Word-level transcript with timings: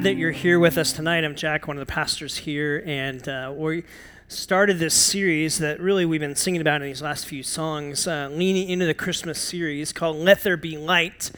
glad 0.00 0.14
that 0.14 0.18
you're 0.18 0.30
here 0.30 0.58
with 0.58 0.78
us 0.78 0.94
tonight. 0.94 1.24
I'm 1.24 1.34
Jack, 1.34 1.68
one 1.68 1.76
of 1.76 1.86
the 1.86 1.92
pastors 1.92 2.38
here, 2.38 2.82
and 2.86 3.28
uh, 3.28 3.52
we 3.54 3.84
started 4.28 4.78
this 4.78 4.94
series 4.94 5.58
that 5.58 5.78
really 5.78 6.06
we've 6.06 6.22
been 6.22 6.34
singing 6.34 6.62
about 6.62 6.80
in 6.80 6.88
these 6.88 7.02
last 7.02 7.26
few 7.26 7.42
songs, 7.42 8.06
uh, 8.06 8.30
leaning 8.32 8.70
into 8.70 8.86
the 8.86 8.94
Christmas 8.94 9.38
series 9.38 9.92
called 9.92 10.16
Let 10.16 10.42
There 10.42 10.56
Be 10.56 10.78
Light 10.78 11.30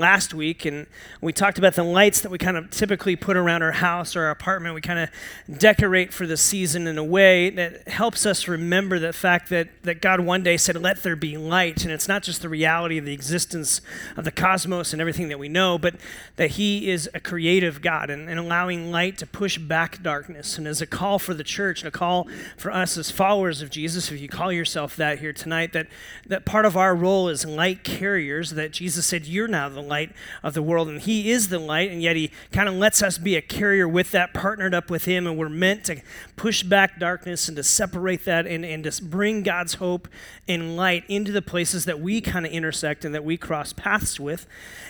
last 0.00 0.34
week, 0.34 0.64
and 0.64 0.86
we 1.20 1.32
talked 1.32 1.58
about 1.58 1.74
the 1.74 1.84
lights 1.84 2.22
that 2.22 2.30
we 2.30 2.38
kind 2.38 2.56
of 2.56 2.70
typically 2.70 3.14
put 3.14 3.36
around 3.36 3.62
our 3.62 3.72
house 3.72 4.16
or 4.16 4.22
our 4.22 4.30
apartment. 4.30 4.74
We 4.74 4.80
kind 4.80 4.98
of 4.98 5.58
decorate 5.58 6.12
for 6.12 6.26
the 6.26 6.36
season 6.36 6.86
in 6.86 6.98
a 6.98 7.04
way 7.04 7.50
that 7.50 7.86
helps 7.86 8.26
us 8.26 8.48
remember 8.48 8.98
the 8.98 9.12
fact 9.12 9.50
that, 9.50 9.68
that 9.82 10.00
God 10.00 10.20
one 10.20 10.42
day 10.42 10.56
said, 10.56 10.76
Let 10.76 11.02
there 11.02 11.14
be 11.14 11.36
light. 11.36 11.84
And 11.84 11.92
it's 11.92 12.08
not 12.08 12.22
just 12.22 12.42
the 12.42 12.48
reality 12.48 12.98
of 12.98 13.04
the 13.04 13.12
existence 13.12 13.80
of 14.16 14.24
the 14.24 14.32
cosmos 14.32 14.92
and 14.92 15.00
everything 15.00 15.28
that 15.28 15.38
we 15.38 15.48
know, 15.48 15.78
but 15.78 15.94
that 16.36 16.52
He 16.52 16.90
is 16.90 17.08
a 17.14 17.20
creative 17.20 17.82
God 17.82 18.10
and, 18.10 18.28
and 18.28 18.40
allowing 18.40 18.90
light 18.90 19.18
to 19.18 19.26
push 19.26 19.58
back 19.58 20.02
darkness. 20.02 20.58
And 20.58 20.66
as 20.66 20.80
a 20.80 20.86
call 20.86 21.18
for 21.18 21.34
the 21.34 21.44
church 21.44 21.82
and 21.82 21.88
a 21.88 21.96
call 21.96 22.26
for 22.56 22.72
us 22.72 22.96
as 22.96 23.10
followers 23.10 23.62
of 23.62 23.70
Jesus, 23.70 24.10
if 24.10 24.20
you 24.20 24.28
call 24.28 24.50
yourself 24.50 24.96
that 24.96 25.18
here 25.18 25.32
tonight, 25.32 25.72
that, 25.74 25.86
that 26.26 26.44
part 26.46 26.64
of 26.64 26.76
our 26.76 26.94
role 26.94 27.28
is 27.28 27.44
light 27.44 27.84
carriers, 27.84 28.50
that 28.50 28.72
Jesus 28.72 29.06
said, 29.06 29.26
You're 29.26 29.48
now 29.48 29.68
the 29.68 29.82
light 29.90 30.12
of 30.42 30.54
the 30.54 30.62
world. 30.62 30.88
And 30.88 31.00
He 31.00 31.30
is 31.30 31.48
the 31.48 31.58
light, 31.58 31.90
and 31.90 32.00
yet 32.00 32.16
He 32.16 32.30
kind 32.52 32.68
of 32.68 32.74
lets 32.76 33.02
us 33.02 33.18
be 33.18 33.36
a 33.36 33.42
carrier 33.42 33.86
with 33.86 34.12
that, 34.12 34.32
partnered 34.32 34.72
up 34.72 34.88
with 34.88 35.04
Him. 35.04 35.26
And 35.26 35.36
we're 35.36 35.50
meant 35.50 35.84
to 35.84 36.00
push 36.36 36.62
back 36.62 36.98
darkness 36.98 37.48
and 37.48 37.56
to 37.56 37.62
separate 37.62 38.24
that 38.24 38.46
and, 38.46 38.64
and 38.64 38.84
to 38.84 39.04
bring 39.04 39.42
God's 39.42 39.74
hope 39.74 40.08
and 40.48 40.76
light 40.76 41.04
into 41.08 41.32
the 41.32 41.42
places 41.42 41.84
that 41.84 42.00
we 42.00 42.20
kind 42.20 42.46
of 42.46 42.52
intersect 42.52 43.04
and 43.04 43.14
that 43.14 43.24
we 43.24 43.36
cross 43.36 43.72
paths 43.72 44.18
with. 44.18 44.46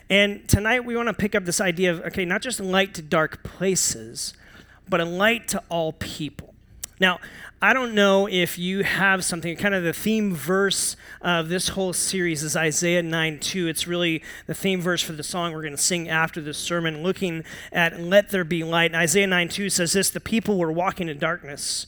And 0.08 0.46
tonight 0.48 0.84
we 0.84 0.94
want 0.94 1.08
to 1.08 1.14
pick 1.14 1.34
up 1.34 1.44
this 1.44 1.60
idea 1.60 1.90
of 1.90 2.00
okay, 2.00 2.24
not 2.24 2.42
just 2.42 2.60
light 2.60 2.94
to 2.94 3.02
dark 3.02 3.42
places, 3.42 4.34
but 4.88 5.00
a 5.00 5.04
light 5.04 5.48
to 5.48 5.62
all 5.68 5.92
people. 5.92 6.49
Now, 7.00 7.18
I 7.62 7.72
don't 7.72 7.94
know 7.94 8.28
if 8.28 8.58
you 8.58 8.84
have 8.84 9.24
something, 9.24 9.56
kind 9.56 9.74
of 9.74 9.82
the 9.82 9.94
theme 9.94 10.34
verse 10.34 10.96
of 11.22 11.48
this 11.48 11.68
whole 11.68 11.94
series 11.94 12.42
is 12.42 12.54
Isaiah 12.54 13.02
9 13.02 13.38
2. 13.40 13.68
It's 13.68 13.86
really 13.86 14.22
the 14.46 14.54
theme 14.54 14.82
verse 14.82 15.02
for 15.02 15.12
the 15.12 15.22
song 15.22 15.52
we're 15.52 15.62
going 15.62 15.72
to 15.72 15.78
sing 15.78 16.10
after 16.10 16.42
this 16.42 16.58
sermon, 16.58 17.02
looking 17.02 17.42
at 17.72 17.98
Let 17.98 18.28
There 18.28 18.44
Be 18.44 18.62
Light. 18.64 18.90
And 18.90 18.96
Isaiah 18.96 19.26
9 19.26 19.48
2 19.48 19.70
says 19.70 19.94
this 19.94 20.10
The 20.10 20.20
people 20.20 20.58
were 20.58 20.70
walking 20.70 21.08
in 21.08 21.18
darkness. 21.18 21.86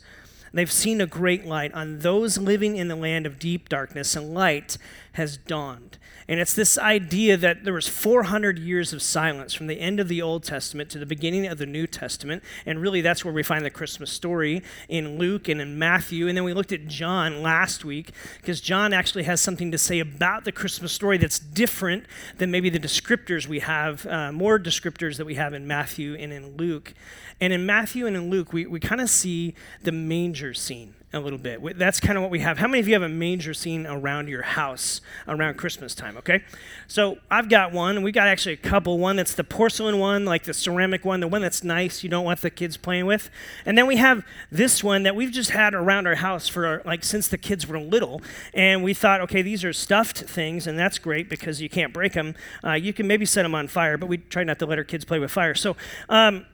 They've 0.55 0.73
seen 0.73 1.01
a 1.01 1.07
great 1.07 1.47
light. 1.47 1.73
On 1.73 2.01
those 2.01 2.37
living 2.37 2.77
in 2.77 2.89
the 2.89 2.97
land 2.97 3.27
of 3.27 3.39
deep 3.39 3.69
darkness, 3.69 4.17
and 4.17 4.35
light 4.35 4.77
has 5.13 5.37
dawned. 5.37 5.99
And 6.29 6.41
it's 6.41 6.55
this 6.55 6.79
idea 6.79 7.37
that 7.37 7.65
there 7.65 7.75
was 7.75 7.89
400 7.89 8.59
years 8.59 8.93
of 8.93 9.03
silence 9.03 9.55
from 9.55 9.67
the 9.67 9.81
end 9.81 10.01
of 10.01 10.09
the 10.09 10.23
Old 10.23 10.45
Testament 10.45 10.89
to 10.91 10.99
the 10.99 11.07
beginning 11.07 11.47
of 11.47 11.59
the 11.59 11.67
New 11.67 11.87
Testament. 11.87 12.43
And 12.65 12.81
really, 12.81 13.01
that's 13.01 13.25
where 13.25 13.35
we 13.35 13.43
find 13.43 13.65
the 13.65 13.71
Christmas 13.71 14.11
story 14.11 14.63
in 14.89 15.19
Luke 15.19 15.49
and 15.49 15.61
in 15.61 15.79
Matthew. 15.79 16.29
And 16.29 16.37
then 16.37 16.45
we 16.45 16.55
looked 16.55 16.73
at 16.73 16.87
John 16.87 17.43
last 17.43 17.85
week 17.85 18.13
because 18.41 18.61
John 18.61 18.93
actually 18.93 19.25
has 19.25 19.41
something 19.41 19.71
to 19.73 19.79
say 19.79 19.99
about 19.99 20.45
the 20.45 20.53
Christmas 20.53 20.93
story 20.93 21.19
that's 21.19 21.39
different 21.39 22.05
than 22.39 22.51
maybe 22.51 22.71
the 22.71 22.81
descriptors 22.81 23.47
we 23.47 23.59
have, 23.61 24.07
uh, 24.07 24.33
more 24.33 24.59
descriptors 24.59 25.17
that 25.17 25.27
we 25.27 25.35
have 25.35 25.53
in 25.53 25.67
Matthew 25.67 26.15
and 26.15 26.33
in 26.33 26.57
Luke. 26.57 26.95
And 27.41 27.53
in 27.53 27.67
Matthew 27.67 28.07
and 28.07 28.17
in 28.17 28.31
Luke, 28.31 28.53
we, 28.53 28.67
we 28.67 28.79
kind 28.79 29.01
of 29.01 29.11
see 29.11 29.55
the 29.83 29.93
manger 29.93 30.55
scene 30.55 30.95
a 31.13 31.21
little 31.21 31.39
bit. 31.39 31.79
That's 31.79 32.01
kind 32.01 32.17
of 32.17 32.23
what 32.23 32.31
we 32.31 32.41
have. 32.41 32.59
How 32.59 32.67
many 32.67 32.81
of 32.81 32.89
you 32.89 32.95
have 32.95 33.03
a 33.03 33.09
manger 33.09 33.53
scene 33.53 33.87
around 33.87 34.29
your 34.29 34.43
house 34.43 35.01
around 35.29 35.57
Christmas 35.57 35.95
time? 35.95 36.17
Okay, 36.17 36.43
so 36.87 37.19
I've 37.31 37.49
got 37.49 37.73
one. 37.73 38.03
We've 38.03 38.15
got 38.15 38.29
actually 38.29 38.55
a 38.55 38.59
couple. 38.59 38.99
One 38.99 39.17
that's 39.17 39.35
the 39.35 39.45
porcelain 39.45 39.99
one, 39.99 40.25
like 40.25 40.45
the 40.45 40.55
ceramic 40.55 41.05
one, 41.05 41.21
the 41.21 41.29
one 41.29 41.43
that's 41.43 41.63
nice. 41.63 42.03
You 42.03 42.09
don't 42.09 42.25
want 42.25 42.41
the 42.41 42.51
kids 42.51 42.77
playing 42.77 43.07
with. 43.07 43.31
And 43.67 43.77
then 43.77 43.87
we 43.87 43.97
have 43.97 44.25
this 44.51 44.83
one 44.83 45.03
that 45.03 45.15
we've 45.15 45.31
just 45.31 45.51
had 45.51 45.75
around 45.75 46.07
our 46.07 46.17
house 46.17 46.49
for 46.49 46.83
like 46.85 47.05
since 47.05 47.29
the 47.29 47.39
kids 47.39 47.67
were 47.67 47.79
little. 47.79 48.23
And 48.55 48.83
we 48.83 48.95
thought, 48.95 49.21
okay, 49.23 49.43
these 49.43 49.65
are 49.65 49.73
stuffed 49.73 50.19
things, 50.19 50.67
and 50.67 50.79
that's 50.79 50.99
great 50.99 51.29
because 51.29 51.61
you 51.61 51.69
can't 51.69 51.93
break 51.93 52.15
them. 52.15 52.35
Uh, 52.65 52.73
you 52.73 52.93
can 52.93 53.07
maybe 53.07 53.27
set 53.27 53.43
them 53.43 53.55
on 53.55 53.69
fire, 53.69 53.99
but 53.99 54.07
we 54.07 54.19
try 54.19 54.45
not 54.45 54.59
to 54.61 54.67
let 54.67 54.79
our 54.79 54.85
kids 54.85 55.05
play 55.05 55.19
with 55.19 55.31
fire. 55.31 55.55
So. 55.55 55.77
Um, 56.09 56.47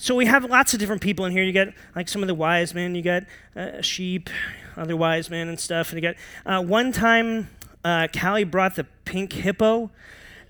so 0.00 0.14
we 0.14 0.26
have 0.26 0.44
lots 0.44 0.72
of 0.74 0.78
different 0.78 1.02
people 1.02 1.24
in 1.24 1.32
here. 1.32 1.42
You 1.42 1.52
got 1.52 1.68
like 1.96 2.08
some 2.08 2.22
of 2.22 2.28
the 2.28 2.34
wise 2.34 2.72
men. 2.72 2.94
You 2.94 3.02
got 3.02 3.24
uh, 3.56 3.82
sheep, 3.82 4.30
other 4.76 4.96
wise 4.96 5.28
men 5.28 5.48
and 5.48 5.58
stuff. 5.58 5.92
And 5.92 6.00
you 6.00 6.08
got 6.08 6.14
uh, 6.46 6.62
one 6.62 6.92
time, 6.92 7.50
uh, 7.84 8.06
Callie 8.16 8.44
brought 8.44 8.76
the 8.76 8.84
pink 9.04 9.32
hippo, 9.32 9.90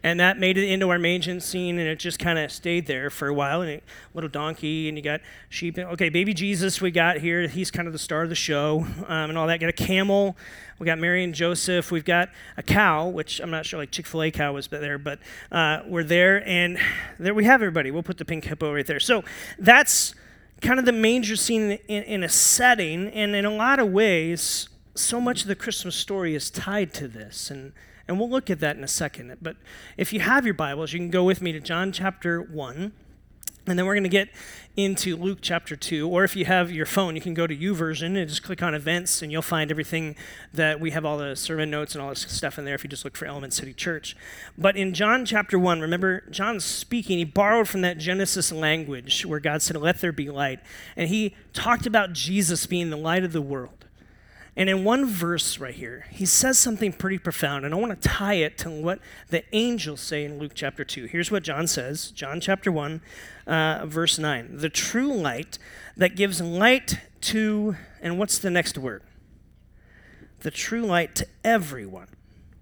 and 0.02 0.20
that 0.20 0.38
made 0.38 0.56
it 0.56 0.68
into 0.68 0.88
our 0.90 0.98
manger 0.98 1.40
scene, 1.40 1.78
and 1.78 1.88
it 1.88 1.98
just 1.98 2.18
kind 2.18 2.38
of 2.38 2.50
stayed 2.52 2.86
there 2.86 3.10
for 3.10 3.28
a 3.28 3.34
while. 3.34 3.62
And 3.62 3.70
a 3.70 3.82
little 4.14 4.30
donkey, 4.30 4.88
and 4.88 4.96
you 4.96 5.02
got 5.02 5.20
sheep. 5.48 5.78
Okay, 5.78 6.08
baby 6.08 6.34
Jesus, 6.34 6.80
we 6.80 6.90
got 6.90 7.18
here. 7.18 7.48
He's 7.48 7.70
kind 7.70 7.86
of 7.86 7.92
the 7.92 7.98
star 7.98 8.22
of 8.22 8.28
the 8.28 8.34
show, 8.34 8.86
um, 9.06 9.30
and 9.30 9.38
all 9.38 9.46
that. 9.46 9.60
Got 9.60 9.70
a 9.70 9.72
camel. 9.72 10.36
We 10.78 10.86
got 10.86 10.98
Mary 10.98 11.24
and 11.24 11.34
Joseph. 11.34 11.90
We've 11.90 12.04
got 12.04 12.28
a 12.56 12.62
cow, 12.62 13.08
which 13.08 13.40
I'm 13.40 13.50
not 13.50 13.66
sure, 13.66 13.80
like 13.80 13.90
Chick 13.90 14.06
fil 14.06 14.22
A 14.22 14.30
cow 14.30 14.52
was 14.52 14.68
there, 14.68 14.98
but 14.98 15.18
uh, 15.50 15.80
we're 15.86 16.04
there. 16.04 16.46
And 16.46 16.78
there 17.18 17.34
we 17.34 17.44
have 17.44 17.62
everybody. 17.62 17.90
We'll 17.90 18.04
put 18.04 18.18
the 18.18 18.24
pink 18.24 18.44
hippo 18.44 18.72
right 18.72 18.86
there. 18.86 19.00
So 19.00 19.24
that's 19.58 20.14
kind 20.60 20.78
of 20.78 20.86
the 20.86 20.92
manger 20.92 21.34
scene 21.34 21.72
in, 21.88 22.02
in 22.04 22.22
a 22.22 22.28
setting. 22.28 23.08
And 23.08 23.34
in 23.34 23.44
a 23.44 23.50
lot 23.50 23.80
of 23.80 23.88
ways, 23.88 24.68
so 24.94 25.20
much 25.20 25.42
of 25.42 25.48
the 25.48 25.56
Christmas 25.56 25.96
story 25.96 26.34
is 26.34 26.48
tied 26.48 26.94
to 26.94 27.08
this. 27.08 27.50
And 27.50 27.72
and 28.08 28.18
we'll 28.18 28.30
look 28.30 28.50
at 28.50 28.60
that 28.60 28.76
in 28.76 28.82
a 28.82 28.88
second. 28.88 29.36
But 29.40 29.56
if 29.96 30.12
you 30.12 30.20
have 30.20 30.44
your 30.44 30.54
Bibles, 30.54 30.92
you 30.92 30.98
can 30.98 31.10
go 31.10 31.24
with 31.24 31.42
me 31.42 31.52
to 31.52 31.60
John 31.60 31.92
chapter 31.92 32.40
1. 32.40 32.92
And 33.66 33.78
then 33.78 33.84
we're 33.84 33.94
going 33.94 34.04
to 34.04 34.08
get 34.08 34.30
into 34.78 35.14
Luke 35.14 35.40
chapter 35.42 35.76
2. 35.76 36.08
Or 36.08 36.24
if 36.24 36.34
you 36.34 36.46
have 36.46 36.70
your 36.70 36.86
phone, 36.86 37.14
you 37.14 37.20
can 37.20 37.34
go 37.34 37.46
to 37.46 37.54
YouVersion 37.54 38.16
and 38.16 38.26
just 38.26 38.42
click 38.42 38.62
on 38.62 38.74
events, 38.74 39.20
and 39.20 39.30
you'll 39.30 39.42
find 39.42 39.70
everything 39.70 40.16
that 40.54 40.80
we 40.80 40.92
have 40.92 41.04
all 41.04 41.18
the 41.18 41.36
sermon 41.36 41.70
notes 41.70 41.94
and 41.94 42.00
all 42.00 42.08
this 42.08 42.22
stuff 42.22 42.58
in 42.58 42.64
there 42.64 42.74
if 42.74 42.82
you 42.82 42.88
just 42.88 43.04
look 43.04 43.14
for 43.14 43.26
Element 43.26 43.52
City 43.52 43.74
Church. 43.74 44.16
But 44.56 44.78
in 44.78 44.94
John 44.94 45.26
chapter 45.26 45.58
1, 45.58 45.82
remember, 45.82 46.22
John's 46.30 46.64
speaking. 46.64 47.18
He 47.18 47.24
borrowed 47.24 47.68
from 47.68 47.82
that 47.82 47.98
Genesis 47.98 48.50
language 48.50 49.26
where 49.26 49.40
God 49.40 49.60
said, 49.60 49.76
Let 49.76 50.00
there 50.00 50.12
be 50.12 50.30
light. 50.30 50.60
And 50.96 51.10
he 51.10 51.36
talked 51.52 51.84
about 51.84 52.14
Jesus 52.14 52.64
being 52.64 52.88
the 52.88 52.96
light 52.96 53.22
of 53.22 53.34
the 53.34 53.42
world. 53.42 53.84
And 54.58 54.68
in 54.68 54.82
one 54.82 55.06
verse 55.06 55.58
right 55.60 55.74
here, 55.74 56.06
he 56.10 56.26
says 56.26 56.58
something 56.58 56.92
pretty 56.92 57.18
profound, 57.18 57.64
and 57.64 57.72
I 57.72 57.76
want 57.76 58.02
to 58.02 58.08
tie 58.08 58.34
it 58.34 58.58
to 58.58 58.70
what 58.70 58.98
the 59.28 59.44
angels 59.54 60.00
say 60.00 60.24
in 60.24 60.40
Luke 60.40 60.50
chapter 60.52 60.84
2. 60.84 61.04
Here's 61.04 61.30
what 61.30 61.44
John 61.44 61.68
says 61.68 62.10
John 62.10 62.40
chapter 62.40 62.72
1, 62.72 63.00
uh, 63.46 63.86
verse 63.86 64.18
9. 64.18 64.56
The 64.56 64.68
true 64.68 65.14
light 65.14 65.58
that 65.96 66.16
gives 66.16 66.40
light 66.40 66.98
to, 67.20 67.76
and 68.02 68.18
what's 68.18 68.38
the 68.38 68.50
next 68.50 68.76
word? 68.76 69.04
The 70.40 70.50
true 70.50 70.82
light 70.82 71.14
to 71.14 71.28
everyone 71.44 72.08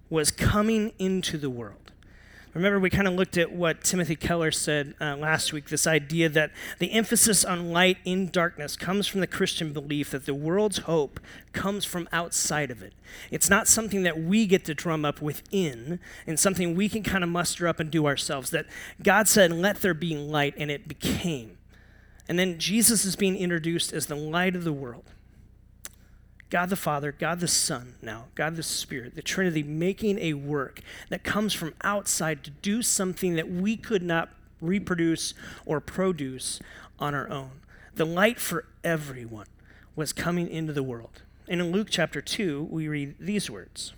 was 0.07 0.29
coming 0.29 0.93
into 0.99 1.39
the 1.39 1.49
world. 1.49 1.93
Remember, 2.53 2.79
we 2.79 2.89
kind 2.89 3.07
of 3.07 3.13
looked 3.13 3.37
at 3.37 3.51
what 3.51 3.83
Timothy 3.83 4.15
Keller 4.15 4.51
said 4.51 4.95
uh, 4.99 5.15
last 5.15 5.53
week 5.53 5.69
this 5.69 5.85
idea 5.85 6.27
that 6.29 6.51
the 6.79 6.91
emphasis 6.91 7.45
on 7.45 7.71
light 7.71 7.97
in 8.03 8.29
darkness 8.29 8.75
comes 8.75 9.05
from 9.05 9.19
the 9.21 9.27
Christian 9.27 9.73
belief 9.73 10.11
that 10.11 10.25
the 10.25 10.33
world's 10.33 10.79
hope 10.79 11.19
comes 11.53 11.85
from 11.85 12.09
outside 12.11 12.71
of 12.71 12.81
it. 12.81 12.93
It's 13.29 13.49
not 13.49 13.67
something 13.67 14.03
that 14.03 14.19
we 14.19 14.47
get 14.47 14.65
to 14.65 14.73
drum 14.73 15.05
up 15.05 15.21
within 15.21 15.99
and 16.25 16.39
something 16.39 16.75
we 16.75 16.89
can 16.89 17.03
kind 17.03 17.23
of 17.23 17.29
muster 17.29 17.67
up 17.67 17.79
and 17.79 17.91
do 17.91 18.07
ourselves. 18.07 18.49
That 18.49 18.65
God 19.03 19.27
said, 19.27 19.51
Let 19.51 19.81
there 19.81 19.93
be 19.93 20.15
light, 20.15 20.55
and 20.57 20.71
it 20.71 20.87
became. 20.87 21.57
And 22.27 22.39
then 22.39 22.59
Jesus 22.59 23.05
is 23.05 23.15
being 23.15 23.37
introduced 23.37 23.93
as 23.93 24.07
the 24.07 24.15
light 24.15 24.55
of 24.55 24.63
the 24.63 24.73
world. 24.73 25.11
God 26.49 26.69
the 26.69 26.75
Father, 26.75 27.11
God 27.11 27.39
the 27.39 27.47
Son, 27.47 27.95
now, 28.01 28.25
God 28.35 28.55
the 28.55 28.63
Spirit, 28.63 29.15
the 29.15 29.21
Trinity 29.21 29.63
making 29.63 30.17
a 30.19 30.33
work 30.33 30.81
that 31.09 31.23
comes 31.23 31.53
from 31.53 31.73
outside 31.83 32.43
to 32.45 32.51
do 32.51 32.81
something 32.81 33.35
that 33.35 33.49
we 33.49 33.75
could 33.75 34.03
not 34.03 34.29
reproduce 34.61 35.33
or 35.65 35.81
produce 35.81 36.59
on 36.99 37.13
our 37.13 37.29
own. 37.29 37.51
The 37.95 38.05
light 38.05 38.39
for 38.39 38.65
everyone 38.83 39.47
was 39.95 40.13
coming 40.13 40.47
into 40.49 40.71
the 40.71 40.83
world. 40.83 41.21
And 41.49 41.59
in 41.59 41.71
Luke 41.71 41.87
chapter 41.89 42.21
2, 42.21 42.67
we 42.69 42.87
read 42.87 43.15
these 43.19 43.49
words 43.49 43.93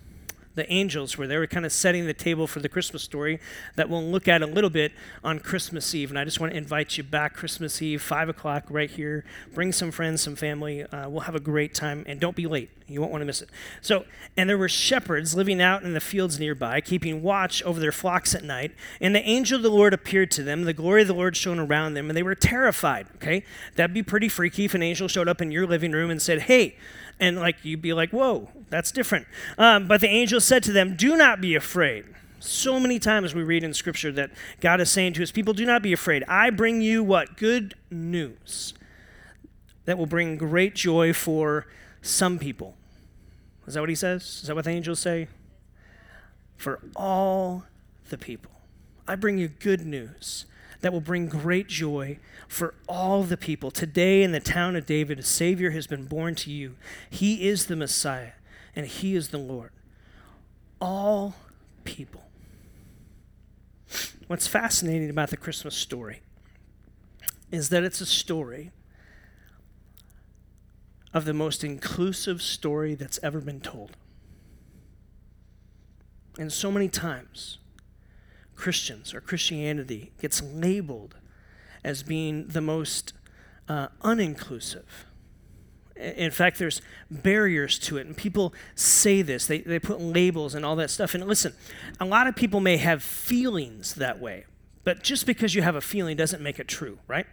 the 0.54 0.70
angels 0.72 1.16
were 1.16 1.26
there, 1.26 1.46
kind 1.46 1.64
of 1.64 1.72
setting 1.72 2.06
the 2.06 2.14
table 2.14 2.46
for 2.46 2.60
the 2.60 2.68
Christmas 2.68 3.02
story 3.02 3.40
that 3.76 3.88
we'll 3.88 4.02
look 4.02 4.28
at 4.28 4.42
a 4.42 4.46
little 4.46 4.70
bit 4.70 4.92
on 5.22 5.38
Christmas 5.38 5.94
Eve. 5.94 6.10
And 6.10 6.18
I 6.18 6.24
just 6.24 6.40
want 6.40 6.52
to 6.52 6.58
invite 6.58 6.96
you 6.96 7.04
back 7.04 7.34
Christmas 7.34 7.80
Eve, 7.80 8.02
5 8.02 8.28
o'clock 8.28 8.64
right 8.68 8.90
here. 8.90 9.24
Bring 9.54 9.72
some 9.72 9.90
friends, 9.90 10.20
some 10.22 10.36
family. 10.36 10.84
Uh, 10.84 11.08
we'll 11.08 11.20
have 11.22 11.34
a 11.34 11.40
great 11.40 11.74
time. 11.74 12.04
And 12.06 12.20
don't 12.20 12.36
be 12.36 12.46
late. 12.46 12.70
You 12.90 13.00
won't 13.00 13.12
want 13.12 13.22
to 13.22 13.26
miss 13.26 13.42
it. 13.42 13.50
So, 13.80 14.04
and 14.36 14.48
there 14.48 14.58
were 14.58 14.68
shepherds 14.68 15.34
living 15.34 15.60
out 15.60 15.82
in 15.82 15.94
the 15.94 16.00
fields 16.00 16.38
nearby, 16.38 16.80
keeping 16.80 17.22
watch 17.22 17.62
over 17.62 17.78
their 17.78 17.92
flocks 17.92 18.34
at 18.34 18.42
night. 18.42 18.72
And 19.00 19.14
the 19.14 19.22
angel 19.22 19.56
of 19.56 19.62
the 19.62 19.70
Lord 19.70 19.94
appeared 19.94 20.30
to 20.32 20.42
them. 20.42 20.64
The 20.64 20.72
glory 20.72 21.02
of 21.02 21.08
the 21.08 21.14
Lord 21.14 21.36
shone 21.36 21.58
around 21.58 21.94
them, 21.94 22.10
and 22.10 22.16
they 22.16 22.22
were 22.22 22.34
terrified. 22.34 23.06
Okay? 23.16 23.44
That'd 23.76 23.94
be 23.94 24.02
pretty 24.02 24.28
freaky 24.28 24.64
if 24.64 24.74
an 24.74 24.82
angel 24.82 25.08
showed 25.08 25.28
up 25.28 25.40
in 25.40 25.50
your 25.50 25.66
living 25.66 25.92
room 25.92 26.10
and 26.10 26.20
said, 26.20 26.42
Hey, 26.42 26.76
and 27.20 27.38
like 27.38 27.64
you'd 27.64 27.82
be 27.82 27.92
like, 27.92 28.10
whoa, 28.10 28.48
that's 28.70 28.90
different. 28.90 29.26
Um, 29.58 29.86
but 29.86 30.00
the 30.00 30.08
angel 30.08 30.40
said 30.40 30.62
to 30.64 30.72
them, 30.72 30.96
Do 30.96 31.16
not 31.16 31.40
be 31.40 31.54
afraid. 31.54 32.06
So 32.40 32.80
many 32.80 32.98
times 32.98 33.34
we 33.34 33.42
read 33.42 33.62
in 33.62 33.74
Scripture 33.74 34.10
that 34.12 34.30
God 34.60 34.80
is 34.80 34.90
saying 34.90 35.12
to 35.14 35.20
his 35.20 35.30
people, 35.30 35.52
Do 35.52 35.66
not 35.66 35.82
be 35.82 35.92
afraid. 35.92 36.24
I 36.26 36.50
bring 36.50 36.80
you 36.80 37.04
what? 37.04 37.36
Good 37.36 37.74
news 37.90 38.74
that 39.84 39.98
will 39.98 40.06
bring 40.06 40.38
great 40.38 40.74
joy 40.74 41.12
for 41.12 41.66
some 42.00 42.38
people. 42.38 42.76
Is 43.70 43.74
that 43.74 43.82
what 43.82 43.88
he 43.88 43.94
says? 43.94 44.22
Is 44.22 44.42
that 44.48 44.56
what 44.56 44.64
the 44.64 44.72
angels 44.72 44.98
say? 44.98 45.28
For 46.56 46.80
all 46.96 47.62
the 48.08 48.18
people. 48.18 48.50
I 49.06 49.14
bring 49.14 49.38
you 49.38 49.46
good 49.46 49.86
news 49.86 50.44
that 50.80 50.92
will 50.92 51.00
bring 51.00 51.28
great 51.28 51.68
joy 51.68 52.18
for 52.48 52.74
all 52.88 53.22
the 53.22 53.36
people. 53.36 53.70
Today 53.70 54.24
in 54.24 54.32
the 54.32 54.40
town 54.40 54.74
of 54.74 54.86
David, 54.86 55.20
a 55.20 55.22
Savior 55.22 55.70
has 55.70 55.86
been 55.86 56.06
born 56.06 56.34
to 56.34 56.50
you. 56.50 56.74
He 57.08 57.48
is 57.48 57.66
the 57.66 57.76
Messiah, 57.76 58.32
and 58.74 58.86
He 58.86 59.14
is 59.14 59.28
the 59.28 59.38
Lord. 59.38 59.70
All 60.80 61.36
people. 61.84 62.24
What's 64.26 64.48
fascinating 64.48 65.10
about 65.10 65.30
the 65.30 65.36
Christmas 65.36 65.76
story 65.76 66.22
is 67.52 67.68
that 67.68 67.84
it's 67.84 68.00
a 68.00 68.06
story 68.06 68.72
of 71.12 71.24
the 71.24 71.34
most 71.34 71.64
inclusive 71.64 72.40
story 72.40 72.94
that's 72.94 73.18
ever 73.22 73.40
been 73.40 73.60
told. 73.60 73.96
And 76.38 76.52
so 76.52 76.70
many 76.70 76.88
times, 76.88 77.58
Christians 78.54 79.12
or 79.12 79.20
Christianity 79.20 80.12
gets 80.20 80.42
labeled 80.42 81.16
as 81.82 82.02
being 82.02 82.46
the 82.48 82.60
most 82.60 83.12
uh, 83.68 83.88
uninclusive. 84.02 85.06
In 85.96 86.30
fact, 86.30 86.58
there's 86.58 86.80
barriers 87.10 87.78
to 87.80 87.98
it, 87.98 88.06
and 88.06 88.16
people 88.16 88.54
say 88.74 89.22
this. 89.22 89.46
They, 89.46 89.58
they 89.58 89.78
put 89.78 90.00
labels 90.00 90.54
and 90.54 90.64
all 90.64 90.76
that 90.76 90.90
stuff. 90.90 91.14
And 91.14 91.26
listen, 91.26 91.54
a 91.98 92.04
lot 92.04 92.26
of 92.26 92.36
people 92.36 92.60
may 92.60 92.78
have 92.78 93.02
feelings 93.02 93.94
that 93.96 94.18
way, 94.18 94.46
but 94.84 95.02
just 95.02 95.26
because 95.26 95.54
you 95.54 95.62
have 95.62 95.76
a 95.76 95.80
feeling 95.80 96.16
doesn't 96.16 96.42
make 96.42 96.58
it 96.58 96.68
true, 96.68 96.98
right? 97.06 97.26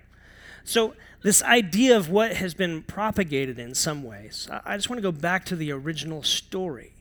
So, 0.67 0.95
this 1.21 1.41
idea 1.43 1.95
of 1.95 2.09
what 2.09 2.33
has 2.33 2.53
been 2.53 2.83
propagated 2.83 3.57
in 3.57 3.73
some 3.73 4.03
ways, 4.03 4.49
I 4.65 4.75
just 4.75 4.89
want 4.89 4.97
to 4.97 5.01
go 5.01 5.13
back 5.13 5.45
to 5.45 5.55
the 5.55 5.71
original 5.71 6.23
story 6.23 6.91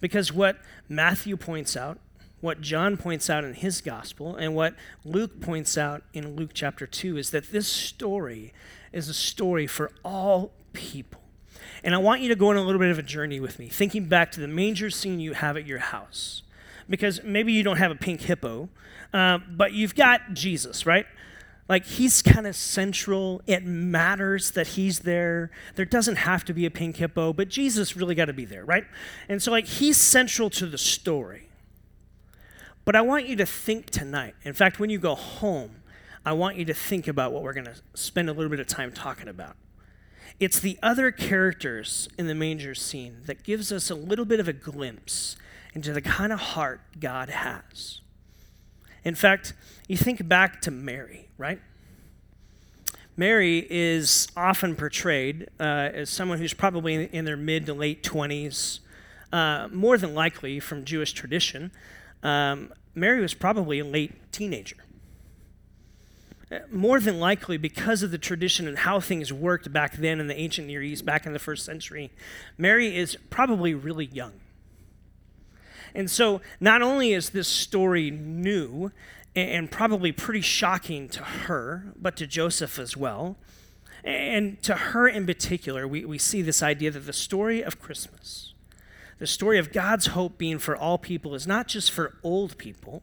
because 0.00 0.32
what 0.32 0.58
Matthew 0.88 1.36
points 1.36 1.76
out, 1.76 1.98
what 2.40 2.60
John 2.60 2.96
points 2.96 3.28
out 3.28 3.42
in 3.42 3.54
his 3.54 3.80
gospel, 3.80 4.36
and 4.36 4.54
what 4.54 4.76
Luke 5.04 5.40
points 5.40 5.76
out 5.76 6.04
in 6.12 6.36
Luke 6.36 6.52
chapter 6.54 6.86
2 6.86 7.18
is 7.18 7.30
that 7.30 7.50
this 7.50 7.66
story 7.66 8.52
is 8.92 9.08
a 9.08 9.14
story 9.14 9.66
for 9.66 9.90
all 10.04 10.52
people. 10.72 11.20
And 11.82 11.96
I 11.96 11.98
want 11.98 12.20
you 12.20 12.28
to 12.28 12.36
go 12.36 12.50
on 12.50 12.56
a 12.56 12.62
little 12.62 12.78
bit 12.78 12.92
of 12.92 12.98
a 13.00 13.02
journey 13.02 13.40
with 13.40 13.58
me, 13.58 13.68
thinking 13.68 14.04
back 14.04 14.30
to 14.32 14.40
the 14.40 14.46
manger 14.46 14.88
scene 14.88 15.18
you 15.18 15.32
have 15.32 15.56
at 15.56 15.66
your 15.66 15.80
house. 15.80 16.42
Because 16.88 17.24
maybe 17.24 17.52
you 17.52 17.64
don't 17.64 17.78
have 17.78 17.90
a 17.90 17.96
pink 17.96 18.20
hippo, 18.20 18.68
uh, 19.12 19.38
but 19.50 19.72
you've 19.72 19.96
got 19.96 20.32
Jesus, 20.32 20.86
right? 20.86 21.06
Like 21.68 21.84
he's 21.84 22.22
kind 22.22 22.46
of 22.46 22.54
central. 22.54 23.42
It 23.46 23.64
matters 23.64 24.52
that 24.52 24.68
he's 24.68 25.00
there. 25.00 25.50
There 25.74 25.84
doesn't 25.84 26.16
have 26.16 26.44
to 26.44 26.54
be 26.54 26.64
a 26.64 26.70
pink 26.70 26.96
hippo, 26.96 27.32
but 27.32 27.48
Jesus 27.48 27.96
really 27.96 28.14
got 28.14 28.26
to 28.26 28.32
be 28.32 28.44
there, 28.44 28.64
right? 28.64 28.84
And 29.28 29.42
so, 29.42 29.50
like, 29.50 29.66
he's 29.66 29.96
central 29.96 30.48
to 30.50 30.66
the 30.66 30.78
story. 30.78 31.48
But 32.84 32.94
I 32.94 33.00
want 33.00 33.26
you 33.26 33.34
to 33.36 33.46
think 33.46 33.90
tonight. 33.90 34.34
In 34.44 34.52
fact, 34.52 34.78
when 34.78 34.90
you 34.90 34.98
go 34.98 35.16
home, 35.16 35.82
I 36.24 36.32
want 36.32 36.56
you 36.56 36.64
to 36.66 36.74
think 36.74 37.08
about 37.08 37.32
what 37.32 37.42
we're 37.42 37.52
going 37.52 37.66
to 37.66 37.76
spend 37.94 38.30
a 38.30 38.32
little 38.32 38.50
bit 38.50 38.60
of 38.60 38.68
time 38.68 38.92
talking 38.92 39.26
about. 39.26 39.56
It's 40.38 40.60
the 40.60 40.78
other 40.82 41.10
characters 41.10 42.08
in 42.16 42.28
the 42.28 42.34
manger 42.34 42.74
scene 42.74 43.22
that 43.26 43.42
gives 43.42 43.72
us 43.72 43.90
a 43.90 43.94
little 43.94 44.24
bit 44.24 44.38
of 44.38 44.46
a 44.46 44.52
glimpse 44.52 45.36
into 45.74 45.92
the 45.92 46.02
kind 46.02 46.32
of 46.32 46.38
heart 46.38 46.80
God 47.00 47.28
has. 47.28 48.00
In 49.06 49.14
fact, 49.14 49.52
you 49.86 49.96
think 49.96 50.26
back 50.26 50.60
to 50.62 50.72
Mary, 50.72 51.28
right? 51.38 51.60
Mary 53.16 53.64
is 53.70 54.26
often 54.36 54.74
portrayed 54.74 55.48
uh, 55.60 55.62
as 55.94 56.10
someone 56.10 56.38
who's 56.38 56.52
probably 56.52 57.04
in 57.14 57.24
their 57.24 57.36
mid 57.36 57.66
to 57.66 57.72
late 57.72 58.02
20s, 58.02 58.80
uh, 59.32 59.68
more 59.70 59.96
than 59.96 60.12
likely 60.12 60.58
from 60.58 60.84
Jewish 60.84 61.12
tradition. 61.12 61.70
Um, 62.24 62.72
Mary 62.96 63.20
was 63.20 63.32
probably 63.32 63.78
a 63.78 63.84
late 63.84 64.32
teenager. 64.32 64.78
Uh, 66.50 66.58
more 66.72 66.98
than 66.98 67.20
likely, 67.20 67.56
because 67.56 68.02
of 68.02 68.10
the 68.10 68.18
tradition 68.18 68.66
and 68.66 68.78
how 68.78 68.98
things 68.98 69.32
worked 69.32 69.72
back 69.72 69.98
then 69.98 70.18
in 70.18 70.26
the 70.26 70.36
ancient 70.36 70.66
Near 70.66 70.82
East, 70.82 71.06
back 71.06 71.26
in 71.26 71.32
the 71.32 71.38
first 71.38 71.64
century, 71.64 72.10
Mary 72.58 72.96
is 72.96 73.16
probably 73.30 73.72
really 73.72 74.06
young. 74.06 74.32
And 75.96 76.10
so, 76.10 76.42
not 76.60 76.82
only 76.82 77.14
is 77.14 77.30
this 77.30 77.48
story 77.48 78.10
new 78.10 78.92
and 79.34 79.70
probably 79.70 80.12
pretty 80.12 80.42
shocking 80.42 81.08
to 81.08 81.22
her, 81.22 81.94
but 81.96 82.16
to 82.18 82.26
Joseph 82.26 82.78
as 82.78 82.98
well, 82.98 83.36
and 84.04 84.62
to 84.62 84.74
her 84.74 85.08
in 85.08 85.24
particular, 85.24 85.88
we, 85.88 86.04
we 86.04 86.18
see 86.18 86.42
this 86.42 86.62
idea 86.62 86.90
that 86.90 87.06
the 87.06 87.14
story 87.14 87.62
of 87.62 87.80
Christmas, 87.80 88.52
the 89.18 89.26
story 89.26 89.58
of 89.58 89.72
God's 89.72 90.08
hope 90.08 90.36
being 90.36 90.58
for 90.58 90.76
all 90.76 90.98
people, 90.98 91.34
is 91.34 91.46
not 91.46 91.66
just 91.66 91.90
for 91.90 92.18
old 92.22 92.58
people, 92.58 93.02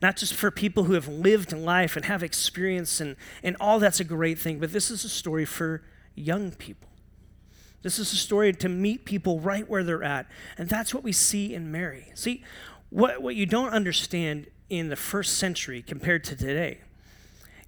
not 0.00 0.16
just 0.16 0.32
for 0.32 0.50
people 0.50 0.84
who 0.84 0.94
have 0.94 1.08
lived 1.08 1.52
life 1.52 1.94
and 1.94 2.06
have 2.06 2.22
experience, 2.22 3.02
and, 3.02 3.16
and 3.42 3.54
all 3.60 3.78
that's 3.78 4.00
a 4.00 4.04
great 4.04 4.38
thing, 4.38 4.58
but 4.58 4.72
this 4.72 4.90
is 4.90 5.04
a 5.04 5.10
story 5.10 5.44
for 5.44 5.82
young 6.14 6.52
people. 6.52 6.89
This 7.82 7.98
is 7.98 8.12
a 8.12 8.16
story 8.16 8.52
to 8.52 8.68
meet 8.68 9.04
people 9.04 9.40
right 9.40 9.68
where 9.68 9.82
they're 9.82 10.04
at. 10.04 10.26
And 10.58 10.68
that's 10.68 10.92
what 10.94 11.02
we 11.02 11.12
see 11.12 11.54
in 11.54 11.72
Mary. 11.72 12.10
See, 12.14 12.44
what, 12.90 13.22
what 13.22 13.36
you 13.36 13.46
don't 13.46 13.70
understand 13.70 14.46
in 14.68 14.88
the 14.88 14.96
first 14.96 15.38
century 15.38 15.82
compared 15.82 16.24
to 16.24 16.36
today 16.36 16.80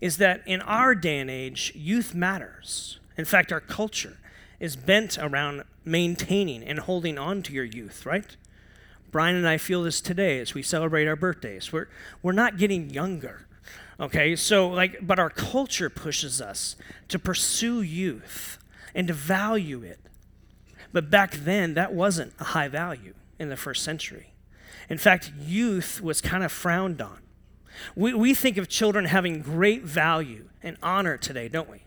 is 0.01 0.19
that 0.19 0.43
in 0.47 0.61
our 0.63 0.95
day 0.95 1.19
and 1.19 1.31
age, 1.31 1.73
youth 1.75 2.15
matters. 2.15 2.99
In 3.17 3.25
fact, 3.25 3.53
our 3.53 3.61
culture 3.61 4.19
is 4.61 4.77
bent 4.77 5.17
around 5.19 5.63
maintaining 5.85 6.63
and 6.63 6.81
holding 6.81 7.19
on 7.19 7.43
to 7.43 7.53
your 7.53 7.65
youth, 7.65 8.05
right? 8.05 8.37
Brian 9.11 9.37
and 9.37 9.47
I 9.47 9.59
feel 9.59 9.83
this 9.83 10.01
today 10.01 10.41
as 10.41 10.55
we 10.55 10.63
celebrate 10.63 11.07
our 11.07 11.17
birthdays. 11.17 11.73
We're, 11.73 11.89
we're 12.23 12.33
not 12.33 12.59
getting 12.59 12.91
younger, 12.91 13.47
okay? 14.01 14.35
So, 14.37 14.69
like, 14.69 15.07
but 15.07 15.19
our 15.19 15.31
culture 15.31 15.91
pushes 15.91 16.41
us 16.41 16.77
to 17.09 17.19
pursue 17.19 17.83
youth 17.83 18.59
and 18.95 19.09
to 19.09 19.15
value 19.15 19.83
it. 19.83 20.01
But 20.93 21.11
back 21.11 21.33
then, 21.33 21.75
that 21.75 21.93
wasn't 21.93 22.35
a 22.39 22.45
high 22.45 22.69
value 22.69 23.15
in 23.39 23.49
the 23.49 23.57
first 23.57 23.83
century. 23.83 24.33
In 24.89 24.99
fact, 24.99 25.33
youth 25.41 26.01
was 26.03 26.21
kind 26.21 26.45
of 26.45 26.53
frowned 26.53 27.01
on. 27.01 27.19
We, 27.97 28.13
we 28.15 28.35
think 28.35 28.57
of 28.57 28.69
children 28.69 29.07
having 29.07 29.41
great 29.41 29.83
value 29.83 30.49
and 30.63 30.77
honor 30.83 31.17
today, 31.17 31.49
don't 31.49 31.71
we? 31.71 31.83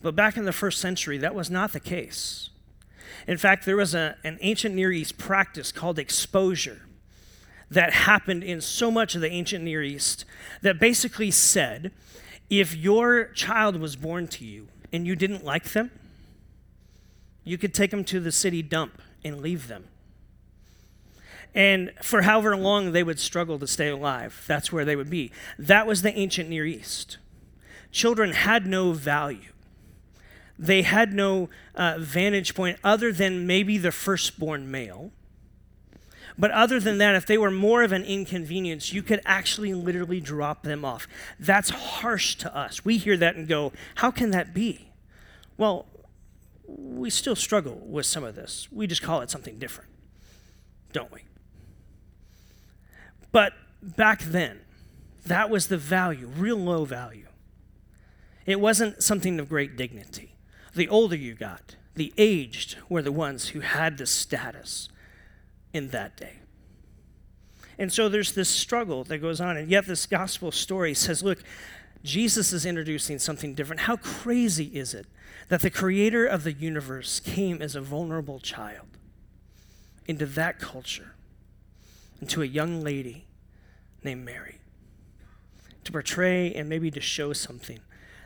But 0.00 0.14
back 0.14 0.36
in 0.36 0.44
the 0.44 0.52
first 0.52 0.80
century, 0.80 1.18
that 1.18 1.34
was 1.34 1.50
not 1.50 1.72
the 1.72 1.80
case. 1.80 2.50
In 3.26 3.36
fact, 3.36 3.66
there 3.66 3.76
was 3.76 3.94
a, 3.94 4.16
an 4.22 4.38
ancient 4.40 4.74
Near 4.74 4.92
East 4.92 5.18
practice 5.18 5.72
called 5.72 5.98
exposure 5.98 6.82
that 7.70 7.92
happened 7.92 8.42
in 8.42 8.60
so 8.60 8.90
much 8.90 9.14
of 9.14 9.20
the 9.20 9.30
ancient 9.30 9.64
Near 9.64 9.82
East 9.82 10.24
that 10.62 10.78
basically 10.78 11.30
said 11.30 11.92
if 12.48 12.74
your 12.74 13.26
child 13.26 13.76
was 13.76 13.96
born 13.96 14.26
to 14.28 14.44
you 14.44 14.68
and 14.92 15.06
you 15.06 15.16
didn't 15.16 15.44
like 15.44 15.72
them, 15.72 15.90
you 17.44 17.58
could 17.58 17.74
take 17.74 17.90
them 17.90 18.04
to 18.04 18.20
the 18.20 18.32
city 18.32 18.62
dump 18.62 19.00
and 19.24 19.40
leave 19.40 19.68
them. 19.68 19.84
And 21.54 21.92
for 22.02 22.22
however 22.22 22.56
long 22.56 22.92
they 22.92 23.02
would 23.02 23.18
struggle 23.18 23.58
to 23.58 23.66
stay 23.66 23.88
alive, 23.88 24.44
that's 24.46 24.72
where 24.72 24.84
they 24.84 24.96
would 24.96 25.10
be. 25.10 25.32
That 25.58 25.86
was 25.86 26.02
the 26.02 26.16
ancient 26.16 26.48
Near 26.48 26.66
East. 26.66 27.18
Children 27.90 28.32
had 28.32 28.66
no 28.66 28.92
value. 28.92 29.52
They 30.58 30.82
had 30.82 31.14
no 31.14 31.48
uh, 31.74 31.96
vantage 31.98 32.54
point 32.54 32.78
other 32.82 33.12
than 33.12 33.46
maybe 33.46 33.78
the 33.78 33.92
firstborn 33.92 34.70
male. 34.70 35.12
But 36.38 36.52
other 36.52 36.78
than 36.78 36.98
that, 36.98 37.16
if 37.16 37.26
they 37.26 37.36
were 37.36 37.50
more 37.50 37.82
of 37.82 37.90
an 37.90 38.04
inconvenience, 38.04 38.92
you 38.92 39.02
could 39.02 39.20
actually 39.26 39.74
literally 39.74 40.20
drop 40.20 40.62
them 40.62 40.84
off. 40.84 41.08
That's 41.40 41.70
harsh 41.70 42.36
to 42.36 42.56
us. 42.56 42.84
We 42.84 42.96
hear 42.96 43.16
that 43.16 43.34
and 43.34 43.48
go, 43.48 43.72
how 43.96 44.12
can 44.12 44.30
that 44.30 44.54
be? 44.54 44.90
Well, 45.56 45.86
we 46.68 47.10
still 47.10 47.34
struggle 47.34 47.82
with 47.84 48.06
some 48.06 48.22
of 48.22 48.36
this. 48.36 48.68
We 48.70 48.86
just 48.86 49.02
call 49.02 49.20
it 49.20 49.30
something 49.30 49.58
different, 49.58 49.90
don't 50.92 51.12
we? 51.12 51.22
But 53.32 53.54
back 53.82 54.20
then, 54.20 54.60
that 55.26 55.50
was 55.50 55.66
the 55.66 55.76
value, 55.76 56.26
real 56.26 56.56
low 56.56 56.84
value. 56.84 57.26
It 58.46 58.60
wasn't 58.60 59.02
something 59.02 59.40
of 59.40 59.48
great 59.48 59.76
dignity. 59.76 60.36
The 60.74 60.88
older 60.88 61.16
you 61.16 61.34
got, 61.34 61.74
the 61.96 62.12
aged 62.16 62.76
were 62.88 63.02
the 63.02 63.12
ones 63.12 63.48
who 63.48 63.60
had 63.60 63.98
the 63.98 64.06
status 64.06 64.88
in 65.72 65.88
that 65.88 66.16
day. 66.16 66.40
And 67.78 67.92
so 67.92 68.08
there's 68.08 68.32
this 68.32 68.48
struggle 68.48 69.04
that 69.04 69.18
goes 69.18 69.40
on, 69.40 69.56
and 69.56 69.70
yet 69.70 69.86
this 69.86 70.06
gospel 70.06 70.50
story 70.50 70.94
says, 70.94 71.22
look, 71.22 71.42
Jesus 72.02 72.52
is 72.52 72.66
introducing 72.66 73.18
something 73.18 73.54
different. 73.54 73.82
How 73.82 73.96
crazy 73.96 74.66
is 74.66 74.94
it 74.94 75.06
that 75.48 75.60
the 75.62 75.70
creator 75.70 76.26
of 76.26 76.44
the 76.44 76.52
universe 76.52 77.20
came 77.20 77.62
as 77.62 77.74
a 77.74 77.80
vulnerable 77.80 78.40
child 78.40 78.86
into 80.06 80.26
that 80.26 80.58
culture, 80.58 81.14
into 82.20 82.42
a 82.42 82.46
young 82.46 82.82
lady 82.82 83.26
named 84.02 84.24
Mary 84.24 84.58
to 85.84 85.92
portray 85.92 86.52
and 86.52 86.68
maybe 86.68 86.90
to 86.90 87.00
show 87.00 87.32
something 87.32 87.78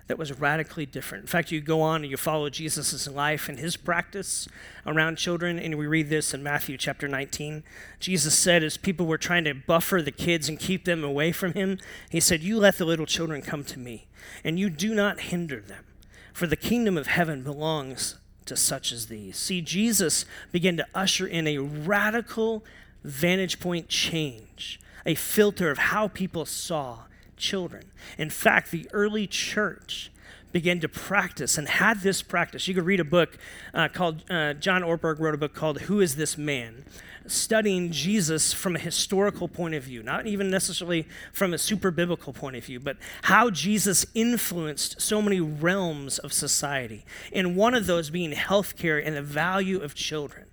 that 0.06 0.18
was 0.18 0.38
radically 0.38 0.87
different. 0.87 1.23
In 1.23 1.28
fact, 1.28 1.50
you 1.50 1.61
go 1.61 1.80
on 1.80 2.02
and 2.02 2.11
you 2.11 2.16
follow 2.16 2.50
Jesus' 2.50 3.09
life 3.09 3.49
and 3.49 3.59
his 3.59 3.76
practice 3.76 4.49
around 4.87 5.16
children, 5.16 5.59
and 5.59 5.78
we 5.78 5.87
read 5.87 6.09
this 6.09 6.35
in 6.35 6.42
Matthew 6.42 6.76
chapter 6.76 7.09
19. 7.09 7.62
Jesus 8.00 8.37
said, 8.37 8.62
as 8.62 8.76
people 8.76 9.06
were 9.06 9.18
trying 9.18 9.44
to 9.44 9.54
buffer 9.54 10.02
the 10.02 10.11
kids 10.11 10.49
and 10.49 10.59
keep 10.59 10.85
them 10.85 11.04
away 11.04 11.32
from 11.32 11.54
him, 11.54 11.78
he 12.11 12.21
said, 12.21 12.42
You 12.42 12.59
let 12.59 12.78
the 12.78 12.85
little 12.85 13.06
children 13.06 13.42
come 13.42 13.64
to 13.64 13.78
me, 13.78 14.06
and 14.42 14.59
you 14.59 14.71
do 14.71 14.94
not 14.94 15.21
hinder 15.21 15.61
them, 15.61 15.85
for 16.32 16.47
the 16.47 16.56
kingdom 16.56 16.99
of 16.99 17.06
heaven 17.06 17.42
belongs 17.42 18.16
to 18.47 18.56
such 18.56 18.92
as 18.92 19.06
these. 19.06 19.37
See, 19.37 19.61
Jesus 19.61 20.25
began 20.50 20.76
to 20.76 20.87
usher 20.94 21.26
in 21.26 21.47
a 21.47 21.59
radical 21.59 22.64
vantage 23.04 23.61
point 23.61 23.88
change, 23.88 24.80
a 25.06 25.14
filter 25.14 25.71
of 25.71 25.78
how 25.78 26.09
people 26.09 26.44
saw 26.44 27.04
children. 27.42 27.90
In 28.16 28.30
fact, 28.30 28.70
the 28.70 28.88
early 28.92 29.26
church 29.26 30.11
began 30.52 30.80
to 30.80 30.88
practice 30.88 31.58
and 31.58 31.66
had 31.66 32.00
this 32.00 32.22
practice. 32.22 32.68
You 32.68 32.75
could 32.75 32.87
read 32.87 33.00
a 33.00 33.04
book 33.04 33.37
uh, 33.75 33.88
called, 33.88 34.22
uh, 34.30 34.54
John 34.54 34.82
Ortberg 34.82 35.18
wrote 35.18 35.34
a 35.34 35.38
book 35.38 35.54
called 35.54 35.82
Who 35.82 36.00
is 36.00 36.16
This 36.16 36.38
Man? 36.38 36.84
Studying 37.26 37.92
Jesus 37.92 38.52
from 38.52 38.76
a 38.76 38.80
historical 38.80 39.49
point 39.49 39.75
of 39.75 39.84
view, 39.84 40.02
not 40.02 40.26
even 40.26 40.50
necessarily 40.50 41.06
from 41.32 41.54
a 41.54 41.58
super 41.58 41.90
biblical 41.90 42.32
point 42.32 42.56
of 42.56 42.64
view, 42.64 42.80
but 42.80 42.96
how 43.22 43.49
Jesus 43.49 44.04
influenced 44.14 45.00
so 45.00 45.22
many 45.22 45.40
realms 45.40 46.18
of 46.18 46.32
society. 46.32 47.04
And 47.32 47.56
one 47.56 47.75
of 47.75 47.87
those 47.87 48.11
being 48.11 48.32
healthcare 48.32 49.00
and 49.04 49.16
the 49.16 49.22
value 49.22 49.80
of 49.80 49.94
children. 49.94 50.46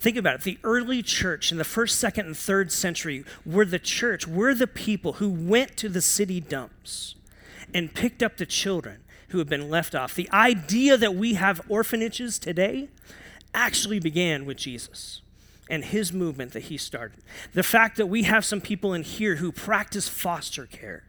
Think 0.00 0.16
about 0.16 0.36
it. 0.36 0.42
The 0.42 0.58
early 0.62 1.02
church 1.02 1.50
in 1.50 1.58
the 1.58 1.64
first, 1.64 1.98
second, 1.98 2.26
and 2.26 2.36
third 2.36 2.70
century 2.70 3.24
were 3.44 3.64
the 3.64 3.80
church, 3.80 4.26
were 4.26 4.54
the 4.54 4.66
people 4.66 5.14
who 5.14 5.28
went 5.28 5.76
to 5.78 5.88
the 5.88 6.02
city 6.02 6.40
dumps 6.40 7.16
and 7.74 7.92
picked 7.92 8.22
up 8.22 8.36
the 8.36 8.46
children 8.46 9.00
who 9.28 9.38
had 9.38 9.48
been 9.48 9.68
left 9.68 9.94
off. 9.94 10.14
The 10.14 10.30
idea 10.32 10.96
that 10.96 11.14
we 11.14 11.34
have 11.34 11.60
orphanages 11.68 12.38
today 12.38 12.88
actually 13.52 13.98
began 13.98 14.46
with 14.46 14.56
Jesus 14.56 15.20
and 15.68 15.84
his 15.84 16.12
movement 16.12 16.52
that 16.52 16.64
he 16.64 16.78
started. 16.78 17.18
The 17.52 17.62
fact 17.62 17.96
that 17.96 18.06
we 18.06 18.22
have 18.22 18.44
some 18.44 18.60
people 18.60 18.94
in 18.94 19.02
here 19.02 19.36
who 19.36 19.52
practice 19.52 20.08
foster 20.08 20.64
care. 20.66 21.04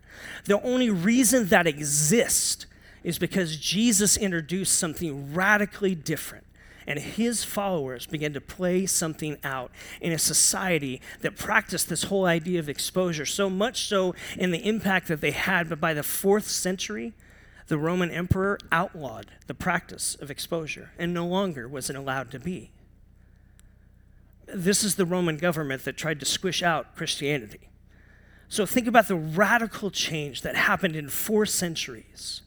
The 0.46 0.62
only 0.64 0.90
reason 0.90 1.48
that 1.48 1.68
exists 1.68 2.66
is 3.04 3.18
because 3.20 3.56
Jesus 3.56 4.18
introduced 4.18 4.78
something 4.78 5.34
radically 5.34 5.96
different 5.96 6.46
and 6.90 6.98
his 6.98 7.44
followers 7.44 8.08
began 8.08 8.34
to 8.34 8.42
play 8.42 8.88
something 8.88 9.38
out 9.44 9.72
in 10.02 10.12
a 10.12 10.18
society 10.18 11.00
that 11.22 11.38
practiced 11.38 11.88
this 11.88 12.06
whole 12.06 12.26
idea 12.26 12.60
of 12.60 12.68
exposure, 12.68 13.28
so 13.28 13.48
much 13.48 13.88
so 13.88 14.16
in 14.36 14.50
the 14.50 14.68
impact 14.68 15.08
that 15.08 15.22
they 15.22 15.30
had. 15.30 15.70
But 15.70 15.80
by 15.80 15.94
the 15.94 16.02
fourth 16.02 16.48
century, 16.48 17.14
the 17.68 17.78
Roman 17.78 18.10
emperor 18.10 18.58
outlawed 18.72 19.28
the 19.46 19.54
practice 19.54 20.16
of 20.16 20.32
exposure 20.32 20.90
and 20.98 21.14
no 21.14 21.28
longer 21.28 21.68
was 21.68 21.92
it 21.92 21.96
allowed 21.96 22.32
to 22.32 22.40
be. 22.40 22.72
This 24.48 24.84
is 24.84 24.96
the 24.96 25.06
Roman 25.06 25.38
government 25.38 25.86
that 25.86 25.96
tried 25.96 26.20
to 26.22 26.26
squish 26.26 26.64
out 26.64 26.96
Christianity. 26.96 27.70
So 28.48 28.66
think 28.66 28.88
about 28.88 29.08
the 29.08 29.16
radical 29.16 29.92
change 29.92 30.42
that 30.42 30.56
happened 30.56 30.96
in 30.96 31.08
four 31.10 31.46
centuries 31.46 32.42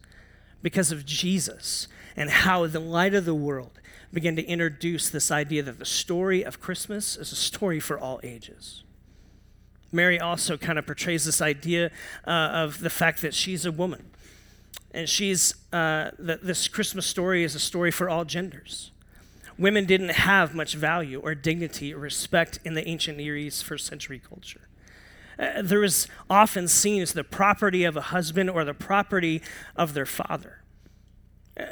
because 0.62 0.90
of 0.90 1.06
Jesus 1.06 1.86
and 2.16 2.28
how 2.28 2.66
the 2.66 2.80
light 2.80 3.14
of 3.14 3.24
the 3.24 3.36
world 3.36 3.78
began 4.12 4.36
to 4.36 4.44
introduce 4.44 5.08
this 5.08 5.30
idea 5.30 5.62
that 5.62 5.78
the 5.78 5.86
story 5.86 6.42
of 6.44 6.60
Christmas 6.60 7.16
is 7.16 7.32
a 7.32 7.36
story 7.36 7.80
for 7.80 7.98
all 7.98 8.20
ages. 8.22 8.84
Mary 9.90 10.18
also 10.18 10.56
kind 10.56 10.78
of 10.78 10.86
portrays 10.86 11.24
this 11.24 11.40
idea 11.40 11.90
uh, 12.26 12.30
of 12.30 12.80
the 12.80 12.90
fact 12.90 13.22
that 13.22 13.34
she's 13.34 13.66
a 13.66 13.72
woman. 13.72 14.10
And 14.94 15.08
she's, 15.08 15.54
uh, 15.72 16.10
that 16.18 16.44
this 16.44 16.68
Christmas 16.68 17.06
story 17.06 17.44
is 17.44 17.54
a 17.54 17.58
story 17.58 17.90
for 17.90 18.08
all 18.08 18.24
genders. 18.24 18.90
Women 19.58 19.86
didn't 19.86 20.10
have 20.10 20.54
much 20.54 20.74
value 20.74 21.20
or 21.20 21.34
dignity 21.34 21.94
or 21.94 21.98
respect 21.98 22.58
in 22.64 22.74
the 22.74 22.86
ancient 22.86 23.18
Near 23.18 23.36
East 23.36 23.64
first 23.64 23.86
century 23.86 24.18
culture. 24.18 24.68
Uh, 25.38 25.62
there 25.62 25.80
was 25.80 26.08
often 26.28 26.68
seen 26.68 27.00
as 27.02 27.12
the 27.12 27.24
property 27.24 27.84
of 27.84 27.96
a 27.96 28.02
husband 28.02 28.50
or 28.50 28.64
the 28.64 28.74
property 28.74 29.42
of 29.76 29.94
their 29.94 30.06
father 30.06 30.61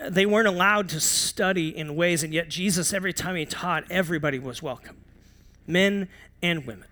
they 0.09 0.27
weren't 0.27 0.49
allowed 0.49 0.89
to 0.91 1.01
study 1.01 1.77
in 1.77 1.97
ways, 1.97 2.23
and 2.23 2.35
yet 2.35 2.49
Jesus, 2.49 2.93
every 2.93 3.13
time 3.13 3.37
he 3.37 3.47
taught, 3.47 3.85
everybody 3.91 4.39
was 4.39 4.63
welcome 4.63 4.97
men 5.67 6.09
and 6.43 6.67
women. 6.67 6.87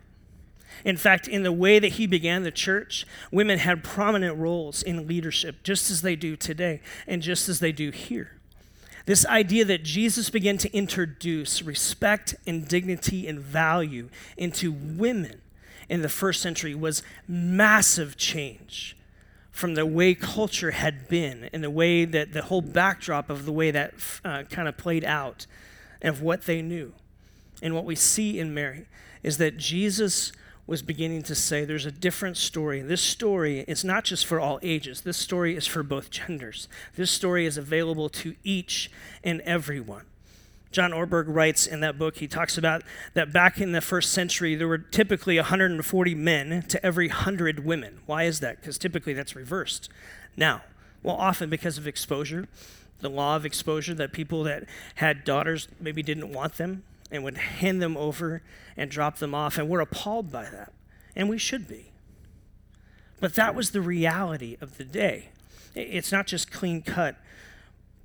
In 0.84 0.96
fact, 0.96 1.26
in 1.26 1.42
the 1.42 1.50
way 1.50 1.80
that 1.80 1.92
he 1.92 2.06
began 2.06 2.44
the 2.44 2.52
church, 2.52 3.04
women 3.32 3.58
had 3.58 3.82
prominent 3.82 4.36
roles 4.36 4.82
in 4.82 5.08
leadership, 5.08 5.64
just 5.64 5.90
as 5.90 6.02
they 6.02 6.14
do 6.14 6.36
today, 6.36 6.80
and 7.06 7.20
just 7.20 7.48
as 7.48 7.58
they 7.58 7.72
do 7.72 7.90
here. 7.90 8.36
This 9.04 9.26
idea 9.26 9.64
that 9.64 9.82
Jesus 9.82 10.30
began 10.30 10.58
to 10.58 10.72
introduce 10.72 11.62
respect 11.62 12.36
and 12.46 12.68
dignity 12.68 13.26
and 13.26 13.40
value 13.40 14.10
into 14.36 14.70
women 14.70 15.40
in 15.88 16.02
the 16.02 16.08
first 16.08 16.40
century 16.40 16.74
was 16.74 17.02
massive 17.26 18.16
change 18.16 18.97
from 19.58 19.74
the 19.74 19.84
way 19.84 20.14
culture 20.14 20.70
had 20.70 21.08
been 21.08 21.50
and 21.52 21.64
the 21.64 21.70
way 21.70 22.04
that 22.04 22.32
the 22.32 22.42
whole 22.42 22.60
backdrop 22.60 23.28
of 23.28 23.44
the 23.44 23.50
way 23.50 23.72
that 23.72 23.92
uh, 24.24 24.44
kind 24.44 24.68
of 24.68 24.76
played 24.76 25.04
out 25.04 25.48
of 26.00 26.22
what 26.22 26.46
they 26.46 26.62
knew. 26.62 26.92
And 27.60 27.74
what 27.74 27.84
we 27.84 27.96
see 27.96 28.38
in 28.38 28.54
Mary 28.54 28.86
is 29.24 29.38
that 29.38 29.56
Jesus 29.56 30.30
was 30.68 30.80
beginning 30.80 31.24
to 31.24 31.34
say 31.34 31.64
there's 31.64 31.86
a 31.86 31.90
different 31.90 32.36
story. 32.36 32.82
This 32.82 33.02
story 33.02 33.64
is 33.66 33.82
not 33.82 34.04
just 34.04 34.26
for 34.26 34.38
all 34.38 34.60
ages, 34.62 35.00
this 35.00 35.16
story 35.16 35.56
is 35.56 35.66
for 35.66 35.82
both 35.82 36.08
genders. 36.08 36.68
This 36.94 37.10
story 37.10 37.44
is 37.44 37.56
available 37.56 38.08
to 38.10 38.36
each 38.44 38.92
and 39.24 39.40
everyone. 39.40 40.04
John 40.70 40.92
Ortberg 40.92 41.24
writes 41.28 41.66
in 41.66 41.80
that 41.80 41.98
book, 41.98 42.18
he 42.18 42.28
talks 42.28 42.58
about 42.58 42.82
that 43.14 43.32
back 43.32 43.60
in 43.60 43.72
the 43.72 43.80
first 43.80 44.12
century, 44.12 44.54
there 44.54 44.68
were 44.68 44.78
typically 44.78 45.36
140 45.36 46.14
men 46.14 46.62
to 46.68 46.84
every 46.84 47.08
100 47.08 47.64
women. 47.64 48.00
Why 48.06 48.24
is 48.24 48.40
that? 48.40 48.60
Because 48.60 48.76
typically 48.76 49.14
that's 49.14 49.34
reversed. 49.34 49.88
Now, 50.36 50.62
well, 51.02 51.16
often 51.16 51.48
because 51.48 51.78
of 51.78 51.86
exposure, 51.86 52.48
the 53.00 53.08
law 53.08 53.36
of 53.36 53.46
exposure, 53.46 53.94
that 53.94 54.12
people 54.12 54.42
that 54.44 54.64
had 54.96 55.24
daughters 55.24 55.68
maybe 55.80 56.02
didn't 56.02 56.32
want 56.32 56.54
them 56.54 56.82
and 57.10 57.24
would 57.24 57.38
hand 57.38 57.80
them 57.80 57.96
over 57.96 58.42
and 58.76 58.90
drop 58.90 59.18
them 59.18 59.34
off. 59.34 59.56
And 59.56 59.68
we're 59.68 59.80
appalled 59.80 60.30
by 60.30 60.44
that. 60.50 60.72
And 61.16 61.28
we 61.28 61.38
should 61.38 61.66
be. 61.66 61.92
But 63.20 63.34
that 63.34 63.54
was 63.54 63.70
the 63.70 63.80
reality 63.80 64.56
of 64.60 64.76
the 64.76 64.84
day. 64.84 65.30
It's 65.74 66.12
not 66.12 66.26
just 66.26 66.52
clean 66.52 66.82
cut 66.82 67.16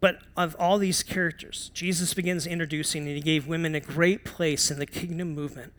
but 0.04 0.20
of 0.36 0.54
all 0.60 0.80
these 0.80 1.02
characters, 1.02 1.72
Jesus 1.74 2.14
begins 2.14 2.46
introducing, 2.46 3.08
and 3.08 3.16
he 3.16 3.22
gave 3.22 3.48
women 3.48 3.74
a 3.74 3.80
great 3.80 4.26
place 4.26 4.70
in 4.70 4.78
the 4.78 4.86
kingdom 4.86 5.34
movement, 5.34 5.72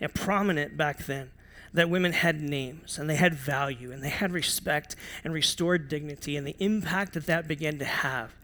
and 0.00 0.14
prominent 0.14 0.76
back 0.76 1.06
then, 1.06 1.32
that 1.72 1.90
women 1.90 2.12
had 2.12 2.40
names 2.40 2.96
and 2.96 3.10
they 3.10 3.16
had 3.16 3.34
value 3.34 3.90
and 3.90 4.00
they 4.00 4.08
had 4.08 4.30
respect 4.30 4.94
and 5.24 5.34
restored 5.34 5.88
dignity, 5.88 6.36
and 6.36 6.46
the 6.46 6.54
impact 6.60 7.14
that 7.14 7.26
that 7.26 7.48
began 7.48 7.76
to 7.80 7.84
have 7.84 8.36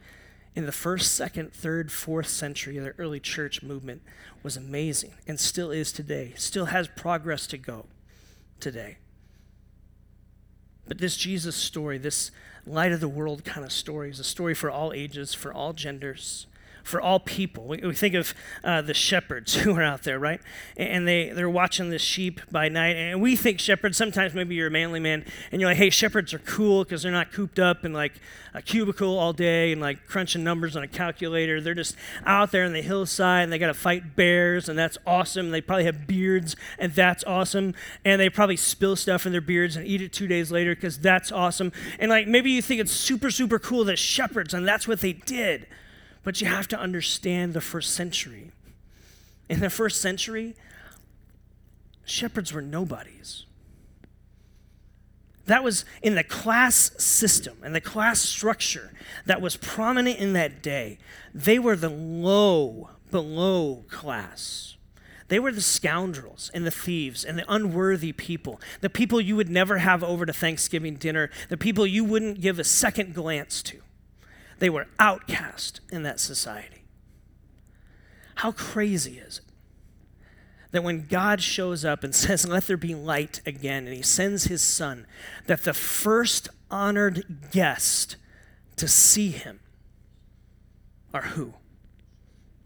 in 0.56 0.66
the 0.66 0.72
first, 0.72 1.14
second, 1.14 1.52
third, 1.52 1.92
fourth 1.92 2.26
century 2.26 2.76
of 2.76 2.82
the 2.82 2.94
early 2.98 3.20
church 3.20 3.62
movement 3.62 4.02
was 4.42 4.56
amazing 4.56 5.14
and 5.28 5.38
still 5.38 5.70
is 5.70 5.92
today, 5.92 6.32
still 6.34 6.66
has 6.66 6.88
progress 6.88 7.46
to 7.46 7.56
go 7.56 7.86
today. 8.58 8.98
But 10.88 10.98
this 10.98 11.16
Jesus 11.16 11.54
story, 11.54 11.96
this 11.96 12.32
light 12.68 12.92
of 12.92 13.00
the 13.00 13.08
world 13.08 13.44
kind 13.44 13.64
of 13.64 13.72
story. 13.72 14.10
Is 14.10 14.20
a 14.20 14.24
story 14.24 14.54
for 14.54 14.70
all 14.70 14.92
ages, 14.92 15.34
for 15.34 15.52
all 15.52 15.72
genders 15.72 16.46
for 16.82 17.00
all 17.00 17.20
people. 17.20 17.66
We, 17.66 17.78
we 17.78 17.94
think 17.94 18.14
of 18.14 18.34
uh, 18.64 18.82
the 18.82 18.94
shepherds 18.94 19.54
who 19.62 19.76
are 19.76 19.82
out 19.82 20.02
there, 20.02 20.18
right? 20.18 20.40
And 20.76 21.06
they, 21.06 21.30
they're 21.30 21.50
watching 21.50 21.90
the 21.90 21.98
sheep 21.98 22.40
by 22.50 22.68
night. 22.68 22.96
And 22.96 23.20
we 23.20 23.36
think 23.36 23.60
shepherds, 23.60 23.96
sometimes 23.96 24.34
maybe 24.34 24.54
you're 24.54 24.68
a 24.68 24.70
manly 24.70 25.00
man, 25.00 25.24
and 25.52 25.60
you're 25.60 25.70
like, 25.70 25.76
hey, 25.76 25.90
shepherds 25.90 26.32
are 26.34 26.38
cool 26.40 26.84
because 26.84 27.02
they're 27.02 27.12
not 27.12 27.32
cooped 27.32 27.58
up 27.58 27.84
in 27.84 27.92
like 27.92 28.12
a 28.54 28.62
cubicle 28.62 29.18
all 29.18 29.32
day 29.32 29.72
and 29.72 29.80
like 29.80 30.06
crunching 30.06 30.42
numbers 30.42 30.76
on 30.76 30.82
a 30.82 30.88
calculator. 30.88 31.60
They're 31.60 31.74
just 31.74 31.96
out 32.24 32.50
there 32.50 32.64
in 32.64 32.72
the 32.72 32.82
hillside 32.82 33.44
and 33.44 33.52
they 33.52 33.58
got 33.58 33.68
to 33.68 33.74
fight 33.74 34.16
bears, 34.16 34.68
and 34.68 34.78
that's 34.78 34.98
awesome. 35.06 35.50
They 35.50 35.60
probably 35.60 35.84
have 35.84 36.06
beards, 36.06 36.56
and 36.78 36.92
that's 36.94 37.24
awesome. 37.24 37.74
And 38.04 38.20
they 38.20 38.30
probably 38.30 38.56
spill 38.56 38.96
stuff 38.96 39.26
in 39.26 39.32
their 39.32 39.40
beards 39.40 39.76
and 39.76 39.86
eat 39.86 40.02
it 40.02 40.12
two 40.12 40.26
days 40.26 40.50
later 40.50 40.74
because 40.74 40.98
that's 40.98 41.30
awesome. 41.30 41.72
And 41.98 42.10
like 42.10 42.26
maybe 42.26 42.50
you 42.50 42.62
think 42.62 42.80
it's 42.80 42.92
super, 42.92 43.30
super 43.30 43.58
cool 43.58 43.84
that 43.84 43.98
shepherds, 43.98 44.54
and 44.54 44.66
that's 44.66 44.88
what 44.88 45.00
they 45.00 45.12
did. 45.12 45.66
But 46.28 46.42
you 46.42 46.46
have 46.46 46.68
to 46.68 46.78
understand 46.78 47.54
the 47.54 47.60
first 47.62 47.94
century. 47.94 48.50
In 49.48 49.60
the 49.60 49.70
first 49.70 50.02
century, 50.02 50.56
shepherds 52.04 52.52
were 52.52 52.60
nobodies. 52.60 53.46
That 55.46 55.64
was 55.64 55.86
in 56.02 56.16
the 56.16 56.22
class 56.22 56.90
system 57.02 57.56
and 57.62 57.74
the 57.74 57.80
class 57.80 58.20
structure 58.20 58.92
that 59.24 59.40
was 59.40 59.56
prominent 59.56 60.18
in 60.18 60.34
that 60.34 60.62
day. 60.62 60.98
They 61.32 61.58
were 61.58 61.76
the 61.76 61.88
low, 61.88 62.90
below 63.10 63.86
class. 63.88 64.76
They 65.28 65.38
were 65.38 65.50
the 65.50 65.62
scoundrels 65.62 66.50
and 66.52 66.66
the 66.66 66.70
thieves 66.70 67.24
and 67.24 67.38
the 67.38 67.50
unworthy 67.50 68.12
people, 68.12 68.60
the 68.82 68.90
people 68.90 69.18
you 69.18 69.34
would 69.34 69.48
never 69.48 69.78
have 69.78 70.04
over 70.04 70.26
to 70.26 70.34
Thanksgiving 70.34 70.96
dinner, 70.96 71.30
the 71.48 71.56
people 71.56 71.86
you 71.86 72.04
wouldn't 72.04 72.42
give 72.42 72.58
a 72.58 72.64
second 72.64 73.14
glance 73.14 73.62
to. 73.62 73.80
They 74.58 74.70
were 74.70 74.86
outcast 74.98 75.80
in 75.90 76.02
that 76.02 76.20
society. 76.20 76.82
How 78.36 78.52
crazy 78.52 79.18
is 79.18 79.38
it 79.38 79.44
that 80.70 80.84
when 80.84 81.06
God 81.06 81.40
shows 81.40 81.84
up 81.84 82.04
and 82.04 82.14
says, 82.14 82.46
Let 82.46 82.66
there 82.66 82.76
be 82.76 82.94
light 82.94 83.40
again, 83.46 83.86
and 83.86 83.94
he 83.94 84.02
sends 84.02 84.44
his 84.44 84.62
son, 84.62 85.06
that 85.46 85.64
the 85.64 85.74
first 85.74 86.48
honored 86.70 87.50
guest 87.50 88.16
to 88.76 88.88
see 88.88 89.30
him 89.30 89.60
are 91.12 91.22
who? 91.22 91.54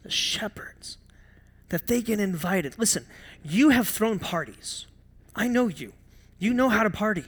The 0.02 0.10
shepherds. 0.10 0.98
That 1.68 1.86
they 1.86 2.02
get 2.02 2.20
invited. 2.20 2.78
Listen, 2.78 3.06
you 3.42 3.70
have 3.70 3.88
thrown 3.88 4.18
parties. 4.18 4.86
I 5.34 5.48
know 5.48 5.68
you. 5.68 5.94
You 6.38 6.52
know 6.52 6.68
how 6.68 6.82
to 6.82 6.90
party. 6.90 7.24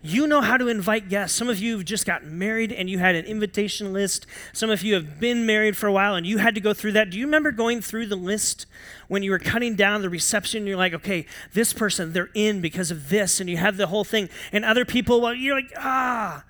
You 0.00 0.28
know 0.28 0.40
how 0.40 0.56
to 0.56 0.68
invite 0.68 1.08
guests. 1.08 1.36
Some 1.36 1.48
of 1.48 1.58
you 1.58 1.76
have 1.76 1.84
just 1.84 2.06
got 2.06 2.24
married 2.24 2.72
and 2.72 2.88
you 2.88 2.98
had 2.98 3.16
an 3.16 3.24
invitation 3.24 3.92
list. 3.92 4.26
Some 4.52 4.70
of 4.70 4.82
you 4.82 4.94
have 4.94 5.18
been 5.18 5.44
married 5.44 5.76
for 5.76 5.88
a 5.88 5.92
while 5.92 6.14
and 6.14 6.24
you 6.24 6.38
had 6.38 6.54
to 6.54 6.60
go 6.60 6.72
through 6.72 6.92
that. 6.92 7.10
Do 7.10 7.18
you 7.18 7.24
remember 7.26 7.50
going 7.50 7.80
through 7.80 8.06
the 8.06 8.16
list 8.16 8.66
when 9.08 9.24
you 9.24 9.32
were 9.32 9.40
cutting 9.40 9.74
down 9.74 10.02
the 10.02 10.08
reception? 10.08 10.68
You're 10.68 10.76
like, 10.76 10.94
okay, 10.94 11.26
this 11.52 11.72
person, 11.72 12.12
they're 12.12 12.30
in 12.32 12.60
because 12.60 12.92
of 12.92 13.08
this, 13.08 13.40
and 13.40 13.50
you 13.50 13.56
have 13.56 13.76
the 13.76 13.88
whole 13.88 14.04
thing. 14.04 14.28
And 14.52 14.64
other 14.64 14.84
people, 14.84 15.20
well, 15.20 15.34
you're 15.34 15.56
like, 15.56 15.72
ah, 15.76 16.44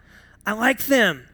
I 0.47 0.53
like 0.53 0.85
them 0.85 1.25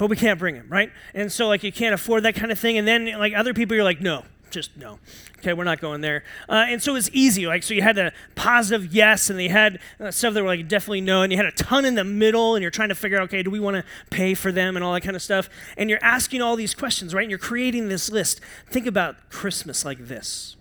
but 0.00 0.08
we 0.08 0.16
can't 0.16 0.38
bring 0.38 0.54
him, 0.54 0.66
right? 0.70 0.90
And 1.12 1.30
so, 1.30 1.46
like, 1.46 1.62
you 1.62 1.70
can't 1.70 1.92
afford 1.92 2.22
that 2.22 2.34
kind 2.34 2.50
of 2.50 2.58
thing. 2.58 2.78
And 2.78 2.88
then, 2.88 3.04
like, 3.18 3.34
other 3.34 3.52
people, 3.52 3.76
you're 3.76 3.84
like, 3.84 4.00
no, 4.00 4.24
just 4.50 4.76
no. 4.76 4.98
Okay, 5.38 5.52
we're 5.52 5.64
not 5.64 5.80
going 5.80 6.00
there. 6.00 6.24
Uh, 6.48 6.66
and 6.68 6.82
so 6.82 6.92
it 6.92 6.94
was 6.94 7.10
easy. 7.10 7.46
Like, 7.46 7.62
so 7.62 7.74
you 7.74 7.82
had 7.82 7.96
the 7.96 8.12
positive 8.34 8.92
yes, 8.94 9.30
and 9.30 9.38
they 9.38 9.48
had 9.48 9.78
uh, 9.98 10.10
stuff 10.10 10.34
that 10.34 10.42
were 10.42 10.48
like 10.48 10.68
definitely 10.68 11.00
no, 11.00 11.22
and 11.22 11.32
you 11.32 11.36
had 11.36 11.46
a 11.46 11.52
ton 11.52 11.84
in 11.84 11.94
the 11.94 12.04
middle, 12.04 12.54
and 12.54 12.62
you're 12.62 12.70
trying 12.70 12.88
to 12.90 12.94
figure 12.94 13.18
out, 13.18 13.24
okay, 13.24 13.42
do 13.42 13.50
we 13.50 13.60
want 13.60 13.76
to 13.76 13.84
pay 14.10 14.34
for 14.34 14.52
them 14.52 14.76
and 14.76 14.84
all 14.84 14.92
that 14.92 15.02
kind 15.02 15.16
of 15.16 15.22
stuff? 15.22 15.48
And 15.76 15.88
you're 15.88 16.02
asking 16.02 16.42
all 16.42 16.56
these 16.56 16.74
questions, 16.74 17.14
right? 17.14 17.22
And 17.22 17.30
you're 17.30 17.38
creating 17.38 17.88
this 17.88 18.10
list. 18.10 18.40
Think 18.68 18.86
about 18.86 19.30
Christmas 19.30 19.84
like 19.84 20.08
this. 20.08 20.56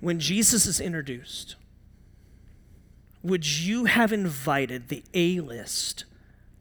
When 0.00 0.18
Jesus 0.18 0.66
is 0.66 0.80
introduced, 0.80 1.54
would 3.22 3.60
you 3.60 3.84
have 3.84 4.12
invited 4.12 4.88
the 4.88 5.04
A 5.14 5.40
list 5.40 6.04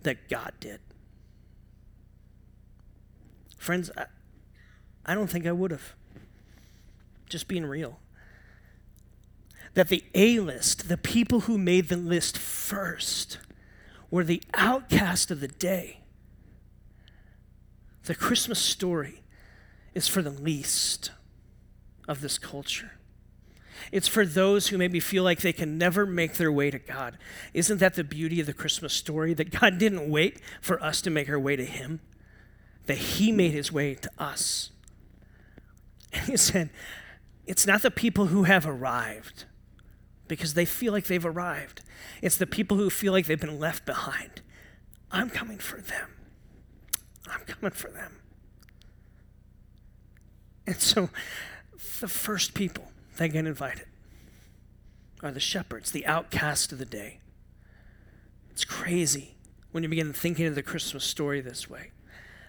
that 0.03 0.29
God 0.29 0.53
did. 0.59 0.79
Friends, 3.57 3.91
I, 3.95 4.05
I 5.05 5.13
don't 5.13 5.27
think 5.27 5.45
I 5.45 5.51
would 5.51 5.71
have. 5.71 5.95
Just 7.29 7.47
being 7.47 7.65
real. 7.65 7.99
That 9.73 9.87
the 9.87 10.03
A 10.13 10.39
list, 10.39 10.89
the 10.89 10.97
people 10.97 11.41
who 11.41 11.57
made 11.57 11.87
the 11.87 11.97
list 11.97 12.37
first, 12.37 13.37
were 14.09 14.23
the 14.23 14.43
outcast 14.53 15.31
of 15.31 15.39
the 15.39 15.47
day. 15.47 16.01
The 18.03 18.15
Christmas 18.15 18.59
story 18.59 19.21
is 19.93 20.07
for 20.07 20.21
the 20.21 20.29
least 20.29 21.11
of 22.07 22.21
this 22.21 22.37
culture. 22.37 22.91
It's 23.91 24.07
for 24.07 24.25
those 24.25 24.67
who 24.67 24.77
maybe 24.77 24.99
feel 24.99 25.23
like 25.23 25.41
they 25.41 25.53
can 25.53 25.77
never 25.77 26.05
make 26.05 26.35
their 26.35 26.51
way 26.51 26.69
to 26.71 26.79
God. 26.79 27.17
Isn't 27.53 27.79
that 27.79 27.95
the 27.95 28.03
beauty 28.03 28.39
of 28.39 28.45
the 28.45 28.53
Christmas 28.53 28.93
story? 28.93 29.33
That 29.33 29.57
God 29.59 29.77
didn't 29.77 30.09
wait 30.09 30.39
for 30.61 30.81
us 30.83 31.01
to 31.01 31.09
make 31.09 31.29
our 31.29 31.39
way 31.39 31.55
to 31.55 31.65
Him, 31.65 31.99
that 32.85 32.97
He 32.97 33.31
made 33.31 33.51
His 33.51 33.71
way 33.71 33.95
to 33.95 34.11
us. 34.19 34.71
And 36.13 36.23
He 36.23 36.37
said, 36.37 36.69
It's 37.45 37.65
not 37.65 37.81
the 37.81 37.91
people 37.91 38.27
who 38.27 38.43
have 38.43 38.67
arrived 38.67 39.45
because 40.27 40.53
they 40.53 40.65
feel 40.65 40.93
like 40.93 41.07
they've 41.07 41.25
arrived, 41.25 41.81
it's 42.21 42.37
the 42.37 42.47
people 42.47 42.77
who 42.77 42.89
feel 42.89 43.11
like 43.11 43.25
they've 43.25 43.39
been 43.39 43.59
left 43.59 43.85
behind. 43.85 44.41
I'm 45.11 45.29
coming 45.29 45.57
for 45.57 45.81
them. 45.81 46.09
I'm 47.29 47.41
coming 47.41 47.71
for 47.71 47.89
them. 47.89 48.19
And 50.65 50.79
so, 50.79 51.09
the 51.99 52.07
first 52.07 52.53
people 52.53 52.91
they 53.17 53.27
get 53.27 53.45
invited 53.45 53.87
are 55.21 55.31
the 55.31 55.39
shepherds, 55.39 55.91
the 55.91 56.05
outcast 56.05 56.71
of 56.71 56.77
the 56.77 56.85
day. 56.85 57.19
It's 58.51 58.63
crazy 58.63 59.35
when 59.71 59.83
you 59.83 59.89
begin 59.89 60.13
thinking 60.13 60.45
of 60.45 60.55
the 60.55 60.63
Christmas 60.63 61.03
story 61.03 61.41
this 61.41 61.69
way 61.69 61.91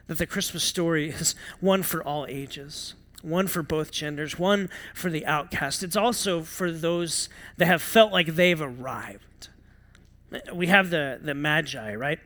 that 0.07 0.19
the 0.19 0.27
Christmas 0.27 0.65
story 0.65 1.11
is 1.11 1.35
one 1.61 1.83
for 1.83 2.03
all 2.03 2.27
ages, 2.29 2.95
one 3.23 3.47
for 3.47 3.63
both 3.63 3.91
genders, 3.91 4.39
one 4.39 4.69
for 4.95 5.11
the 5.11 5.25
outcast. 5.27 5.83
It's 5.83 5.97
also 5.97 6.43
for 6.43 6.71
those 6.71 7.29
that 7.57 7.67
have 7.67 7.83
felt 7.83 8.13
like 8.13 8.35
they've 8.35 8.61
arrived. 8.61 9.49
We 10.53 10.67
have 10.69 10.91
the, 10.91 11.19
the 11.23 11.35
Magi, 11.35 11.95
right? 11.95 12.19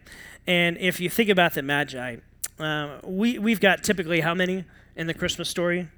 And 0.47 0.79
if 0.79 1.01
you 1.01 1.11
think 1.11 1.29
about 1.29 1.55
the 1.55 1.63
Magi, 1.63 2.17
uh, 2.59 2.99
we, 3.05 3.39
we've 3.39 3.61
got 3.61 3.83
typically 3.83 4.21
how 4.21 4.35
many 4.35 4.65
in 4.95 5.07
the 5.07 5.15
Christmas 5.15 5.49
story? 5.49 5.89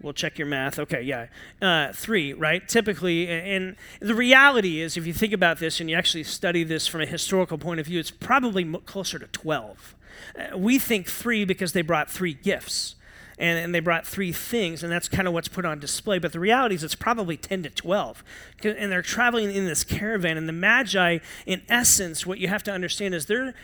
We'll 0.00 0.12
check 0.12 0.36
your 0.36 0.48
math. 0.48 0.80
Okay, 0.80 1.02
yeah. 1.02 1.26
Uh, 1.60 1.92
three, 1.92 2.32
right? 2.32 2.66
Typically, 2.66 3.28
and 3.28 3.76
the 4.00 4.16
reality 4.16 4.80
is, 4.80 4.96
if 4.96 5.06
you 5.06 5.12
think 5.12 5.32
about 5.32 5.60
this 5.60 5.78
and 5.78 5.88
you 5.88 5.96
actually 5.96 6.24
study 6.24 6.64
this 6.64 6.88
from 6.88 7.02
a 7.02 7.06
historical 7.06 7.56
point 7.56 7.78
of 7.78 7.86
view, 7.86 8.00
it's 8.00 8.10
probably 8.10 8.64
closer 8.80 9.18
to 9.20 9.28
12. 9.28 9.94
Uh, 10.34 10.58
we 10.58 10.78
think 10.78 11.08
three 11.08 11.44
because 11.44 11.72
they 11.72 11.82
brought 11.82 12.10
three 12.10 12.34
gifts. 12.34 12.96
And, 13.38 13.58
and, 13.58 13.74
they 13.74 13.80
brought 13.80 14.06
three 14.06 14.32
things, 14.32 14.82
and 14.82 14.92
that's 14.92 15.08
kind 15.08 15.26
of 15.26 15.34
what's 15.34 15.48
put 15.48 15.64
on 15.64 15.78
display. 15.78 16.18
But 16.18 16.32
the 16.32 16.40
reality 16.40 16.74
is, 16.74 16.84
it's 16.84 16.94
probably 16.94 17.36
10 17.36 17.62
to 17.62 17.70
12. 17.70 18.22
And 18.62 18.92
they're 18.92 19.02
traveling 19.02 19.50
in 19.54 19.66
this 19.66 19.84
caravan. 19.84 20.36
And 20.36 20.48
the 20.48 20.52
Magi, 20.52 21.18
in 21.46 21.62
essence, 21.68 22.26
what 22.26 22.38
you 22.38 22.48
have 22.48 22.62
to 22.64 22.72
understand 22.72 23.14
is 23.14 23.26
they're, 23.26 23.54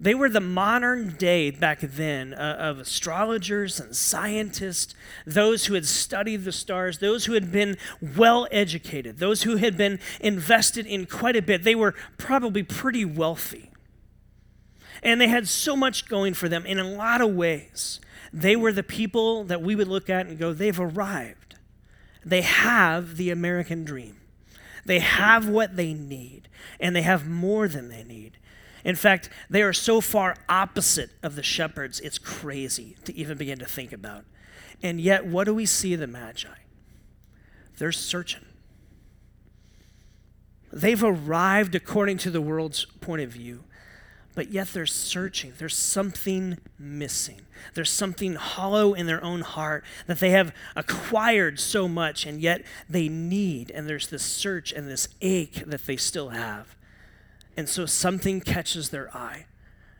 they 0.00 0.14
were 0.14 0.28
the 0.28 0.40
modern 0.40 1.16
day 1.16 1.50
back 1.50 1.80
then 1.80 2.32
uh, 2.32 2.56
of 2.58 2.78
astrologers 2.78 3.80
and 3.80 3.94
scientists, 3.96 4.94
those 5.26 5.66
who 5.66 5.74
had 5.74 5.86
studied 5.86 6.44
the 6.44 6.52
stars, 6.52 6.98
those 6.98 7.24
who 7.24 7.32
had 7.32 7.50
been 7.50 7.76
well 8.16 8.46
educated, 8.52 9.18
those 9.18 9.42
who 9.42 9.56
had 9.56 9.76
been 9.76 9.98
invested 10.20 10.86
in 10.86 11.06
quite 11.06 11.34
a 11.34 11.42
bit. 11.42 11.64
They 11.64 11.74
were 11.74 11.94
probably 12.16 12.62
pretty 12.62 13.04
wealthy. 13.04 13.70
And 15.02 15.20
they 15.20 15.28
had 15.28 15.48
so 15.48 15.74
much 15.74 16.08
going 16.08 16.34
for 16.34 16.48
them 16.48 16.64
in 16.64 16.78
a 16.78 16.84
lot 16.84 17.20
of 17.20 17.34
ways. 17.34 18.00
They 18.32 18.56
were 18.56 18.72
the 18.72 18.82
people 18.82 19.44
that 19.44 19.62
we 19.62 19.74
would 19.74 19.88
look 19.88 20.10
at 20.10 20.26
and 20.26 20.38
go, 20.38 20.52
they've 20.52 20.78
arrived. 20.78 21.56
They 22.24 22.42
have 22.42 23.16
the 23.16 23.30
American 23.30 23.84
dream. 23.84 24.16
They 24.84 25.00
have 25.00 25.48
what 25.48 25.76
they 25.76 25.92
need, 25.92 26.48
and 26.80 26.96
they 26.96 27.02
have 27.02 27.28
more 27.28 27.68
than 27.68 27.88
they 27.88 28.04
need. 28.04 28.38
In 28.84 28.96
fact, 28.96 29.28
they 29.50 29.62
are 29.62 29.72
so 29.72 30.00
far 30.00 30.36
opposite 30.48 31.10
of 31.22 31.36
the 31.36 31.42
shepherds, 31.42 32.00
it's 32.00 32.18
crazy 32.18 32.96
to 33.04 33.14
even 33.14 33.36
begin 33.36 33.58
to 33.58 33.66
think 33.66 33.92
about. 33.92 34.24
And 34.82 35.00
yet, 35.00 35.26
what 35.26 35.44
do 35.44 35.54
we 35.54 35.66
see 35.66 35.94
the 35.94 36.06
Magi? 36.06 36.48
They're 37.78 37.92
searching. 37.92 38.44
They've 40.72 41.02
arrived 41.02 41.74
according 41.74 42.18
to 42.18 42.30
the 42.30 42.40
world's 42.40 42.84
point 42.84 43.22
of 43.22 43.30
view, 43.30 43.64
but 44.38 44.52
yet 44.52 44.68
they're 44.68 44.86
searching. 44.86 45.52
There's 45.58 45.74
something 45.74 46.58
missing. 46.78 47.40
There's 47.74 47.90
something 47.90 48.36
hollow 48.36 48.94
in 48.94 49.06
their 49.06 49.20
own 49.24 49.40
heart 49.40 49.82
that 50.06 50.20
they 50.20 50.30
have 50.30 50.54
acquired 50.76 51.58
so 51.58 51.88
much, 51.88 52.24
and 52.24 52.40
yet 52.40 52.62
they 52.88 53.08
need. 53.08 53.72
And 53.72 53.88
there's 53.88 54.06
this 54.06 54.22
search 54.22 54.70
and 54.70 54.88
this 54.88 55.08
ache 55.20 55.64
that 55.66 55.86
they 55.86 55.96
still 55.96 56.28
have. 56.28 56.76
And 57.56 57.68
so 57.68 57.84
something 57.84 58.40
catches 58.40 58.90
their 58.90 59.12
eye. 59.12 59.46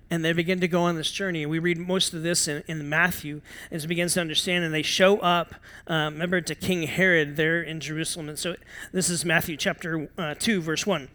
And 0.08 0.24
they 0.24 0.32
begin 0.32 0.60
to 0.60 0.68
go 0.68 0.82
on 0.82 0.94
this 0.94 1.10
journey. 1.10 1.44
We 1.44 1.58
read 1.58 1.78
most 1.78 2.14
of 2.14 2.22
this 2.22 2.46
in, 2.46 2.62
in 2.68 2.88
Matthew 2.88 3.40
as 3.72 3.86
it 3.86 3.88
begins 3.88 4.14
to 4.14 4.20
understand. 4.20 4.64
And 4.64 4.72
they 4.72 4.82
show 4.82 5.18
up, 5.18 5.56
uh, 5.90 6.10
remember, 6.12 6.40
to 6.42 6.54
King 6.54 6.84
Herod 6.84 7.36
there 7.36 7.60
in 7.60 7.80
Jerusalem. 7.80 8.28
And 8.28 8.38
so 8.38 8.54
this 8.92 9.10
is 9.10 9.24
Matthew 9.24 9.56
chapter 9.56 10.08
uh, 10.16 10.36
2, 10.38 10.60
verse 10.60 10.86
1. 10.86 11.08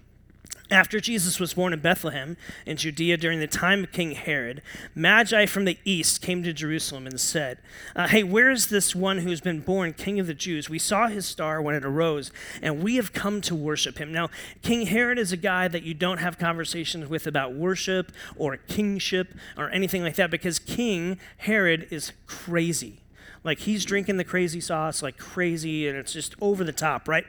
After 0.72 1.00
Jesus 1.00 1.40
was 1.40 1.54
born 1.54 1.72
in 1.72 1.82
Bethlehem 1.82 2.36
in 2.66 2.78
Judea 2.78 3.18
during 3.18 3.40
the 3.40 3.48
time 3.48 3.84
of 3.84 3.92
King 3.92 4.14
Herod, 4.14 4.62
Magi 4.96 5.46
from 5.46 5.66
the 5.66 5.78
east 5.86 6.22
came 6.22 6.42
to 6.42 6.54
Jerusalem 6.54 7.06
and 7.06 7.20
said, 7.20 7.60
uh, 7.96 8.08
Hey, 8.08 8.24
where 8.24 8.50
is 8.50 8.68
this 8.68 8.96
one 8.96 9.20
who's 9.20 9.42
been 9.42 9.60
born 9.60 9.94
King 9.94 10.20
of 10.20 10.26
the 10.26 10.34
Jews? 10.34 10.70
We 10.70 10.80
saw 10.80 11.08
his 11.10 11.26
star 11.26 11.62
when 11.62 11.76
it 11.76 11.86
arose, 11.86 12.32
and 12.62 12.82
we 12.82 12.96
have 12.96 13.14
come 13.14 13.40
to 13.42 13.54
worship 13.54 14.00
him. 14.00 14.12
Now, 14.12 14.30
King 14.64 14.88
Herod 14.88 15.20
is 15.20 15.32
a 15.32 15.38
guy 15.38 15.68
that 15.68 15.84
you 15.84 15.94
don't 15.94 16.18
have 16.18 16.40
conversations 16.40 17.08
with 17.08 17.28
about 17.28 17.54
worship 17.54 18.12
or 18.36 18.58
kingship 18.58 19.36
or 19.58 19.70
anything 19.70 20.02
like 20.02 20.16
that 20.16 20.32
because 20.32 20.58
King 20.60 21.20
Herod 21.38 21.88
is 21.92 22.14
crazy. 22.26 23.00
Like 23.44 23.60
he's 23.60 23.86
drinking 23.86 24.18
the 24.18 24.24
crazy 24.24 24.62
sauce 24.62 25.04
like 25.04 25.18
crazy 25.18 25.88
and 25.88 25.98
it's 25.98 26.14
just 26.14 26.34
over 26.42 26.64
the 26.64 26.72
top, 26.72 27.08
right? 27.08 27.26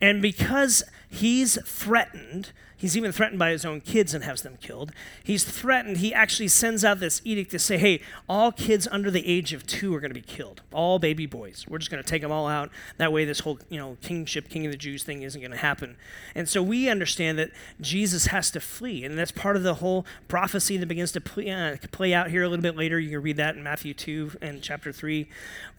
And 0.00 0.22
because 0.22 0.82
he's 1.08 1.58
threatened, 1.64 2.52
he's 2.78 2.96
even 2.96 3.12
threatened 3.12 3.38
by 3.38 3.50
his 3.50 3.64
own 3.64 3.82
kids 3.82 4.14
and 4.14 4.24
has 4.24 4.40
them 4.40 4.56
killed. 4.62 4.92
He's 5.22 5.44
threatened, 5.44 5.98
he 5.98 6.14
actually 6.14 6.48
sends 6.48 6.84
out 6.84 7.00
this 7.00 7.20
edict 7.24 7.50
to 7.50 7.58
say, 7.58 7.76
hey, 7.76 8.00
all 8.28 8.52
kids 8.52 8.88
under 8.90 9.10
the 9.10 9.26
age 9.26 9.52
of 9.52 9.66
two 9.66 9.94
are 9.94 10.00
going 10.00 10.10
to 10.10 10.14
be 10.14 10.22
killed. 10.22 10.62
All 10.72 10.98
baby 10.98 11.26
boys. 11.26 11.66
We're 11.68 11.78
just 11.78 11.90
going 11.90 12.02
to 12.02 12.08
take 12.08 12.22
them 12.22 12.32
all 12.32 12.46
out. 12.46 12.70
That 12.96 13.12
way, 13.12 13.24
this 13.24 13.40
whole, 13.40 13.58
you 13.68 13.78
know, 13.78 13.98
kingship, 14.00 14.48
king 14.48 14.64
of 14.64 14.72
the 14.72 14.78
Jews 14.78 15.02
thing 15.02 15.22
isn't 15.22 15.40
going 15.40 15.50
to 15.50 15.58
happen. 15.58 15.96
And 16.34 16.48
so 16.48 16.62
we 16.62 16.88
understand 16.88 17.38
that 17.38 17.50
Jesus 17.80 18.26
has 18.26 18.50
to 18.52 18.60
flee. 18.60 19.04
And 19.04 19.18
that's 19.18 19.32
part 19.32 19.56
of 19.56 19.64
the 19.64 19.74
whole 19.74 20.06
prophecy 20.28 20.76
that 20.76 20.86
begins 20.86 21.12
to 21.12 21.20
play, 21.20 21.50
uh, 21.50 21.76
play 21.90 22.14
out 22.14 22.30
here 22.30 22.44
a 22.44 22.48
little 22.48 22.62
bit 22.62 22.76
later. 22.76 22.98
You 23.00 23.10
can 23.10 23.22
read 23.22 23.36
that 23.36 23.56
in 23.56 23.62
Matthew 23.62 23.92
2 23.92 24.38
and 24.40 24.62
chapter 24.62 24.92
3. 24.92 25.28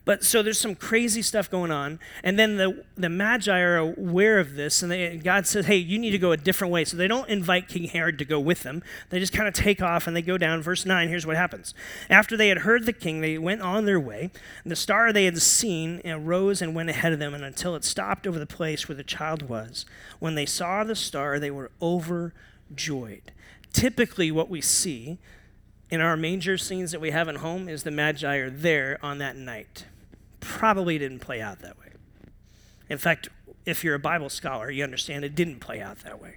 But 0.05 0.23
so 0.23 0.41
there's 0.41 0.59
some 0.59 0.75
crazy 0.75 1.21
stuff 1.21 1.51
going 1.51 1.71
on. 1.71 1.99
And 2.23 2.39
then 2.39 2.57
the, 2.57 2.83
the 2.95 3.09
Magi 3.09 3.59
are 3.59 3.77
aware 3.77 4.39
of 4.39 4.55
this, 4.55 4.81
and 4.81 4.91
they, 4.91 5.17
God 5.17 5.45
says, 5.45 5.65
hey, 5.65 5.77
you 5.77 5.99
need 5.99 6.11
to 6.11 6.17
go 6.17 6.31
a 6.31 6.37
different 6.37 6.73
way. 6.73 6.85
So 6.85 6.97
they 6.97 7.07
don't 7.07 7.29
invite 7.29 7.67
King 7.67 7.83
Herod 7.83 8.17
to 8.19 8.25
go 8.25 8.39
with 8.39 8.63
them. 8.63 8.81
They 9.09 9.19
just 9.19 9.33
kind 9.33 9.47
of 9.47 9.53
take 9.53 9.81
off 9.81 10.07
and 10.07 10.15
they 10.15 10.21
go 10.21 10.37
down. 10.37 10.61
Verse 10.61 10.85
9, 10.85 11.09
here's 11.09 11.27
what 11.27 11.35
happens. 11.35 11.73
After 12.09 12.35
they 12.35 12.49
had 12.49 12.59
heard 12.59 12.85
the 12.85 12.93
king, 12.93 13.21
they 13.21 13.37
went 13.37 13.61
on 13.61 13.85
their 13.85 13.99
way. 13.99 14.31
The 14.65 14.75
star 14.75 15.11
they 15.11 15.25
had 15.25 15.39
seen 15.41 16.01
arose 16.05 16.61
and 16.61 16.73
went 16.73 16.89
ahead 16.89 17.13
of 17.13 17.19
them, 17.19 17.33
and 17.33 17.43
until 17.43 17.75
it 17.75 17.83
stopped 17.83 18.25
over 18.25 18.39
the 18.39 18.45
place 18.45 18.87
where 18.87 18.95
the 18.95 19.03
child 19.03 19.49
was. 19.49 19.85
When 20.19 20.35
they 20.35 20.45
saw 20.45 20.83
the 20.83 20.95
star, 20.95 21.39
they 21.39 21.51
were 21.51 21.71
overjoyed. 21.81 23.31
Typically, 23.71 24.31
what 24.31 24.49
we 24.49 24.61
see 24.61 25.19
in 25.89 26.01
our 26.01 26.15
manger 26.15 26.57
scenes 26.57 26.91
that 26.91 27.01
we 27.01 27.11
have 27.11 27.27
at 27.27 27.37
home 27.37 27.67
is 27.67 27.83
the 27.83 27.91
Magi 27.91 28.35
are 28.35 28.49
there 28.49 28.99
on 29.01 29.17
that 29.17 29.35
night 29.35 29.85
probably 30.39 30.97
didn't 30.97 31.19
play 31.19 31.41
out 31.41 31.59
that 31.59 31.77
way. 31.79 31.87
In 32.89 32.97
fact, 32.97 33.29
if 33.65 33.83
you're 33.83 33.95
a 33.95 33.99
Bible 33.99 34.29
scholar, 34.29 34.71
you 34.71 34.83
understand 34.83 35.23
it 35.23 35.35
didn't 35.35 35.59
play 35.59 35.81
out 35.81 35.99
that 35.99 36.21
way. 36.21 36.35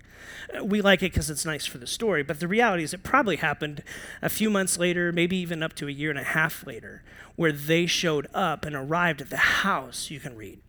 Uh, 0.56 0.64
we 0.64 0.82
like 0.82 1.02
it 1.02 1.12
because 1.12 1.30
it's 1.30 1.44
nice 1.44 1.66
for 1.66 1.78
the 1.78 1.86
story, 1.86 2.22
but 2.22 2.40
the 2.40 2.48
reality 2.48 2.82
is 2.82 2.92
it 2.92 3.02
probably 3.02 3.36
happened 3.36 3.82
a 4.20 4.28
few 4.28 4.50
months 4.50 4.78
later, 4.78 5.12
maybe 5.12 5.36
even 5.36 5.62
up 5.62 5.74
to 5.74 5.88
a 5.88 5.92
year 5.92 6.10
and 6.10 6.18
a 6.18 6.24
half 6.24 6.66
later, 6.66 7.02
where 7.36 7.52
they 7.52 7.86
showed 7.86 8.26
up 8.34 8.64
and 8.64 8.76
arrived 8.76 9.20
at 9.20 9.30
the 9.30 9.36
house, 9.36 10.10
you 10.10 10.20
can 10.20 10.36
read. 10.36 10.60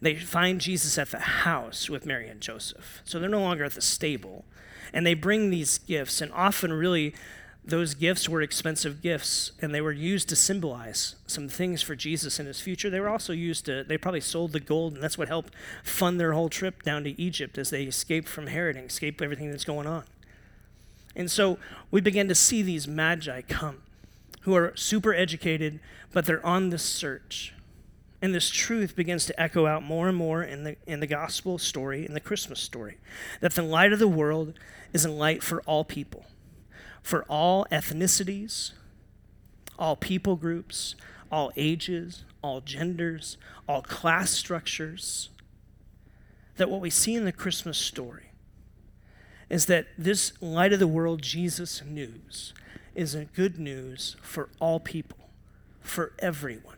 They 0.00 0.16
find 0.16 0.60
Jesus 0.60 0.98
at 0.98 1.10
the 1.10 1.18
house 1.18 1.88
with 1.88 2.06
Mary 2.06 2.28
and 2.28 2.40
Joseph. 2.40 3.02
So 3.04 3.18
they're 3.18 3.28
no 3.28 3.40
longer 3.40 3.64
at 3.64 3.72
the 3.72 3.80
stable. 3.80 4.44
And 4.92 5.06
they 5.06 5.14
bring 5.14 5.50
these 5.50 5.78
gifts, 5.78 6.20
and 6.20 6.32
often 6.32 6.72
really 6.72 7.14
those 7.64 7.94
gifts 7.94 8.28
were 8.28 8.42
expensive 8.42 9.02
gifts 9.02 9.52
and 9.60 9.72
they 9.72 9.80
were 9.80 9.92
used 9.92 10.28
to 10.28 10.36
symbolize 10.36 11.14
some 11.26 11.48
things 11.48 11.80
for 11.80 11.94
Jesus 11.94 12.40
in 12.40 12.46
his 12.46 12.60
future. 12.60 12.90
They 12.90 12.98
were 12.98 13.08
also 13.08 13.32
used 13.32 13.66
to, 13.66 13.84
they 13.84 13.96
probably 13.96 14.20
sold 14.20 14.52
the 14.52 14.60
gold, 14.60 14.94
and 14.94 15.02
that's 15.02 15.16
what 15.16 15.28
helped 15.28 15.54
fund 15.84 16.18
their 16.18 16.32
whole 16.32 16.48
trip 16.48 16.82
down 16.82 17.04
to 17.04 17.20
Egypt 17.20 17.58
as 17.58 17.70
they 17.70 17.84
escaped 17.84 18.28
from 18.28 18.48
Herod 18.48 18.76
and 18.76 18.90
escaped 18.90 19.22
everything 19.22 19.50
that's 19.50 19.64
going 19.64 19.86
on. 19.86 20.04
And 21.14 21.30
so 21.30 21.58
we 21.90 22.00
begin 22.00 22.26
to 22.28 22.34
see 22.34 22.62
these 22.62 22.88
magi 22.88 23.42
come 23.42 23.82
who 24.40 24.56
are 24.56 24.72
super 24.74 25.14
educated, 25.14 25.78
but 26.12 26.26
they're 26.26 26.44
on 26.44 26.70
this 26.70 26.82
search. 26.82 27.54
And 28.20 28.34
this 28.34 28.50
truth 28.50 28.96
begins 28.96 29.24
to 29.26 29.40
echo 29.40 29.66
out 29.66 29.84
more 29.84 30.08
and 30.08 30.16
more 30.16 30.42
in 30.42 30.64
the, 30.64 30.76
in 30.86 30.98
the 30.98 31.06
gospel 31.06 31.58
story, 31.58 32.06
in 32.06 32.14
the 32.14 32.20
Christmas 32.20 32.60
story, 32.60 32.98
that 33.40 33.54
the 33.54 33.62
light 33.62 33.92
of 33.92 34.00
the 34.00 34.08
world 34.08 34.54
is 34.92 35.04
a 35.04 35.10
light 35.10 35.44
for 35.44 35.60
all 35.62 35.84
people 35.84 36.24
for 37.02 37.24
all 37.24 37.66
ethnicities, 37.70 38.72
all 39.78 39.96
people 39.96 40.36
groups, 40.36 40.94
all 41.30 41.52
ages, 41.56 42.24
all 42.42 42.60
genders, 42.60 43.36
all 43.68 43.82
class 43.82 44.30
structures. 44.30 45.30
That 46.56 46.70
what 46.70 46.80
we 46.80 46.90
see 46.90 47.14
in 47.14 47.24
the 47.24 47.32
Christmas 47.32 47.78
story 47.78 48.30
is 49.48 49.66
that 49.66 49.86
this 49.98 50.32
light 50.40 50.72
of 50.72 50.78
the 50.78 50.86
world, 50.86 51.22
Jesus 51.22 51.82
news, 51.84 52.54
is 52.94 53.14
a 53.14 53.24
good 53.24 53.58
news 53.58 54.16
for 54.22 54.48
all 54.60 54.80
people, 54.80 55.30
for 55.80 56.12
everyone. 56.18 56.76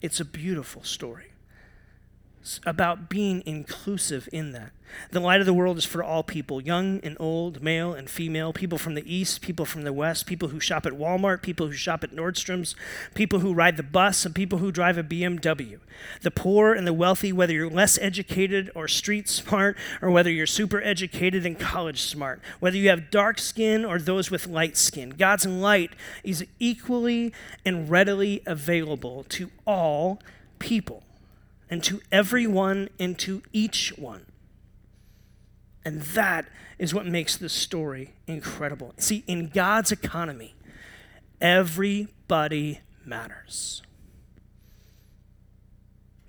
It's 0.00 0.20
a 0.20 0.24
beautiful 0.24 0.82
story 0.82 1.27
about 2.64 3.08
being 3.08 3.42
inclusive 3.46 4.28
in 4.32 4.52
that. 4.52 4.72
The 5.10 5.20
light 5.20 5.40
of 5.40 5.46
the 5.46 5.54
world 5.54 5.78
is 5.78 5.84
for 5.84 6.02
all 6.02 6.22
people, 6.22 6.60
young 6.60 7.00
and 7.02 7.16
old, 7.20 7.62
male 7.62 7.92
and 7.92 8.08
female, 8.08 8.52
people 8.52 8.78
from 8.78 8.94
the 8.94 9.14
east, 9.14 9.40
people 9.40 9.64
from 9.64 9.82
the 9.82 9.92
west, 9.92 10.26
people 10.26 10.48
who 10.48 10.60
shop 10.60 10.86
at 10.86 10.94
Walmart, 10.94 11.42
people 11.42 11.66
who 11.66 11.72
shop 11.72 12.02
at 12.02 12.10
Nordstrom's, 12.10 12.74
people 13.14 13.40
who 13.40 13.54
ride 13.54 13.76
the 13.76 13.82
bus, 13.82 14.24
and 14.24 14.34
people 14.34 14.58
who 14.58 14.72
drive 14.72 14.98
a 14.98 15.04
BMW. 15.04 15.78
The 16.22 16.30
poor 16.30 16.72
and 16.72 16.86
the 16.86 16.92
wealthy, 16.92 17.32
whether 17.32 17.52
you're 17.52 17.70
less 17.70 17.98
educated 17.98 18.70
or 18.74 18.88
street 18.88 19.28
smart, 19.28 19.76
or 20.00 20.10
whether 20.10 20.30
you're 20.30 20.46
super 20.46 20.80
educated 20.82 21.44
and 21.44 21.58
college 21.58 22.02
smart, 22.02 22.40
whether 22.60 22.76
you 22.76 22.88
have 22.88 23.10
dark 23.10 23.38
skin 23.38 23.84
or 23.84 23.98
those 23.98 24.30
with 24.30 24.46
light 24.46 24.76
skin. 24.76 25.10
God's 25.10 25.46
light 25.46 25.92
is 26.24 26.44
equally 26.58 27.32
and 27.64 27.90
readily 27.90 28.42
available 28.46 29.24
to 29.30 29.50
all 29.66 30.20
people 30.58 31.02
and 31.70 31.82
to 31.84 32.00
everyone 32.10 32.88
and 32.98 33.18
to 33.18 33.42
each 33.52 33.92
one. 33.96 34.26
And 35.84 36.02
that 36.02 36.46
is 36.78 36.94
what 36.94 37.06
makes 37.06 37.36
this 37.36 37.52
story 37.52 38.14
incredible. 38.26 38.94
See, 38.98 39.24
in 39.26 39.48
God's 39.48 39.92
economy, 39.92 40.54
everybody 41.40 42.80
matters. 43.04 43.82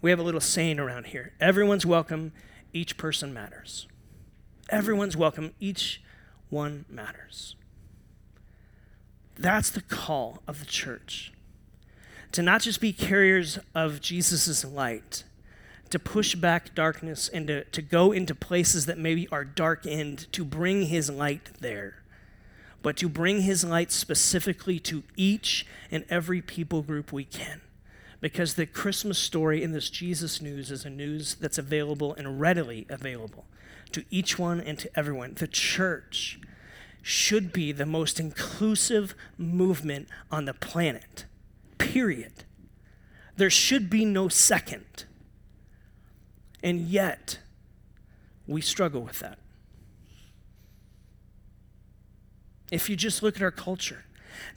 We 0.01 0.11
have 0.11 0.19
a 0.19 0.23
little 0.23 0.41
saying 0.41 0.79
around 0.79 1.07
here 1.07 1.33
everyone's 1.39 1.85
welcome, 1.85 2.31
each 2.71 2.97
person 2.97 3.33
matters. 3.33 3.87
Everyone's 4.69 5.17
welcome, 5.17 5.53
each 5.59 6.01
one 6.49 6.85
matters. 6.89 7.55
That's 9.37 9.69
the 9.69 9.81
call 9.81 10.41
of 10.47 10.59
the 10.59 10.65
church 10.65 11.33
to 12.31 12.41
not 12.41 12.61
just 12.61 12.79
be 12.79 12.93
carriers 12.93 13.59
of 13.73 14.01
Jesus' 14.01 14.63
light, 14.63 15.23
to 15.89 15.99
push 15.99 16.35
back 16.35 16.75
darkness 16.75 17.29
and 17.29 17.47
to, 17.47 17.63
to 17.65 17.81
go 17.81 18.11
into 18.11 18.35
places 18.35 18.85
that 18.85 18.97
maybe 18.97 19.27
are 19.31 19.43
dark 19.43 19.85
end, 19.85 20.31
to 20.31 20.45
bring 20.45 20.83
his 20.83 21.09
light 21.09 21.49
there, 21.59 22.03
but 22.81 22.95
to 22.97 23.09
bring 23.09 23.41
his 23.41 23.63
light 23.63 23.91
specifically 23.91 24.79
to 24.79 25.03
each 25.15 25.65
and 25.91 26.05
every 26.09 26.41
people 26.41 26.81
group 26.81 27.11
we 27.11 27.23
can. 27.23 27.61
Because 28.21 28.55
the 28.55 28.65
Christmas 28.65 29.17
story 29.17 29.63
in 29.63 29.71
this 29.71 29.89
Jesus 29.89 30.41
news 30.41 30.71
is 30.71 30.85
a 30.85 30.89
news 30.89 31.35
that's 31.35 31.57
available 31.57 32.13
and 32.13 32.39
readily 32.39 32.85
available 32.89 33.45
to 33.91 34.03
each 34.11 34.37
one 34.37 34.59
and 34.59 34.77
to 34.79 34.89
everyone. 34.95 35.33
The 35.35 35.47
church 35.47 36.39
should 37.01 37.53
be 37.53 37.71
the 37.71 37.85
most 37.85 38.19
inclusive 38.19 39.15
movement 39.37 40.07
on 40.31 40.45
the 40.45 40.53
planet, 40.53 41.25
period. 41.77 42.43
There 43.37 43.49
should 43.49 43.89
be 43.89 44.03
no 44.03 44.27
second. 44.27 45.05
And 46.61 46.81
yet, 46.81 47.39
we 48.47 48.61
struggle 48.61 49.01
with 49.01 49.19
that. 49.19 49.39
If 52.71 52.89
you 52.89 52.95
just 52.95 53.23
look 53.23 53.35
at 53.35 53.41
our 53.41 53.51
culture, 53.51 54.05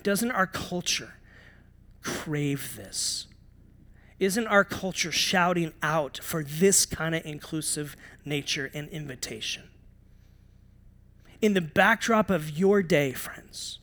doesn't 0.03 0.31
our 0.31 0.47
culture 0.47 1.15
crave 2.03 2.77
this? 2.77 3.27
Isn't 4.19 4.47
our 4.47 4.65
culture 4.65 5.11
shouting 5.11 5.73
out 5.83 6.21
for 6.23 6.45
this 6.45 6.87
kind 6.87 7.15
of 7.15 7.25
inclusive 7.25 7.97
nature 8.25 8.71
and 8.75 8.89
invitation? 8.91 9.65
In 11.41 11.55
the 11.55 11.61
backdrop 11.61 12.31
of 12.31 12.51
your 12.51 12.83
day, 12.83 13.13
friends, 13.13 13.81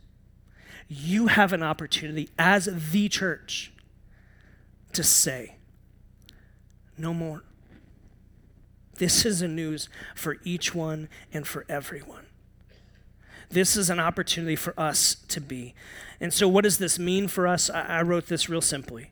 you 0.87 1.27
have 1.27 1.51
an 1.51 1.61
opportunity 1.61 2.29
as 2.39 2.69
the 2.91 3.09
church 3.09 3.73
to 4.93 5.03
say, 5.03 5.55
no 6.97 7.13
more. 7.13 7.43
This 8.99 9.25
is 9.25 9.41
a 9.41 9.47
news 9.47 9.89
for 10.13 10.37
each 10.43 10.75
one 10.75 11.09
and 11.33 11.47
for 11.47 11.65
everyone. 11.67 12.25
This 13.49 13.75
is 13.75 13.89
an 13.89 13.99
opportunity 13.99 14.55
for 14.55 14.77
us 14.79 15.15
to 15.29 15.41
be. 15.41 15.73
And 16.19 16.33
so, 16.33 16.47
what 16.47 16.65
does 16.65 16.77
this 16.77 16.99
mean 16.99 17.27
for 17.27 17.47
us? 17.47 17.69
I, 17.69 17.81
I 17.81 18.01
wrote 18.03 18.27
this 18.27 18.49
real 18.49 18.61
simply. 18.61 19.11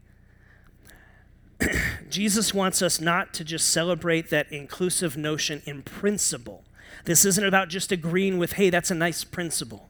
Jesus 2.09 2.53
wants 2.53 2.81
us 2.81 3.01
not 3.01 3.33
to 3.35 3.43
just 3.43 3.69
celebrate 3.69 4.29
that 4.29 4.51
inclusive 4.51 5.17
notion 5.17 5.61
in 5.65 5.81
principle. 5.81 6.63
This 7.05 7.25
isn't 7.25 7.45
about 7.45 7.69
just 7.69 7.91
agreeing 7.91 8.37
with, 8.37 8.53
hey, 8.53 8.69
that's 8.69 8.91
a 8.91 8.95
nice 8.95 9.23
principle. 9.23 9.89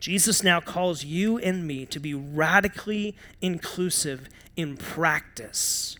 Jesus 0.00 0.42
now 0.42 0.60
calls 0.60 1.04
you 1.04 1.38
and 1.38 1.66
me 1.66 1.84
to 1.86 2.00
be 2.00 2.14
radically 2.14 3.14
inclusive 3.42 4.30
in 4.56 4.78
practice. 4.78 5.98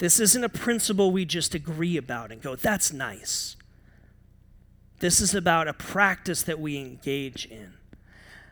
This 0.00 0.18
isn't 0.18 0.42
a 0.42 0.48
principle 0.48 1.12
we 1.12 1.26
just 1.26 1.54
agree 1.54 1.98
about 1.98 2.32
and 2.32 2.40
go, 2.40 2.56
that's 2.56 2.90
nice. 2.90 3.54
This 5.00 5.20
is 5.20 5.34
about 5.34 5.68
a 5.68 5.74
practice 5.74 6.42
that 6.42 6.58
we 6.58 6.78
engage 6.78 7.44
in. 7.44 7.74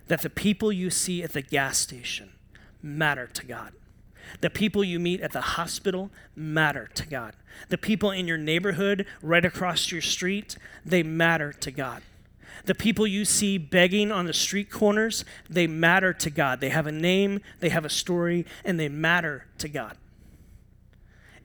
That 0.08 0.20
the 0.20 0.28
people 0.28 0.70
you 0.70 0.90
see 0.90 1.22
at 1.22 1.32
the 1.32 1.40
gas 1.40 1.78
station 1.78 2.32
matter 2.82 3.26
to 3.28 3.46
God. 3.46 3.72
The 4.42 4.50
people 4.50 4.84
you 4.84 5.00
meet 5.00 5.22
at 5.22 5.32
the 5.32 5.40
hospital 5.40 6.10
matter 6.36 6.90
to 6.94 7.06
God. 7.06 7.32
The 7.70 7.78
people 7.78 8.10
in 8.10 8.28
your 8.28 8.36
neighborhood 8.36 9.06
right 9.22 9.44
across 9.44 9.90
your 9.90 10.02
street, 10.02 10.58
they 10.84 11.02
matter 11.02 11.54
to 11.54 11.70
God. 11.70 12.02
The 12.66 12.74
people 12.74 13.06
you 13.06 13.24
see 13.24 13.56
begging 13.56 14.12
on 14.12 14.26
the 14.26 14.34
street 14.34 14.70
corners, 14.70 15.24
they 15.48 15.66
matter 15.66 16.12
to 16.12 16.28
God. 16.28 16.60
They 16.60 16.68
have 16.68 16.86
a 16.86 16.92
name, 16.92 17.40
they 17.60 17.70
have 17.70 17.86
a 17.86 17.90
story, 17.90 18.44
and 18.66 18.78
they 18.78 18.90
matter 18.90 19.46
to 19.56 19.68
God. 19.70 19.96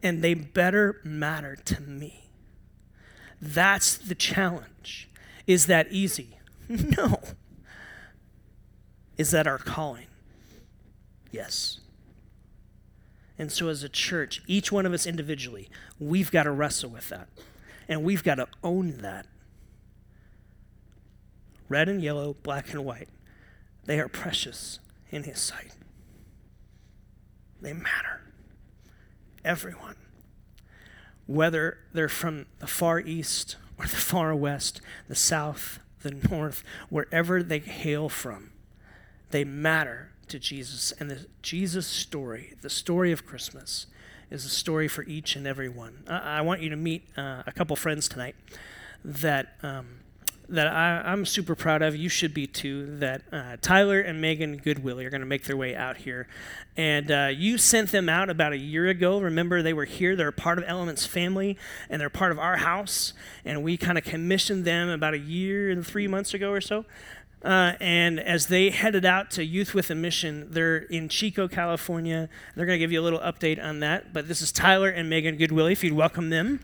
And 0.03 0.21
they 0.21 0.33
better 0.33 0.99
matter 1.03 1.55
to 1.55 1.81
me. 1.81 2.29
That's 3.41 3.97
the 3.97 4.15
challenge. 4.15 5.09
Is 5.47 5.65
that 5.67 5.87
easy? 5.91 6.37
No. 6.69 7.19
Is 9.17 9.31
that 9.31 9.45
our 9.45 9.57
calling? 9.57 10.07
Yes. 11.31 11.79
And 13.37 13.51
so, 13.51 13.67
as 13.67 13.83
a 13.83 13.89
church, 13.89 14.41
each 14.47 14.71
one 14.71 14.85
of 14.85 14.93
us 14.93 15.05
individually, 15.05 15.69
we've 15.99 16.31
got 16.31 16.43
to 16.43 16.51
wrestle 16.51 16.89
with 16.89 17.09
that. 17.09 17.27
And 17.87 18.03
we've 18.03 18.23
got 18.23 18.35
to 18.35 18.47
own 18.63 18.97
that. 18.99 19.27
Red 21.67 21.89
and 21.89 22.01
yellow, 22.01 22.35
black 22.43 22.71
and 22.71 22.85
white, 22.85 23.09
they 23.85 23.99
are 23.99 24.07
precious 24.07 24.79
in 25.09 25.23
His 25.23 25.39
sight. 25.39 25.73
They 27.61 27.73
matter. 27.73 28.21
Everyone. 29.43 29.95
Whether 31.25 31.77
they're 31.93 32.09
from 32.09 32.45
the 32.59 32.67
far 32.67 32.99
east 32.99 33.55
or 33.77 33.85
the 33.85 33.95
far 33.95 34.35
west, 34.35 34.81
the 35.07 35.15
south, 35.15 35.79
the 36.01 36.11
north, 36.29 36.63
wherever 36.89 37.41
they 37.41 37.59
hail 37.59 38.09
from, 38.09 38.51
they 39.31 39.43
matter 39.43 40.11
to 40.27 40.39
Jesus. 40.39 40.91
And 40.99 41.09
the 41.09 41.25
Jesus 41.41 41.87
story, 41.87 42.53
the 42.61 42.69
story 42.69 43.11
of 43.11 43.25
Christmas, 43.25 43.87
is 44.29 44.45
a 44.45 44.49
story 44.49 44.87
for 44.87 45.03
each 45.03 45.35
and 45.35 45.47
every 45.47 45.69
one. 45.69 46.03
I, 46.07 46.37
I 46.37 46.41
want 46.41 46.61
you 46.61 46.69
to 46.69 46.75
meet 46.75 47.07
uh, 47.17 47.43
a 47.45 47.51
couple 47.51 47.75
friends 47.75 48.07
tonight 48.07 48.35
that. 49.03 49.55
Um, 49.61 50.02
that 50.49 50.67
I, 50.67 51.11
am 51.11 51.25
super 51.25 51.55
proud 51.55 51.81
of. 51.81 51.95
You 51.95 52.09
should 52.09 52.33
be 52.33 52.47
too. 52.47 52.97
That 52.97 53.21
uh, 53.31 53.57
Tyler 53.61 53.99
and 53.99 54.21
Megan 54.21 54.57
Goodwill 54.57 54.99
are 54.99 55.09
going 55.09 55.21
to 55.21 55.27
make 55.27 55.43
their 55.45 55.57
way 55.57 55.75
out 55.75 55.97
here, 55.97 56.27
and 56.75 57.11
uh, 57.11 57.29
you 57.33 57.57
sent 57.57 57.91
them 57.91 58.09
out 58.09 58.29
about 58.29 58.53
a 58.53 58.57
year 58.57 58.87
ago. 58.87 59.19
Remember, 59.19 59.61
they 59.61 59.73
were 59.73 59.85
here. 59.85 60.15
They're 60.15 60.31
part 60.31 60.57
of 60.57 60.65
Elements 60.67 61.05
family, 61.05 61.57
and 61.89 62.01
they're 62.01 62.09
part 62.09 62.31
of 62.31 62.39
our 62.39 62.57
house. 62.57 63.13
And 63.45 63.63
we 63.63 63.77
kind 63.77 63.97
of 63.97 64.03
commissioned 64.03 64.65
them 64.65 64.89
about 64.89 65.13
a 65.13 65.19
year 65.19 65.69
and 65.69 65.85
three 65.85 66.07
months 66.07 66.33
ago 66.33 66.51
or 66.51 66.61
so. 66.61 66.85
Uh, 67.43 67.73
and 67.81 68.19
as 68.19 68.47
they 68.47 68.69
headed 68.69 69.03
out 69.03 69.29
to 69.31 69.43
Youth 69.43 69.73
with 69.73 69.89
a 69.89 69.95
Mission, 69.95 70.47
they're 70.49 70.77
in 70.77 71.09
Chico, 71.09 71.47
California. 71.47 72.29
They're 72.55 72.65
going 72.65 72.77
to 72.77 72.79
give 72.79 72.91
you 72.91 73.01
a 73.01 73.03
little 73.03 73.19
update 73.19 73.61
on 73.61 73.81
that. 73.81 74.13
But 74.13 74.27
this 74.27 74.41
is 74.41 74.51
Tyler 74.51 74.89
and 74.89 75.09
Megan 75.09 75.35
Goodwill. 75.35 75.67
If 75.67 75.83
you'd 75.83 75.93
welcome 75.93 76.29
them. 76.29 76.61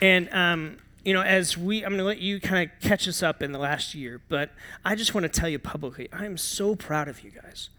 And, 0.00 0.32
um, 0.32 0.78
you 1.04 1.12
know, 1.12 1.22
as 1.22 1.56
we, 1.56 1.84
I'm 1.84 1.90
going 1.90 1.98
to 1.98 2.04
let 2.04 2.18
you 2.18 2.40
kind 2.40 2.68
of 2.68 2.80
catch 2.80 3.08
us 3.08 3.22
up 3.22 3.42
in 3.42 3.52
the 3.52 3.58
last 3.58 3.94
year, 3.94 4.20
but 4.28 4.50
I 4.84 4.94
just 4.94 5.14
want 5.14 5.24
to 5.24 5.28
tell 5.28 5.48
you 5.48 5.58
publicly, 5.58 6.08
I 6.12 6.24
am 6.24 6.36
so 6.36 6.76
proud 6.76 7.08
of 7.08 7.22
you 7.22 7.30
guys. 7.30 7.70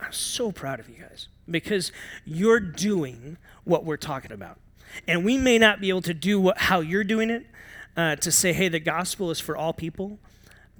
I'm 0.00 0.12
so 0.12 0.50
proud 0.50 0.80
of 0.80 0.88
you 0.88 0.96
guys 0.96 1.28
because 1.48 1.92
you're 2.24 2.60
doing 2.60 3.36
what 3.64 3.84
we're 3.84 3.96
talking 3.96 4.32
about. 4.32 4.58
And 5.06 5.24
we 5.24 5.36
may 5.36 5.58
not 5.58 5.80
be 5.80 5.88
able 5.88 6.02
to 6.02 6.14
do 6.14 6.40
what, 6.40 6.58
how 6.58 6.80
you're 6.80 7.04
doing 7.04 7.30
it, 7.30 7.46
uh, 7.96 8.16
to 8.16 8.32
say, 8.32 8.52
hey, 8.52 8.68
the 8.68 8.80
gospel 8.80 9.30
is 9.30 9.40
for 9.40 9.56
all 9.56 9.72
people, 9.72 10.18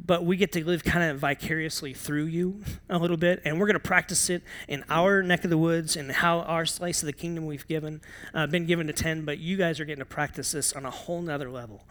but 0.06 0.24
we 0.24 0.36
get 0.36 0.52
to 0.52 0.64
live 0.64 0.84
kind 0.84 1.10
of 1.10 1.18
vicariously 1.18 1.92
through 1.92 2.24
you 2.24 2.62
a 2.88 2.98
little 2.98 3.16
bit, 3.16 3.40
and 3.44 3.60
we're 3.60 3.66
going 3.66 3.74
to 3.74 3.80
practice 3.80 4.30
it 4.30 4.42
in 4.68 4.84
our 4.88 5.22
neck 5.22 5.44
of 5.44 5.50
the 5.50 5.58
woods 5.58 5.96
and 5.96 6.10
how 6.10 6.40
our 6.40 6.64
slice 6.66 7.02
of 7.02 7.06
the 7.06 7.12
kingdom 7.12 7.46
we've 7.46 7.66
given, 7.66 8.00
uh, 8.34 8.46
been 8.46 8.66
given 8.66 8.86
to 8.86 8.92
10, 8.92 9.24
but 9.24 9.38
you 9.38 9.56
guys 9.56 9.80
are 9.80 9.84
getting 9.84 10.00
to 10.00 10.04
practice 10.04 10.52
this 10.52 10.72
on 10.72 10.84
a 10.86 10.90
whole 10.90 11.20
nother 11.22 11.50
level. 11.50 11.84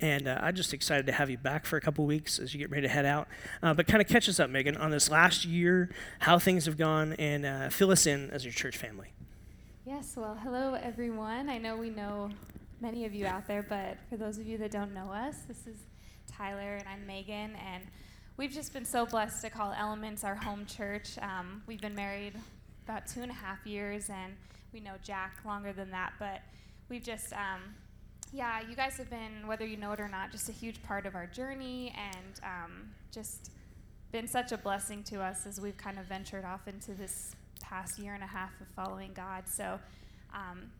And 0.00 0.28
uh, 0.28 0.38
I'm 0.40 0.54
just 0.54 0.72
excited 0.72 1.06
to 1.06 1.12
have 1.12 1.28
you 1.28 1.38
back 1.38 1.66
for 1.66 1.76
a 1.76 1.80
couple 1.80 2.06
weeks 2.06 2.38
as 2.38 2.54
you 2.54 2.60
get 2.60 2.70
ready 2.70 2.82
to 2.82 2.88
head 2.88 3.04
out. 3.04 3.26
Uh, 3.62 3.74
but 3.74 3.88
kind 3.88 4.00
of 4.00 4.06
catch 4.06 4.28
us 4.28 4.38
up, 4.38 4.48
Megan, 4.48 4.76
on 4.76 4.90
this 4.90 5.10
last 5.10 5.44
year, 5.44 5.90
how 6.20 6.38
things 6.38 6.66
have 6.66 6.76
gone, 6.76 7.14
and 7.14 7.44
uh, 7.44 7.68
fill 7.68 7.90
us 7.90 8.06
in 8.06 8.30
as 8.30 8.44
your 8.44 8.52
church 8.52 8.76
family. 8.76 9.08
Yes, 9.84 10.14
well, 10.16 10.38
hello, 10.42 10.74
everyone. 10.74 11.48
I 11.48 11.58
know 11.58 11.76
we 11.76 11.90
know 11.90 12.30
many 12.80 13.06
of 13.06 13.14
you 13.14 13.26
out 13.26 13.48
there, 13.48 13.64
but 13.68 13.96
for 14.08 14.16
those 14.16 14.38
of 14.38 14.46
you 14.46 14.56
that 14.58 14.70
don't 14.70 14.94
know 14.94 15.10
us, 15.10 15.38
this 15.48 15.66
is 15.66 15.78
Tyler 16.38 16.76
and 16.76 16.86
I'm 16.86 17.04
Megan, 17.04 17.56
and 17.56 17.82
we've 18.36 18.52
just 18.52 18.72
been 18.72 18.84
so 18.84 19.04
blessed 19.04 19.42
to 19.42 19.50
call 19.50 19.74
Elements 19.76 20.22
our 20.22 20.36
home 20.36 20.66
church. 20.66 21.18
Um, 21.20 21.62
we've 21.66 21.80
been 21.80 21.96
married 21.96 22.34
about 22.84 23.08
two 23.08 23.22
and 23.22 23.30
a 23.32 23.34
half 23.34 23.66
years, 23.66 24.08
and 24.08 24.34
we 24.72 24.78
know 24.78 24.92
Jack 25.02 25.40
longer 25.44 25.72
than 25.72 25.90
that, 25.90 26.12
but 26.20 26.42
we've 26.88 27.02
just, 27.02 27.32
um, 27.32 27.74
yeah, 28.32 28.60
you 28.60 28.76
guys 28.76 28.96
have 28.98 29.10
been, 29.10 29.48
whether 29.48 29.66
you 29.66 29.76
know 29.76 29.90
it 29.90 29.98
or 29.98 30.06
not, 30.06 30.30
just 30.30 30.48
a 30.48 30.52
huge 30.52 30.80
part 30.84 31.06
of 31.06 31.16
our 31.16 31.26
journey, 31.26 31.92
and 31.96 32.40
um, 32.44 32.90
just 33.10 33.50
been 34.12 34.28
such 34.28 34.52
a 34.52 34.58
blessing 34.58 35.02
to 35.02 35.20
us 35.20 35.44
as 35.44 35.60
we've 35.60 35.76
kind 35.76 35.98
of 35.98 36.04
ventured 36.04 36.44
off 36.44 36.68
into 36.68 36.92
this 36.92 37.34
past 37.60 37.98
year 37.98 38.14
and 38.14 38.22
a 38.22 38.28
half 38.28 38.52
of 38.60 38.68
following 38.76 39.10
God. 39.12 39.48
So, 39.48 39.80
um, 40.32 40.70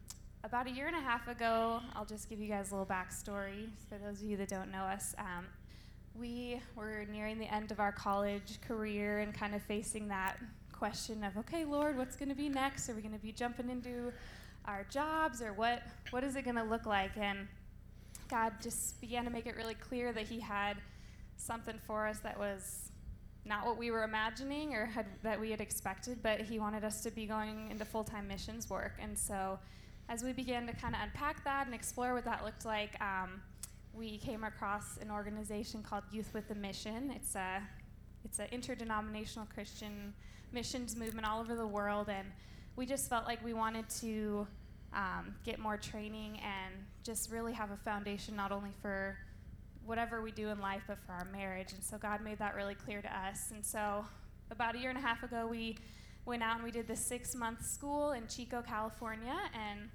about 0.44 0.66
a 0.66 0.70
year 0.70 0.86
and 0.86 0.96
a 0.96 1.00
half 1.00 1.28
ago, 1.28 1.80
I'll 1.94 2.04
just 2.04 2.28
give 2.28 2.38
you 2.38 2.48
guys 2.48 2.70
a 2.70 2.74
little 2.74 2.86
backstory 2.86 3.68
for 3.88 3.98
those 3.98 4.22
of 4.22 4.28
you 4.28 4.36
that 4.36 4.48
don't 4.48 4.70
know 4.70 4.82
us. 4.82 5.14
Um, 5.18 5.46
we 6.14 6.60
were 6.76 7.06
nearing 7.10 7.38
the 7.38 7.52
end 7.52 7.70
of 7.70 7.80
our 7.80 7.92
college 7.92 8.60
career 8.66 9.20
and 9.20 9.34
kind 9.34 9.54
of 9.54 9.62
facing 9.62 10.08
that 10.08 10.36
question 10.72 11.24
of, 11.24 11.36
okay, 11.36 11.64
Lord, 11.64 11.96
what's 11.96 12.16
going 12.16 12.28
to 12.28 12.34
be 12.34 12.48
next? 12.48 12.88
Are 12.88 12.94
we 12.94 13.02
going 13.02 13.14
to 13.14 13.20
be 13.20 13.32
jumping 13.32 13.68
into 13.68 14.12
our 14.64 14.86
jobs 14.90 15.42
or 15.42 15.52
what, 15.52 15.82
what 16.10 16.22
is 16.24 16.36
it 16.36 16.42
going 16.44 16.56
to 16.56 16.62
look 16.62 16.86
like? 16.86 17.16
And 17.16 17.48
God 18.28 18.52
just 18.62 19.00
began 19.00 19.24
to 19.24 19.30
make 19.30 19.46
it 19.46 19.56
really 19.56 19.74
clear 19.74 20.12
that 20.12 20.26
He 20.26 20.38
had 20.38 20.76
something 21.36 21.78
for 21.86 22.06
us 22.06 22.20
that 22.20 22.38
was 22.38 22.90
not 23.44 23.64
what 23.64 23.78
we 23.78 23.90
were 23.90 24.04
imagining 24.04 24.74
or 24.74 24.86
had, 24.86 25.06
that 25.22 25.40
we 25.40 25.50
had 25.50 25.60
expected, 25.60 26.18
but 26.22 26.40
He 26.40 26.58
wanted 26.58 26.84
us 26.84 27.00
to 27.02 27.10
be 27.10 27.26
going 27.26 27.70
into 27.70 27.84
full 27.84 28.04
time 28.04 28.28
missions 28.28 28.70
work. 28.70 28.94
And 29.00 29.18
so 29.18 29.58
as 30.08 30.22
we 30.22 30.32
began 30.32 30.66
to 30.66 30.72
kind 30.72 30.94
of 30.94 31.00
unpack 31.02 31.44
that 31.44 31.66
and 31.66 31.74
explore 31.74 32.14
what 32.14 32.24
that 32.24 32.44
looked 32.44 32.64
like, 32.64 33.00
um, 33.00 33.42
we 33.92 34.18
came 34.18 34.44
across 34.44 34.96
an 34.98 35.10
organization 35.10 35.82
called 35.82 36.04
Youth 36.10 36.30
with 36.32 36.50
a 36.50 36.54
Mission. 36.54 37.12
It's 37.14 37.34
a 37.34 37.62
it's 38.24 38.38
an 38.38 38.46
interdenominational 38.50 39.46
Christian 39.54 40.12
missions 40.52 40.96
movement 40.96 41.26
all 41.26 41.40
over 41.40 41.54
the 41.54 41.66
world, 41.66 42.08
and 42.08 42.26
we 42.76 42.86
just 42.86 43.08
felt 43.08 43.26
like 43.26 43.42
we 43.44 43.52
wanted 43.52 43.88
to 44.00 44.46
um, 44.94 45.34
get 45.44 45.58
more 45.58 45.76
training 45.76 46.40
and 46.42 46.74
just 47.02 47.30
really 47.30 47.52
have 47.52 47.70
a 47.70 47.76
foundation 47.76 48.34
not 48.34 48.52
only 48.52 48.70
for 48.80 49.18
whatever 49.84 50.20
we 50.22 50.30
do 50.30 50.48
in 50.48 50.60
life, 50.60 50.82
but 50.86 50.98
for 51.06 51.12
our 51.12 51.26
marriage. 51.32 51.72
And 51.72 51.82
so 51.82 51.96
God 51.98 52.22
made 52.22 52.38
that 52.38 52.54
really 52.54 52.74
clear 52.74 53.00
to 53.00 53.16
us. 53.16 53.50
And 53.52 53.64
so 53.64 54.04
about 54.50 54.74
a 54.74 54.78
year 54.78 54.90
and 54.90 54.98
a 54.98 55.02
half 55.02 55.22
ago, 55.22 55.46
we 55.46 55.76
went 56.24 56.42
out 56.42 56.56
and 56.56 56.64
we 56.64 56.70
did 56.70 56.86
the 56.86 56.96
six 56.96 57.34
month 57.34 57.64
school 57.64 58.12
in 58.12 58.26
Chico, 58.26 58.62
California, 58.62 59.36
and 59.54 59.88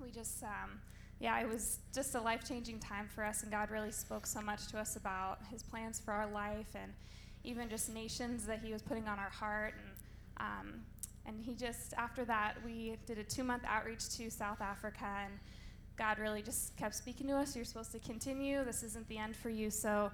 we 0.00 0.10
just, 0.10 0.42
um, 0.42 0.80
yeah, 1.20 1.40
it 1.40 1.48
was 1.48 1.78
just 1.94 2.14
a 2.14 2.20
life 2.20 2.46
changing 2.46 2.78
time 2.78 3.08
for 3.14 3.24
us, 3.24 3.42
and 3.42 3.50
God 3.50 3.70
really 3.70 3.90
spoke 3.90 4.26
so 4.26 4.40
much 4.40 4.66
to 4.68 4.78
us 4.78 4.96
about 4.96 5.38
His 5.50 5.62
plans 5.62 5.98
for 5.98 6.12
our 6.12 6.30
life 6.30 6.74
and 6.74 6.92
even 7.44 7.68
just 7.68 7.92
nations 7.92 8.46
that 8.46 8.60
He 8.60 8.72
was 8.72 8.82
putting 8.82 9.08
on 9.08 9.18
our 9.18 9.30
heart. 9.30 9.74
And, 9.78 10.46
um, 10.46 10.74
and 11.26 11.42
He 11.44 11.54
just, 11.54 11.94
after 11.94 12.24
that, 12.26 12.54
we 12.64 12.96
did 13.06 13.18
a 13.18 13.24
two 13.24 13.44
month 13.44 13.64
outreach 13.66 14.08
to 14.16 14.30
South 14.30 14.60
Africa, 14.60 15.06
and 15.24 15.34
God 15.96 16.18
really 16.18 16.42
just 16.42 16.76
kept 16.76 16.94
speaking 16.94 17.26
to 17.26 17.36
us. 17.36 17.56
You're 17.56 17.64
supposed 17.64 17.92
to 17.92 17.98
continue. 17.98 18.64
This 18.64 18.82
isn't 18.82 19.08
the 19.08 19.18
end 19.18 19.34
for 19.34 19.50
you. 19.50 19.70
So 19.70 20.12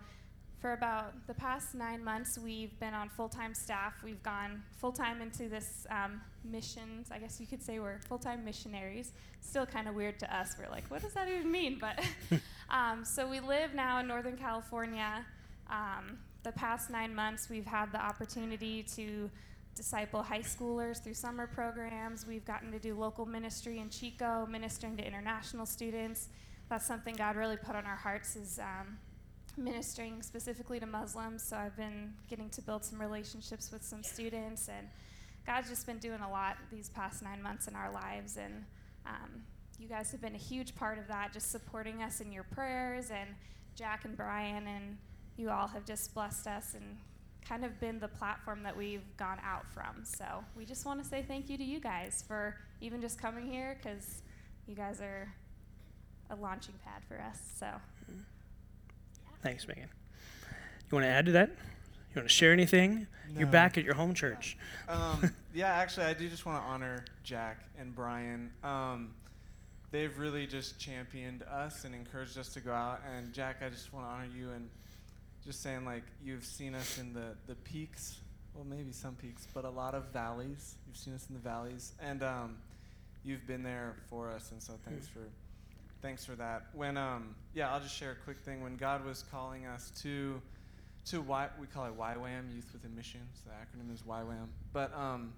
for 0.64 0.72
about 0.72 1.12
the 1.26 1.34
past 1.34 1.74
nine 1.74 2.02
months, 2.02 2.38
we've 2.38 2.80
been 2.80 2.94
on 2.94 3.10
full 3.10 3.28
time 3.28 3.52
staff. 3.52 3.92
We've 4.02 4.22
gone 4.22 4.62
full 4.78 4.92
time 4.92 5.20
into 5.20 5.46
this 5.46 5.86
um, 5.90 6.22
missions. 6.42 7.08
I 7.10 7.18
guess 7.18 7.38
you 7.38 7.46
could 7.46 7.62
say 7.62 7.80
we're 7.80 7.98
full 8.08 8.16
time 8.16 8.46
missionaries. 8.46 9.12
Still 9.42 9.66
kind 9.66 9.88
of 9.88 9.94
weird 9.94 10.18
to 10.20 10.34
us. 10.34 10.56
We're 10.58 10.70
like, 10.70 10.90
what 10.90 11.02
does 11.02 11.12
that 11.12 11.28
even 11.28 11.50
mean? 11.50 11.78
But 11.78 12.02
um, 12.70 13.04
so 13.04 13.28
we 13.28 13.40
live 13.40 13.74
now 13.74 13.98
in 13.98 14.06
Northern 14.06 14.38
California. 14.38 15.26
Um, 15.68 16.16
the 16.44 16.52
past 16.52 16.88
nine 16.88 17.14
months, 17.14 17.50
we've 17.50 17.66
had 17.66 17.92
the 17.92 18.02
opportunity 18.02 18.84
to 18.96 19.30
disciple 19.76 20.22
high 20.22 20.40
schoolers 20.40 21.04
through 21.04 21.12
summer 21.12 21.46
programs. 21.46 22.26
We've 22.26 22.46
gotten 22.46 22.72
to 22.72 22.78
do 22.78 22.94
local 22.94 23.26
ministry 23.26 23.80
in 23.80 23.90
Chico, 23.90 24.46
ministering 24.50 24.96
to 24.96 25.06
international 25.06 25.66
students. 25.66 26.28
That's 26.70 26.86
something 26.86 27.16
God 27.16 27.36
really 27.36 27.58
put 27.58 27.76
on 27.76 27.84
our 27.84 27.96
hearts 27.96 28.34
is 28.34 28.58
um, 28.58 28.96
ministering 29.56 30.22
specifically 30.22 30.80
to 30.80 30.86
Muslims, 30.86 31.42
so 31.42 31.56
I've 31.56 31.76
been 31.76 32.12
getting 32.28 32.50
to 32.50 32.62
build 32.62 32.84
some 32.84 33.00
relationships 33.00 33.70
with 33.72 33.84
some 33.84 34.02
students, 34.02 34.68
and 34.68 34.88
God's 35.46 35.68
just 35.68 35.86
been 35.86 35.98
doing 35.98 36.20
a 36.20 36.30
lot 36.30 36.56
these 36.72 36.88
past 36.88 37.22
nine 37.22 37.42
months 37.42 37.68
in 37.68 37.74
our 37.74 37.92
lives, 37.92 38.36
and 38.36 38.64
um, 39.06 39.42
you 39.78 39.88
guys 39.88 40.10
have 40.12 40.20
been 40.20 40.34
a 40.34 40.38
huge 40.38 40.74
part 40.74 40.98
of 40.98 41.06
that, 41.08 41.32
just 41.32 41.50
supporting 41.50 42.02
us 42.02 42.20
in 42.20 42.32
your 42.32 42.44
prayers, 42.44 43.10
and 43.10 43.30
Jack 43.76 44.04
and 44.04 44.16
Brian 44.16 44.66
and 44.66 44.96
you 45.36 45.50
all 45.50 45.66
have 45.66 45.84
just 45.84 46.14
blessed 46.14 46.46
us 46.46 46.74
and 46.74 46.96
kind 47.46 47.64
of 47.64 47.78
been 47.80 47.98
the 47.98 48.08
platform 48.08 48.62
that 48.62 48.76
we've 48.76 49.04
gone 49.16 49.38
out 49.44 49.66
from. 49.72 50.04
So 50.04 50.24
we 50.56 50.64
just 50.64 50.86
want 50.86 51.02
to 51.02 51.08
say 51.08 51.24
thank 51.26 51.50
you 51.50 51.58
to 51.58 51.64
you 51.64 51.80
guys 51.80 52.24
for 52.26 52.56
even 52.80 53.00
just 53.00 53.20
coming 53.20 53.46
here 53.46 53.76
because 53.82 54.22
you 54.66 54.74
guys 54.74 55.00
are 55.00 55.32
a 56.30 56.36
launching 56.36 56.74
pad 56.84 57.02
for 57.06 57.20
us. 57.20 57.38
So 57.58 57.66
Thanks, 59.44 59.68
Megan. 59.68 59.90
You 60.90 60.96
want 60.96 61.04
to 61.04 61.10
add 61.10 61.26
to 61.26 61.32
that? 61.32 61.50
You 61.50 62.16
want 62.16 62.28
to 62.28 62.34
share 62.34 62.50
anything? 62.54 63.06
You're 63.36 63.46
back 63.46 63.76
at 63.76 63.84
your 63.84 63.92
home 63.92 64.14
church. 64.14 64.56
Um, 64.88 65.34
yeah, 65.54 65.66
actually, 65.74 66.06
I 66.06 66.14
do 66.14 66.30
just 66.30 66.46
want 66.46 66.62
to 66.62 66.66
honor 66.66 67.04
Jack 67.24 67.58
and 67.78 67.94
Brian. 67.94 68.50
Um, 68.62 69.12
they've 69.90 70.16
really 70.18 70.46
just 70.46 70.78
championed 70.78 71.42
us 71.42 71.84
and 71.84 71.94
encouraged 71.94 72.38
us 72.38 72.48
to 72.54 72.60
go 72.60 72.72
out. 72.72 73.02
And 73.14 73.34
Jack, 73.34 73.56
I 73.62 73.68
just 73.68 73.92
want 73.92 74.06
to 74.06 74.10
honor 74.10 74.28
you 74.34 74.50
and 74.52 74.70
just 75.44 75.62
saying 75.62 75.84
like 75.84 76.04
you've 76.24 76.44
seen 76.44 76.74
us 76.74 76.96
in 76.96 77.12
the 77.12 77.36
the 77.46 77.54
peaks, 77.56 78.20
well 78.54 78.64
maybe 78.64 78.92
some 78.92 79.14
peaks, 79.14 79.46
but 79.52 79.66
a 79.66 79.70
lot 79.70 79.94
of 79.94 80.04
valleys. 80.06 80.76
You've 80.86 80.96
seen 80.96 81.12
us 81.12 81.26
in 81.28 81.34
the 81.34 81.42
valleys, 81.42 81.92
and 82.00 82.22
um, 82.22 82.56
you've 83.26 83.46
been 83.46 83.62
there 83.62 83.96
for 84.08 84.30
us. 84.30 84.52
And 84.52 84.62
so 84.62 84.72
thanks 84.86 85.06
for 85.06 85.20
thanks 86.04 86.22
for 86.22 86.34
that. 86.34 86.66
When 86.74 86.98
um, 86.98 87.34
yeah, 87.54 87.72
I'll 87.72 87.80
just 87.80 87.96
share 87.96 88.12
a 88.12 88.24
quick 88.24 88.38
thing. 88.40 88.62
When 88.62 88.76
God 88.76 89.06
was 89.06 89.24
calling 89.32 89.64
us 89.64 89.90
to 90.02 90.40
to 91.06 91.22
y, 91.22 91.48
we 91.58 91.66
call 91.66 91.86
it 91.86 91.98
YWAM, 91.98 92.54
Youth 92.54 92.68
with 92.74 92.84
a 92.84 92.94
Mission. 92.94 93.20
So 93.32 93.50
the 93.50 93.54
acronym 93.54 93.92
is 93.92 94.02
YWAM. 94.02 94.48
But 94.74 94.94
um, 94.94 95.32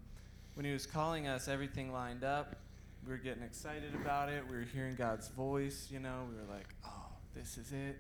when 0.55 0.67
He 0.67 0.73
was 0.73 0.85
calling 0.85 1.29
us, 1.29 1.47
everything 1.47 1.93
lined 1.93 2.25
up. 2.25 2.57
We 3.07 3.13
were 3.13 3.19
getting 3.19 3.45
excited 3.45 3.95
about 3.95 4.29
it. 4.29 4.43
We 4.51 4.57
were 4.57 4.67
hearing 4.75 4.97
God's 4.97 5.29
voice. 5.29 5.89
You 5.89 6.01
know, 6.01 6.25
we 6.29 6.35
were 6.35 6.53
like, 6.53 6.75
"Oh, 6.85 7.13
this 7.33 7.57
is 7.59 7.71
it." 7.71 7.97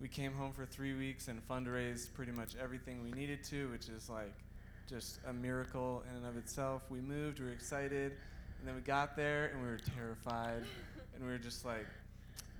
We 0.00 0.08
came 0.08 0.32
home 0.32 0.52
for 0.52 0.66
three 0.66 0.94
weeks 0.94 1.28
and 1.28 1.40
fundraised 1.46 2.12
pretty 2.14 2.32
much 2.32 2.56
everything 2.60 3.04
we 3.04 3.12
needed 3.12 3.44
to, 3.44 3.70
which 3.70 3.88
is 3.88 4.10
like 4.10 4.34
just 4.88 5.20
a 5.28 5.32
miracle 5.32 6.02
in 6.10 6.16
and 6.16 6.26
of 6.26 6.36
itself. 6.36 6.82
We 6.90 7.00
moved. 7.00 7.38
We 7.38 7.46
were 7.46 7.52
excited, 7.52 8.14
and 8.58 8.66
then 8.66 8.74
we 8.74 8.80
got 8.80 9.14
there 9.14 9.52
and 9.54 9.62
we 9.62 9.68
were 9.68 9.78
terrified, 9.96 10.64
and 11.14 11.24
we 11.24 11.30
were 11.30 11.38
just 11.38 11.64
like, 11.64 11.86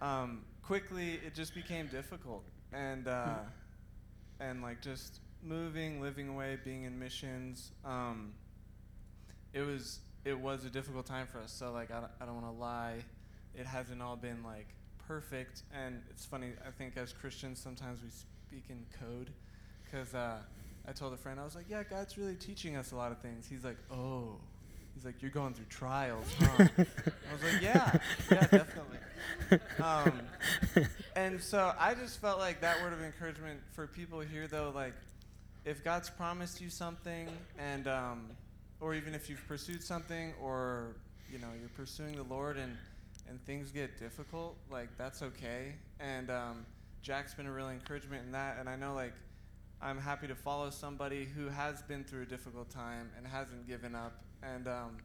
um, 0.02 0.44
quickly 0.62 1.20
it 1.26 1.34
just 1.34 1.54
became 1.54 1.86
difficult, 1.88 2.44
and. 2.72 3.08
Uh, 3.08 3.36
and 4.40 4.62
like 4.62 4.80
just 4.80 5.20
moving, 5.42 6.00
living 6.00 6.28
away, 6.28 6.58
being 6.64 6.84
in 6.84 6.98
missions. 6.98 7.72
Um, 7.84 8.32
it 9.52 9.60
was 9.60 10.00
it 10.24 10.38
was 10.38 10.64
a 10.64 10.70
difficult 10.70 11.06
time 11.06 11.26
for 11.26 11.38
us. 11.38 11.52
So 11.52 11.72
like 11.72 11.90
I 11.90 12.00
don't, 12.00 12.12
I 12.20 12.24
don't 12.24 12.34
want 12.34 12.46
to 12.46 12.60
lie, 12.60 12.96
it 13.54 13.66
hasn't 13.66 14.02
all 14.02 14.16
been 14.16 14.42
like 14.42 14.68
perfect. 15.06 15.62
And 15.74 16.02
it's 16.10 16.24
funny. 16.24 16.52
I 16.66 16.70
think 16.70 16.96
as 16.96 17.12
Christians 17.12 17.60
sometimes 17.60 18.00
we 18.02 18.10
speak 18.10 18.64
in 18.70 18.84
code, 18.98 19.30
because 19.84 20.14
uh, 20.14 20.38
I 20.88 20.92
told 20.92 21.12
a 21.12 21.16
friend 21.16 21.38
I 21.38 21.44
was 21.44 21.54
like, 21.54 21.66
yeah, 21.68 21.82
God's 21.82 22.16
really 22.18 22.36
teaching 22.36 22.76
us 22.76 22.92
a 22.92 22.96
lot 22.96 23.12
of 23.12 23.18
things. 23.18 23.46
He's 23.48 23.64
like, 23.64 23.78
oh. 23.90 24.36
He's 24.92 25.04
like, 25.04 25.22
you're 25.22 25.30
going 25.30 25.54
through 25.54 25.66
trials, 25.66 26.26
huh? 26.40 26.66
I 26.78 27.32
was 27.32 27.42
like, 27.52 27.62
yeah, 27.62 27.96
yeah, 28.28 28.40
definitely. 28.40 28.79
Um, 29.90 30.20
and 31.16 31.42
so 31.42 31.72
I 31.78 31.94
just 31.94 32.20
felt 32.20 32.38
like 32.38 32.60
that 32.60 32.80
word 32.82 32.92
of 32.92 33.02
encouragement 33.02 33.60
for 33.72 33.86
people 33.86 34.20
here, 34.20 34.46
though, 34.46 34.72
like 34.74 34.94
if 35.64 35.82
God's 35.82 36.10
promised 36.10 36.60
you 36.60 36.70
something, 36.70 37.28
and 37.58 37.88
um, 37.88 38.30
or 38.80 38.94
even 38.94 39.14
if 39.14 39.28
you've 39.28 39.46
pursued 39.46 39.82
something, 39.82 40.32
or 40.40 40.96
you 41.30 41.38
know 41.38 41.48
you're 41.58 41.70
pursuing 41.70 42.16
the 42.16 42.22
Lord, 42.22 42.56
and 42.56 42.76
and 43.28 43.44
things 43.44 43.70
get 43.70 43.98
difficult, 43.98 44.56
like 44.70 44.88
that's 44.96 45.22
okay. 45.22 45.74
And 45.98 46.30
um, 46.30 46.66
Jack's 47.02 47.34
been 47.34 47.46
a 47.46 47.52
real 47.52 47.70
encouragement 47.70 48.24
in 48.26 48.32
that, 48.32 48.58
and 48.58 48.68
I 48.68 48.76
know 48.76 48.94
like 48.94 49.14
I'm 49.82 49.98
happy 49.98 50.28
to 50.28 50.34
follow 50.34 50.70
somebody 50.70 51.24
who 51.24 51.48
has 51.48 51.82
been 51.82 52.04
through 52.04 52.22
a 52.22 52.26
difficult 52.26 52.70
time 52.70 53.10
and 53.16 53.26
hasn't 53.26 53.66
given 53.66 53.94
up, 53.94 54.22
and 54.42 54.68
um, 54.68 54.98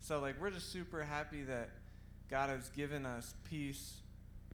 so 0.00 0.20
like 0.20 0.40
we're 0.40 0.50
just 0.50 0.70
super 0.70 1.02
happy 1.02 1.42
that 1.42 1.70
God 2.30 2.48
has 2.48 2.68
given 2.70 3.04
us 3.04 3.34
peace 3.48 3.94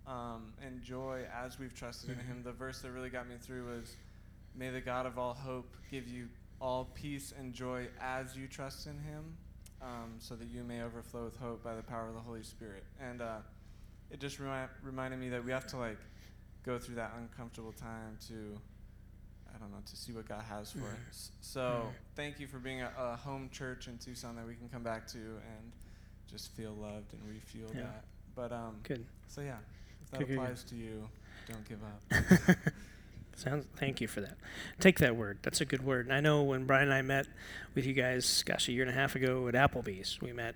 um, 0.07 0.53
and 0.65 0.83
joy 0.83 1.25
as 1.35 1.59
we've 1.59 1.75
trusted 1.75 2.11
in 2.11 2.17
Him. 2.19 2.43
The 2.45 2.53
verse 2.53 2.81
that 2.83 2.91
really 2.93 3.11
got 3.11 3.29
me 3.29 3.37
through 3.41 3.67
was, 3.67 3.97
"May 4.55 4.71
the 4.71 4.81
God 4.81 5.07
of 5.07 5.19
all 5.19 5.35
hope 5.35 5.75
give 5.91 6.07
you 6.09 6.29
all 6.61 6.85
peace 6.95 7.33
and 7.39 7.53
joy 7.53 7.89
as 8.01 8.37
you 8.37 8.47
trust 8.47 8.87
in 8.87 8.99
Him, 8.99 9.37
um, 9.83 10.15
so 10.19 10.35
that 10.37 10.49
you 10.49 10.63
may 10.63 10.83
overflow 10.83 11.25
with 11.25 11.37
hope 11.37 11.63
by 11.63 11.75
the 11.75 11.83
power 11.83 12.09
of 12.09 12.15
the 12.15 12.21
Holy 12.21 12.43
Spirit." 12.43 12.85
And 13.01 13.21
uh, 13.21 13.39
it 14.11 14.21
just 14.21 14.39
remi- 14.39 14.69
reminded 14.83 15.19
me 15.19 15.29
that 15.31 15.45
we 15.45 15.51
have 15.51 15.67
to 15.69 15.77
like 15.77 15.99
go 16.65 16.79
through 16.79 16.97
that 16.97 17.13
uncomfortable 17.19 17.73
time 17.73 18.17
to. 18.29 18.59
I 19.55 19.59
don't 19.59 19.71
know 19.71 19.79
to 19.87 19.97
see 19.97 20.13
what 20.13 20.29
God 20.29 20.43
has 20.51 20.71
for 20.73 20.81
Mhm. 20.81 21.09
us. 21.09 21.31
So 21.41 21.61
Mhm. 21.91 21.95
thank 22.15 22.39
you 22.39 22.47
for 22.47 22.59
being 22.59 22.83
a, 22.83 22.93
a 22.99 23.17
home 23.17 23.49
church 23.49 23.89
in 23.89 23.97
Tucson 23.97 24.37
that 24.37 24.47
we 24.47 24.55
can 24.55 24.69
come 24.69 24.83
back 24.83 25.07
to 25.09 25.19
and 25.19 25.73
just 26.27 26.51
feel 26.53 26.75
loved 26.75 27.15
and 27.15 27.23
refuel 27.27 27.71
Yeah. 27.75 27.85
that. 27.85 28.05
But 28.35 28.53
um, 28.53 28.81
Good. 28.83 29.07
so 29.29 29.41
yeah, 29.41 29.57
if 30.13 30.19
that 30.19 30.31
applies 30.31 30.65
to 30.65 30.75
you, 30.77 31.09
don't 31.49 31.69
give 31.69 31.79
up. 31.83 32.57
Sounds. 33.37 33.67
Thank 33.77 34.01
you 34.01 34.09
for 34.09 34.23
that. 34.23 34.39
Take 34.81 34.99
that 35.01 35.15
word. 35.15 35.39
That's 35.43 35.61
a 35.61 35.67
good 35.67 35.85
word. 35.85 36.07
And 36.07 36.15
I 36.15 36.21
know 36.21 36.43
when 36.43 36.65
Brian 36.65 36.85
and 36.85 36.95
I 36.95 37.03
met 37.03 37.27
with 37.75 37.85
you 37.85 37.93
guys, 37.93 38.43
gosh, 38.45 38.67
a 38.69 38.73
year 38.73 38.83
and 38.83 38.91
a 38.91 38.95
half 38.95 39.15
ago 39.15 39.47
at 39.47 39.55
Applebee's, 39.55 40.19
we 40.23 40.33
met, 40.33 40.55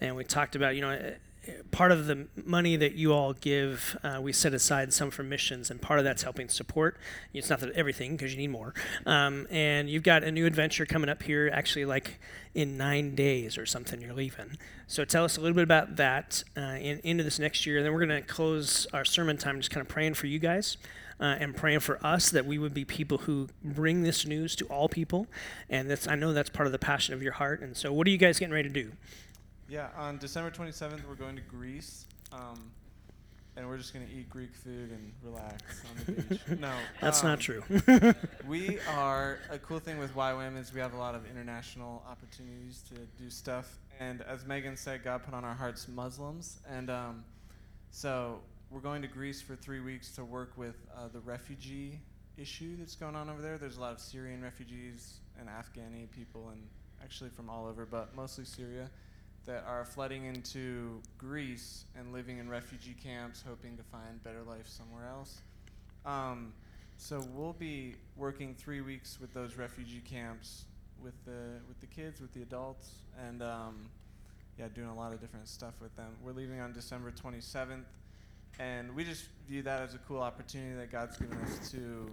and 0.00 0.14
we 0.14 0.22
talked 0.22 0.54
about, 0.54 0.76
you 0.76 0.80
know, 0.80 0.90
eh, 0.90 1.14
eh, 1.48 1.52
part 1.72 1.90
of 1.90 2.06
the 2.06 2.28
money 2.44 2.76
that 2.76 2.94
you 2.94 3.12
all 3.12 3.32
give, 3.32 3.98
uh, 4.04 4.20
we 4.22 4.32
set 4.32 4.54
aside 4.54 4.92
some 4.92 5.10
for 5.10 5.24
missions, 5.24 5.72
and 5.72 5.82
part 5.82 5.98
of 5.98 6.04
that's 6.04 6.22
helping 6.22 6.48
support. 6.48 6.96
It's 7.34 7.50
not 7.50 7.58
that 7.60 7.72
everything, 7.72 8.12
because 8.12 8.30
you 8.30 8.38
need 8.38 8.52
more. 8.52 8.74
Um, 9.06 9.48
and 9.50 9.90
you've 9.90 10.04
got 10.04 10.22
a 10.22 10.30
new 10.30 10.46
adventure 10.46 10.86
coming 10.86 11.10
up 11.10 11.24
here, 11.24 11.50
actually, 11.52 11.84
like 11.84 12.20
in 12.54 12.76
nine 12.76 13.16
days 13.16 13.58
or 13.58 13.66
something. 13.66 14.00
You're 14.00 14.14
leaving. 14.14 14.56
So 14.86 15.04
tell 15.04 15.24
us 15.24 15.36
a 15.36 15.40
little 15.40 15.56
bit 15.56 15.64
about 15.64 15.96
that 15.96 16.44
uh, 16.56 16.78
in, 16.80 17.00
into 17.02 17.24
this 17.24 17.40
next 17.40 17.66
year, 17.66 17.78
and 17.78 17.84
then 17.86 17.92
we're 17.92 18.06
going 18.06 18.22
to 18.22 18.28
close 18.28 18.86
our 18.92 19.04
sermon 19.04 19.36
time 19.36 19.58
just 19.58 19.72
kind 19.72 19.84
of 19.84 19.88
praying 19.88 20.14
for 20.14 20.28
you 20.28 20.38
guys 20.38 20.76
uh, 21.20 21.36
and 21.38 21.54
praying 21.54 21.80
for 21.80 22.04
us 22.04 22.30
that 22.30 22.46
we 22.46 22.58
would 22.58 22.74
be 22.74 22.84
people 22.84 23.18
who 23.18 23.48
bring 23.62 24.02
this 24.02 24.26
news 24.26 24.56
to 24.56 24.64
all 24.66 24.88
people. 24.88 25.26
And 25.68 25.90
that's 25.90 26.08
I 26.08 26.14
know 26.14 26.32
that's 26.32 26.50
part 26.50 26.66
of 26.66 26.72
the 26.72 26.78
passion 26.78 27.14
of 27.14 27.22
your 27.22 27.32
heart. 27.32 27.60
And 27.60 27.76
so, 27.76 27.92
what 27.92 28.06
are 28.06 28.10
you 28.10 28.18
guys 28.18 28.38
getting 28.38 28.54
ready 28.54 28.68
to 28.68 28.74
do? 28.74 28.92
yeah, 29.70 29.88
on 29.96 30.18
December 30.18 30.50
27th, 30.50 31.06
we're 31.08 31.14
going 31.14 31.36
to 31.36 31.42
Greece, 31.42 32.04
um, 32.32 32.72
and 33.56 33.68
we're 33.68 33.78
just 33.78 33.92
gonna 33.92 34.06
eat 34.12 34.28
Greek 34.28 34.54
food 34.54 34.90
and 34.90 35.12
relax 35.22 35.82
on 35.88 36.04
the 36.04 36.22
beach. 36.22 36.40
no, 36.58 36.72
That's 37.00 37.22
um, 37.22 37.30
not 37.30 37.40
true. 37.40 37.62
we 38.48 38.78
are 38.88 39.38
a 39.48 39.58
cool 39.58 39.78
thing 39.78 39.98
with 39.98 40.14
YWAM 40.14 40.58
is 40.58 40.74
we 40.74 40.80
have 40.80 40.94
a 40.94 40.98
lot 40.98 41.14
of 41.14 41.24
international 41.30 42.02
opportunities 42.10 42.82
to 42.88 42.94
do 43.22 43.30
stuff. 43.30 43.78
And 44.00 44.22
as 44.22 44.44
Megan 44.44 44.76
said, 44.76 45.04
God 45.04 45.22
put 45.22 45.34
on 45.34 45.44
our 45.44 45.54
hearts 45.54 45.86
Muslims, 45.86 46.58
and 46.68 46.90
um, 46.90 47.24
so 47.92 48.40
we're 48.70 48.80
going 48.80 49.02
to 49.02 49.08
Greece 49.08 49.42
for 49.42 49.56
three 49.56 49.80
weeks 49.80 50.12
to 50.12 50.24
work 50.24 50.52
with 50.56 50.76
uh, 50.96 51.08
the 51.12 51.18
refugee 51.20 51.98
issue 52.36 52.76
that's 52.78 52.94
going 52.94 53.16
on 53.16 53.28
over 53.28 53.42
there. 53.42 53.58
There's 53.58 53.76
a 53.76 53.80
lot 53.80 53.92
of 53.92 53.98
Syrian 53.98 54.40
refugees 54.42 55.18
and 55.38 55.48
Afghani 55.48 56.08
people, 56.12 56.50
and 56.52 56.62
actually 57.02 57.30
from 57.30 57.50
all 57.50 57.66
over, 57.66 57.84
but 57.84 58.14
mostly 58.14 58.44
Syria, 58.44 58.88
that 59.46 59.64
are 59.66 59.84
flooding 59.84 60.26
into 60.26 61.02
Greece 61.18 61.84
and 61.98 62.12
living 62.12 62.38
in 62.38 62.48
refugee 62.48 62.94
camps, 63.02 63.42
hoping 63.46 63.76
to 63.76 63.82
find 63.82 64.22
better 64.22 64.42
life 64.42 64.68
somewhere 64.68 65.08
else. 65.08 65.40
Um, 66.06 66.52
so 66.96 67.26
we'll 67.34 67.54
be 67.54 67.96
working 68.16 68.54
three 68.54 68.82
weeks 68.82 69.18
with 69.20 69.34
those 69.34 69.56
refugee 69.56 70.02
camps 70.08 70.64
with 71.02 71.14
the 71.24 71.58
with 71.66 71.80
the 71.80 71.86
kids, 71.86 72.20
with 72.20 72.32
the 72.34 72.42
adults, 72.42 72.90
and 73.26 73.42
um, 73.42 73.88
yeah, 74.58 74.68
doing 74.74 74.88
a 74.88 74.94
lot 74.94 75.12
of 75.12 75.20
different 75.20 75.48
stuff 75.48 75.74
with 75.80 75.94
them. 75.96 76.12
We're 76.22 76.32
leaving 76.32 76.60
on 76.60 76.72
December 76.72 77.10
27th, 77.10 77.84
and 78.58 78.94
we 78.94 79.04
just 79.04 79.26
view 79.48 79.62
that 79.62 79.82
as 79.82 79.94
a 79.94 79.98
cool 79.98 80.20
opportunity 80.20 80.74
that 80.76 80.90
God's 80.90 81.16
given 81.16 81.38
us 81.38 81.70
to 81.70 82.10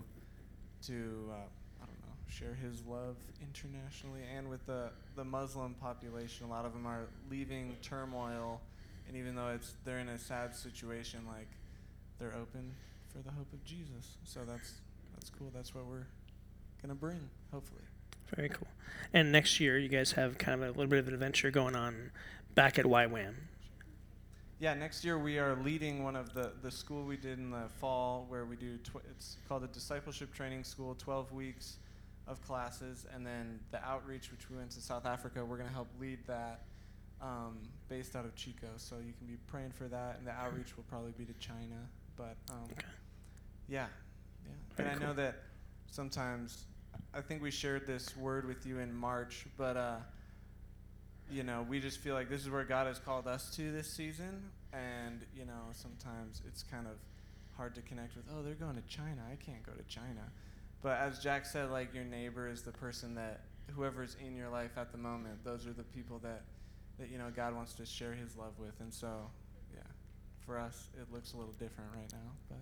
to 0.86 1.30
uh, 1.30 1.34
I 1.82 1.86
don't 1.86 2.00
know 2.02 2.16
share 2.30 2.54
His 2.54 2.84
love 2.86 3.16
internationally 3.42 4.22
and 4.36 4.50
with 4.50 4.66
the 4.66 4.90
the 5.16 5.24
Muslim 5.24 5.74
population. 5.76 6.46
A 6.46 6.50
lot 6.50 6.66
of 6.66 6.74
them 6.74 6.86
are 6.86 7.08
leaving 7.30 7.76
turmoil, 7.82 8.62
and 9.08 9.18
even 9.18 9.36
though 9.36 9.50
it's 9.50 9.74
they're 9.86 10.00
in 10.00 10.10
a 10.10 10.18
sad 10.18 10.56
situation, 10.56 11.22
like 11.28 11.50
they're 12.20 12.36
open 12.36 12.74
for 13.12 13.20
the 13.20 13.32
hope 13.32 13.52
of 13.54 13.64
Jesus. 13.64 14.18
So 14.24 14.42
that's 14.46 14.74
that's 15.16 15.30
cool. 15.30 15.52
That's 15.54 15.74
what 15.74 15.86
we're 15.86 16.08
gonna 16.82 16.96
bring, 16.96 17.30
hopefully. 17.52 17.82
Very 18.36 18.50
cool. 18.50 18.68
And 19.14 19.32
next 19.32 19.60
year, 19.60 19.78
you 19.78 19.88
guys 19.88 20.14
have 20.14 20.38
kind 20.38 20.62
of 20.62 20.68
a 20.68 20.72
little 20.72 20.88
bit 20.88 21.00
of 21.00 21.08
an 21.08 21.14
adventure 21.14 21.50
going 21.50 21.76
on 21.76 22.12
back 22.56 22.78
at 22.78 22.86
YWAM. 22.86 23.36
Yeah, 24.60 24.74
next 24.74 25.06
year 25.06 25.20
we 25.20 25.38
are 25.38 25.56
leading 25.56 26.04
one 26.04 26.16
of 26.16 26.34
the 26.34 26.52
the 26.64 26.72
school 26.72 27.04
we 27.06 27.16
did 27.18 27.38
in 27.38 27.52
the 27.52 27.70
fall, 27.80 28.26
where 28.28 28.46
we 28.46 28.56
do 28.56 28.78
tw- 28.78 29.04
it's 29.12 29.38
called 29.48 29.62
the 29.64 29.68
discipleship 29.68 30.34
training 30.34 30.64
school, 30.64 30.96
12 30.96 31.32
weeks 31.32 31.78
of 32.28 32.42
classes, 32.42 33.06
and 33.14 33.26
then 33.26 33.60
the 33.72 33.84
outreach, 33.86 34.32
which 34.32 34.50
we 34.50 34.58
went 34.58 34.72
to 34.72 34.82
South 34.82 35.06
Africa. 35.06 35.46
We're 35.46 35.58
gonna 35.58 35.70
help 35.70 35.88
lead 36.00 36.20
that, 36.26 36.62
um, 37.22 37.60
based 37.88 38.16
out 38.16 38.26
of 38.26 38.36
Chico. 38.36 38.68
So 38.78 38.96
you 38.98 39.14
can 39.18 39.28
be 39.28 39.38
praying 39.48 39.72
for 39.72 39.88
that, 39.90 40.18
and 40.18 40.26
the 40.26 40.32
outreach 40.34 40.76
will 40.76 40.86
probably 40.90 41.12
be 41.12 41.26
to 41.26 41.34
China. 41.34 41.88
But 42.16 42.36
um, 42.50 42.64
Okay. 42.72 42.88
yeah, 43.70 43.86
yeah. 44.44 44.52
Very 44.76 44.90
and 44.90 44.96
I 44.98 45.00
cool. 45.00 45.08
know 45.10 45.14
that 45.22 45.36
sometimes 45.92 46.66
I 47.14 47.22
think 47.22 47.44
we 47.44 47.52
shared 47.52 47.86
this 47.86 48.18
word 48.18 48.48
with 48.48 48.66
you 48.66 48.80
in 48.80 48.92
March, 48.92 49.46
but 49.56 49.78
uh, 49.78 49.98
you 51.32 51.44
know, 51.44 51.66
we 51.68 51.80
just 51.80 52.00
feel 52.00 52.16
like 52.16 52.30
this 52.30 52.42
is 52.42 52.50
where 52.50 52.64
God 52.64 52.88
has 52.88 53.00
called 53.00 53.28
us 53.28 53.50
to 53.56 53.72
this 53.72 53.92
season, 53.92 54.50
and 54.74 55.26
you 55.36 55.46
know, 55.46 55.72
sometimes 55.74 56.42
it's 56.48 56.64
kind 56.64 56.88
of 56.88 56.94
hard 57.56 57.76
to 57.76 57.82
connect 57.82 58.16
with. 58.16 58.26
Oh, 58.34 58.42
they're 58.42 58.54
going 58.54 58.76
to 58.76 58.88
China. 58.88 59.22
I 59.32 59.36
can't 59.36 59.64
go 59.64 59.74
to 59.74 59.84
China. 59.84 60.32
But 60.82 61.00
as 61.00 61.20
Jack 61.20 61.46
said, 61.46 61.72
like 61.72 61.94
your 61.94 62.04
neighbor 62.04 62.48
is 62.48 62.62
the 62.62 62.72
person 62.72 63.16
that 63.16 63.42
whoever's 63.76 64.16
in 64.26 64.36
your 64.36 64.50
life 64.50 64.72
at 64.78 64.92
the 64.92 64.98
moment. 64.98 65.44
Those 65.44 65.66
are 65.68 65.74
the 65.74 65.84
people 65.84 66.20
that 66.20 66.44
that 67.00 67.10
you 67.10 67.18
know 67.18 67.32
God 67.36 67.56
wants 67.56 67.74
to 67.74 67.86
share 67.86 68.14
His 68.14 68.38
love 68.38 68.54
with, 68.60 68.80
and 68.80 68.94
so 68.94 69.30
yeah, 69.74 69.82
for 70.46 70.58
us 70.58 70.90
it 71.00 71.12
looks 71.14 71.34
a 71.34 71.38
little 71.38 71.54
different 71.54 71.90
right 71.96 72.12
now, 72.12 72.32
but. 72.50 72.60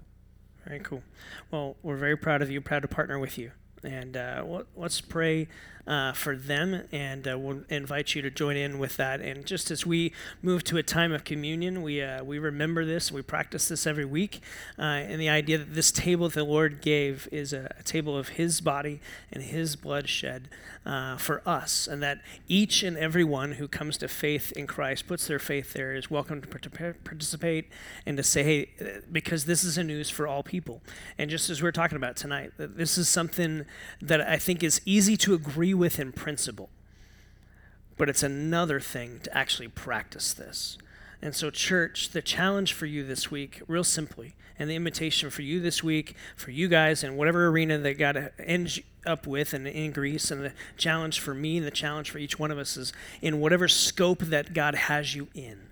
Very 0.65 0.79
cool. 0.79 1.03
Well, 1.51 1.75
we're 1.83 1.95
very 1.95 2.17
proud 2.17 2.41
of 2.41 2.49
you, 2.49 2.59
proud 2.59 2.81
to 2.81 2.87
partner 2.87 3.19
with 3.19 3.37
you. 3.37 3.51
And 3.83 4.17
uh, 4.17 4.63
let's 4.75 5.01
pray 5.01 5.47
uh, 5.87 6.13
for 6.13 6.35
them, 6.35 6.81
and 6.91 7.27
uh, 7.27 7.37
we'll 7.37 7.61
invite 7.69 8.15
you 8.15 8.21
to 8.21 8.31
join 8.31 8.57
in 8.57 8.79
with 8.79 8.97
that. 8.97 9.21
And 9.21 9.45
just 9.45 9.69
as 9.69 9.85
we 9.85 10.13
move 10.41 10.63
to 10.65 10.77
a 10.77 10.83
time 10.83 11.11
of 11.11 11.23
communion, 11.23 11.83
we 11.83 12.01
uh, 12.01 12.23
we 12.23 12.39
remember 12.39 12.85
this, 12.85 13.11
we 13.11 13.21
practice 13.21 13.67
this 13.67 13.85
every 13.85 14.05
week, 14.05 14.41
uh, 14.79 14.81
and 14.81 15.21
the 15.21 15.29
idea 15.29 15.57
that 15.59 15.75
this 15.75 15.91
table 15.91 16.27
that 16.27 16.35
the 16.35 16.43
Lord 16.43 16.81
gave 16.81 17.27
is 17.31 17.53
a, 17.53 17.73
a 17.79 17.83
table 17.83 18.17
of 18.17 18.29
His 18.29 18.61
body 18.61 18.99
and 19.31 19.43
His 19.43 19.75
blood 19.75 20.09
shed 20.09 20.49
uh, 20.85 21.17
for 21.17 21.47
us, 21.47 21.87
and 21.87 22.01
that 22.01 22.21
each 22.47 22.81
and 22.81 22.97
every 22.97 23.23
one 23.23 23.53
who 23.53 23.67
comes 23.67 23.97
to 23.97 24.07
faith 24.07 24.51
in 24.53 24.65
Christ 24.65 25.07
puts 25.07 25.27
their 25.27 25.39
faith 25.39 25.73
there 25.73 25.93
is 25.93 26.09
welcome 26.09 26.41
to 26.41 26.47
participate 26.47 27.65
and 28.05 28.17
to 28.17 28.23
say, 28.23 28.43
hey, 28.43 29.01
because 29.11 29.45
this 29.45 29.63
is 29.63 29.77
a 29.77 29.83
news 29.83 30.09
for 30.09 30.27
all 30.27 30.41
people. 30.41 30.81
And 31.17 31.29
just 31.29 31.49
as 31.49 31.61
we 31.61 31.67
we're 31.67 31.71
talking 31.71 31.95
about 31.95 32.15
tonight, 32.15 32.51
this 32.57 32.97
is 32.97 33.07
something 33.07 33.65
that 34.01 34.21
I 34.21 34.37
think 34.37 34.63
is 34.63 34.81
easy 34.85 35.17
to 35.17 35.33
agree 35.33 35.73
with 35.73 35.99
in 35.99 36.11
principle, 36.11 36.69
but 37.97 38.09
it's 38.09 38.23
another 38.23 38.79
thing 38.79 39.19
to 39.23 39.37
actually 39.37 39.67
practice 39.67 40.33
this. 40.33 40.77
And 41.21 41.35
so, 41.35 41.49
church, 41.49 42.09
the 42.09 42.21
challenge 42.21 42.73
for 42.73 42.85
you 42.85 43.03
this 43.03 43.31
week, 43.31 43.61
real 43.67 43.83
simply, 43.83 44.35
and 44.59 44.69
the 44.69 44.75
invitation 44.75 45.29
for 45.29 45.41
you 45.41 45.59
this 45.59 45.83
week, 45.83 46.15
for 46.35 46.51
you 46.51 46.67
guys 46.67 47.03
in 47.03 47.15
whatever 47.15 47.47
arena 47.47 47.77
that 47.79 47.97
God 47.97 48.31
ends 48.39 48.79
up 49.05 49.25
with 49.25 49.53
and 49.53 49.67
in 49.67 49.91
Greece, 49.91 50.29
and 50.31 50.43
the 50.43 50.53
challenge 50.77 51.19
for 51.19 51.33
me 51.33 51.57
and 51.57 51.65
the 51.65 51.71
challenge 51.71 52.11
for 52.11 52.17
each 52.17 52.37
one 52.37 52.51
of 52.51 52.57
us 52.57 52.77
is 52.77 52.93
in 53.21 53.39
whatever 53.39 53.67
scope 53.67 54.19
that 54.19 54.53
God 54.53 54.75
has 54.75 55.15
you 55.15 55.27
in. 55.33 55.69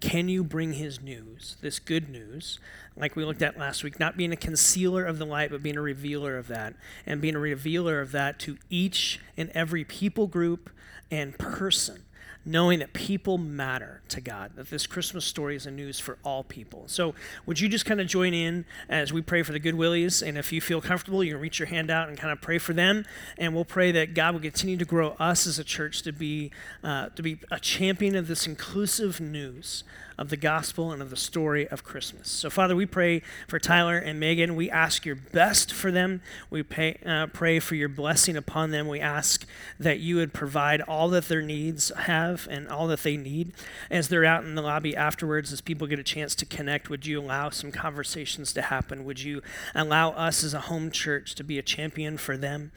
Can 0.00 0.28
you 0.28 0.42
bring 0.42 0.72
his 0.72 1.00
news, 1.00 1.56
this 1.60 1.78
good 1.78 2.08
news, 2.08 2.58
like 2.96 3.16
we 3.16 3.24
looked 3.24 3.42
at 3.42 3.58
last 3.58 3.82
week, 3.84 3.98
not 3.98 4.16
being 4.16 4.32
a 4.32 4.36
concealer 4.36 5.04
of 5.04 5.18
the 5.18 5.26
light, 5.26 5.50
but 5.50 5.62
being 5.62 5.76
a 5.76 5.82
revealer 5.82 6.36
of 6.36 6.48
that, 6.48 6.74
and 7.06 7.20
being 7.20 7.34
a 7.34 7.40
revealer 7.40 8.00
of 8.00 8.12
that 8.12 8.38
to 8.40 8.58
each 8.68 9.20
and 9.36 9.50
every 9.50 9.84
people 9.84 10.26
group 10.26 10.70
and 11.10 11.38
person? 11.38 12.04
knowing 12.44 12.80
that 12.80 12.92
people 12.92 13.38
matter 13.38 14.02
to 14.08 14.20
God, 14.20 14.52
that 14.56 14.70
this 14.70 14.86
Christmas 14.86 15.24
story 15.24 15.54
is 15.54 15.66
a 15.66 15.70
news 15.70 16.00
for 16.00 16.18
all 16.24 16.42
people. 16.42 16.84
So, 16.86 17.14
would 17.46 17.60
you 17.60 17.68
just 17.68 17.84
kind 17.86 18.00
of 18.00 18.06
join 18.06 18.34
in 18.34 18.64
as 18.88 19.12
we 19.12 19.22
pray 19.22 19.42
for 19.42 19.52
the 19.52 19.58
Good 19.58 19.76
Willies? 19.76 20.22
And 20.22 20.36
if 20.36 20.52
you 20.52 20.60
feel 20.60 20.80
comfortable, 20.80 21.22
you 21.22 21.32
can 21.32 21.40
reach 21.40 21.58
your 21.58 21.68
hand 21.68 21.90
out 21.90 22.08
and 22.08 22.18
kind 22.18 22.32
of 22.32 22.40
pray 22.40 22.58
for 22.58 22.72
them. 22.72 23.04
And 23.38 23.54
we'll 23.54 23.64
pray 23.64 23.92
that 23.92 24.14
God 24.14 24.34
will 24.34 24.40
continue 24.40 24.76
to 24.76 24.84
grow 24.84 25.10
us 25.20 25.46
as 25.46 25.58
a 25.58 25.64
church 25.64 26.02
to 26.02 26.12
be, 26.12 26.50
uh, 26.82 27.10
to 27.10 27.22
be 27.22 27.38
a 27.50 27.60
champion 27.60 28.16
of 28.16 28.26
this 28.26 28.46
inclusive 28.46 29.20
news 29.20 29.84
of 30.22 30.30
the 30.30 30.36
gospel 30.36 30.92
and 30.92 31.02
of 31.02 31.10
the 31.10 31.16
story 31.16 31.66
of 31.66 31.82
Christmas. 31.82 32.30
So, 32.30 32.48
Father, 32.48 32.76
we 32.76 32.86
pray 32.86 33.22
for 33.48 33.58
Tyler 33.58 33.98
and 33.98 34.20
Megan. 34.20 34.54
We 34.54 34.70
ask 34.70 35.04
your 35.04 35.16
best 35.16 35.72
for 35.72 35.90
them. 35.90 36.22
We 36.48 36.62
pay, 36.62 36.96
uh, 37.04 37.26
pray 37.26 37.58
for 37.58 37.74
your 37.74 37.88
blessing 37.88 38.36
upon 38.36 38.70
them. 38.70 38.86
We 38.86 39.00
ask 39.00 39.44
that 39.80 39.98
you 39.98 40.14
would 40.16 40.32
provide 40.32 40.80
all 40.82 41.08
that 41.08 41.26
their 41.26 41.42
needs 41.42 41.90
have 42.02 42.46
and 42.48 42.68
all 42.68 42.86
that 42.86 43.02
they 43.02 43.16
need. 43.16 43.52
As 43.90 44.08
they're 44.08 44.24
out 44.24 44.44
in 44.44 44.54
the 44.54 44.62
lobby 44.62 44.94
afterwards, 44.94 45.52
as 45.52 45.60
people 45.60 45.88
get 45.88 45.98
a 45.98 46.04
chance 46.04 46.36
to 46.36 46.46
connect, 46.46 46.88
would 46.88 47.04
you 47.04 47.20
allow 47.20 47.50
some 47.50 47.72
conversations 47.72 48.52
to 48.52 48.62
happen? 48.62 49.04
Would 49.04 49.20
you 49.20 49.42
allow 49.74 50.10
us 50.10 50.44
as 50.44 50.54
a 50.54 50.60
home 50.60 50.92
church 50.92 51.34
to 51.34 51.42
be 51.42 51.58
a 51.58 51.62
champion 51.62 52.16
for 52.16 52.36
them? 52.36 52.70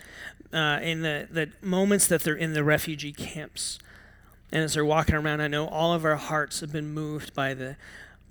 Uh, 0.51 0.79
in 0.81 1.03
the, 1.03 1.27
the 1.29 1.51
moments 1.61 2.07
that 2.07 2.23
they're 2.23 2.33
in 2.33 2.53
the 2.53 2.63
refugee 2.63 3.13
camps, 3.13 3.77
and 4.51 4.63
as 4.63 4.73
they're 4.73 4.85
walking 4.85 5.15
around, 5.15 5.41
I 5.41 5.47
know 5.47 5.67
all 5.67 5.93
of 5.93 6.05
our 6.05 6.15
hearts 6.15 6.59
have 6.61 6.71
been 6.71 6.93
moved 6.93 7.33
by 7.33 7.53
the, 7.53 7.75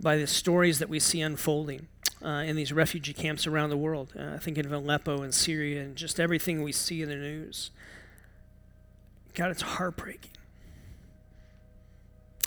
by 0.00 0.16
the 0.16 0.26
stories 0.26 0.78
that 0.78 0.88
we 0.88 1.00
see 1.00 1.20
unfolding 1.20 1.88
uh, 2.24 2.28
in 2.46 2.56
these 2.56 2.72
refugee 2.72 3.12
camps 3.12 3.46
around 3.46 3.70
the 3.70 3.76
world. 3.76 4.12
Uh, 4.18 4.38
thinking 4.38 4.64
of 4.64 4.72
Aleppo 4.72 5.22
and 5.22 5.34
Syria 5.34 5.82
and 5.82 5.96
just 5.96 6.18
everything 6.18 6.62
we 6.62 6.72
see 6.72 7.02
in 7.02 7.08
the 7.08 7.16
news. 7.16 7.70
God, 9.34 9.50
it's 9.50 9.62
heartbreaking. 9.62 10.30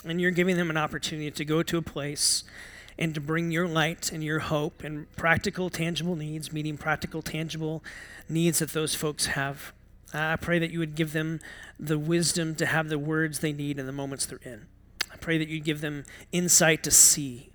And 0.04 0.20
you're 0.20 0.30
giving 0.30 0.56
them 0.56 0.70
an 0.70 0.76
opportunity 0.76 1.30
to 1.30 1.44
go 1.44 1.62
to 1.62 1.76
a 1.76 1.82
place 1.82 2.44
and 2.98 3.14
to 3.14 3.20
bring 3.20 3.50
your 3.50 3.68
light 3.68 4.10
and 4.10 4.24
your 4.24 4.40
hope 4.40 4.82
and 4.82 5.10
practical, 5.16 5.70
tangible 5.70 6.16
needs, 6.16 6.52
meeting 6.52 6.76
practical, 6.76 7.22
tangible 7.22 7.84
needs 8.28 8.58
that 8.58 8.72
those 8.72 8.94
folks 8.94 9.26
have. 9.26 9.72
I 10.12 10.36
pray 10.36 10.58
that 10.58 10.70
you 10.70 10.78
would 10.78 10.94
give 10.94 11.12
them 11.12 11.40
the 11.78 11.98
wisdom 11.98 12.54
to 12.56 12.66
have 12.66 12.88
the 12.88 12.98
words 12.98 13.40
they 13.40 13.52
need 13.52 13.78
in 13.78 13.86
the 13.86 13.92
moments 13.92 14.26
they're 14.26 14.40
in. 14.42 14.66
I 15.12 15.16
pray 15.16 15.38
that 15.38 15.48
you 15.48 15.60
give 15.60 15.80
them 15.80 16.04
insight 16.32 16.82
to 16.84 16.90
see 16.90 17.50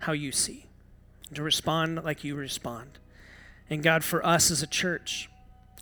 how 0.00 0.12
you 0.12 0.32
see, 0.32 0.66
to 1.34 1.42
respond 1.42 2.02
like 2.02 2.24
you 2.24 2.34
respond. 2.34 2.98
And 3.70 3.82
God, 3.82 4.02
for 4.02 4.24
us 4.26 4.50
as 4.50 4.62
a 4.62 4.66
church, 4.66 5.28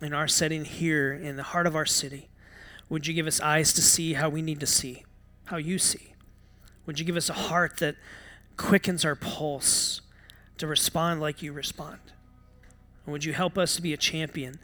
in 0.03 0.15
our 0.15 0.29
setting 0.29 0.65
here 0.65 1.13
in 1.13 1.37
the 1.37 1.43
heart 1.43 1.67
of 1.67 1.77
our 1.77 1.87
city, 1.87 2.29
would 2.89 3.07
you 3.07 3.15
give 3.15 3.27
us 3.27 3.41
eyes 3.41 3.73
to 3.75 3.83
see 3.83 4.15
how 4.15 4.29
we 4.29 4.43
need 4.43 4.61
to 4.61 4.67
see, 4.67 5.05
how 5.45 5.57
you 5.57 5.79
see? 5.79 6.15
Would 6.87 6.99
you 6.99 7.05
give 7.05 7.17
us 7.17 7.29
a 7.29 7.35
heart 7.35 7.79
that 7.79 7.97
quickens 8.57 9.05
our 9.05 9.15
pulse 9.15 10.01
to 10.59 10.67
respond 10.67 11.21
like 11.21 11.43
you 11.43 11.53
respond? 11.53 12.01
And 13.05 13.13
would 13.13 13.25
you 13.25 13.33
help 13.33 13.57
us 13.57 13.77
to 13.77 13.83
be 13.83 13.93
a 13.93 13.97
champion 13.97 14.59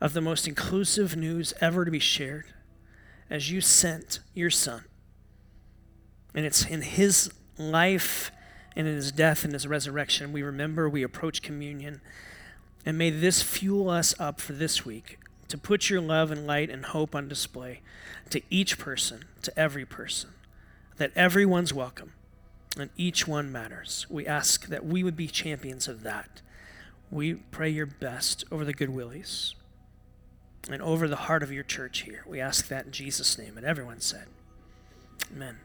of 0.00 0.12
the 0.12 0.20
most 0.20 0.48
inclusive 0.48 1.16
news 1.16 1.52
ever 1.60 1.84
to 1.84 1.90
be 1.90 1.98
shared 1.98 2.46
as 3.28 3.50
you 3.50 3.60
sent 3.60 4.20
your 4.34 4.50
son. 4.50 4.84
And 6.34 6.46
it's 6.46 6.64
in 6.64 6.82
his 6.82 7.30
life 7.58 8.32
and 8.74 8.86
in 8.86 8.94
his 8.94 9.12
death 9.12 9.44
and 9.44 9.52
his 9.52 9.66
resurrection 9.66 10.32
we 10.32 10.42
remember, 10.42 10.88
we 10.88 11.02
approach 11.02 11.42
communion. 11.42 12.00
And 12.86 12.96
may 12.96 13.10
this 13.10 13.42
fuel 13.42 13.90
us 13.90 14.14
up 14.18 14.40
for 14.40 14.52
this 14.52 14.86
week 14.86 15.18
to 15.48 15.58
put 15.58 15.90
your 15.90 16.00
love 16.00 16.30
and 16.30 16.46
light 16.46 16.70
and 16.70 16.86
hope 16.86 17.14
on 17.14 17.28
display 17.28 17.80
to 18.30 18.40
each 18.48 18.78
person, 18.78 19.24
to 19.42 19.58
every 19.58 19.84
person, 19.84 20.30
that 20.96 21.10
everyone's 21.14 21.74
welcome 21.74 22.12
and 22.78 22.90
each 22.96 23.26
one 23.26 23.50
matters. 23.50 24.06
We 24.08 24.26
ask 24.26 24.68
that 24.68 24.86
we 24.86 25.02
would 25.02 25.16
be 25.16 25.26
champions 25.26 25.88
of 25.88 26.02
that. 26.04 26.40
We 27.10 27.34
pray 27.34 27.68
your 27.70 27.86
best 27.86 28.44
over 28.52 28.64
the 28.64 28.72
Good 28.72 28.90
Willies 28.90 29.54
and 30.68 30.82
over 30.82 31.08
the 31.08 31.16
heart 31.16 31.42
of 31.42 31.52
your 31.52 31.62
church 31.62 32.00
here. 32.00 32.24
We 32.26 32.40
ask 32.40 32.68
that 32.68 32.86
in 32.86 32.92
Jesus' 32.92 33.38
name. 33.38 33.56
And 33.56 33.66
everyone 33.66 34.00
said, 34.00 34.26
Amen. 35.34 35.58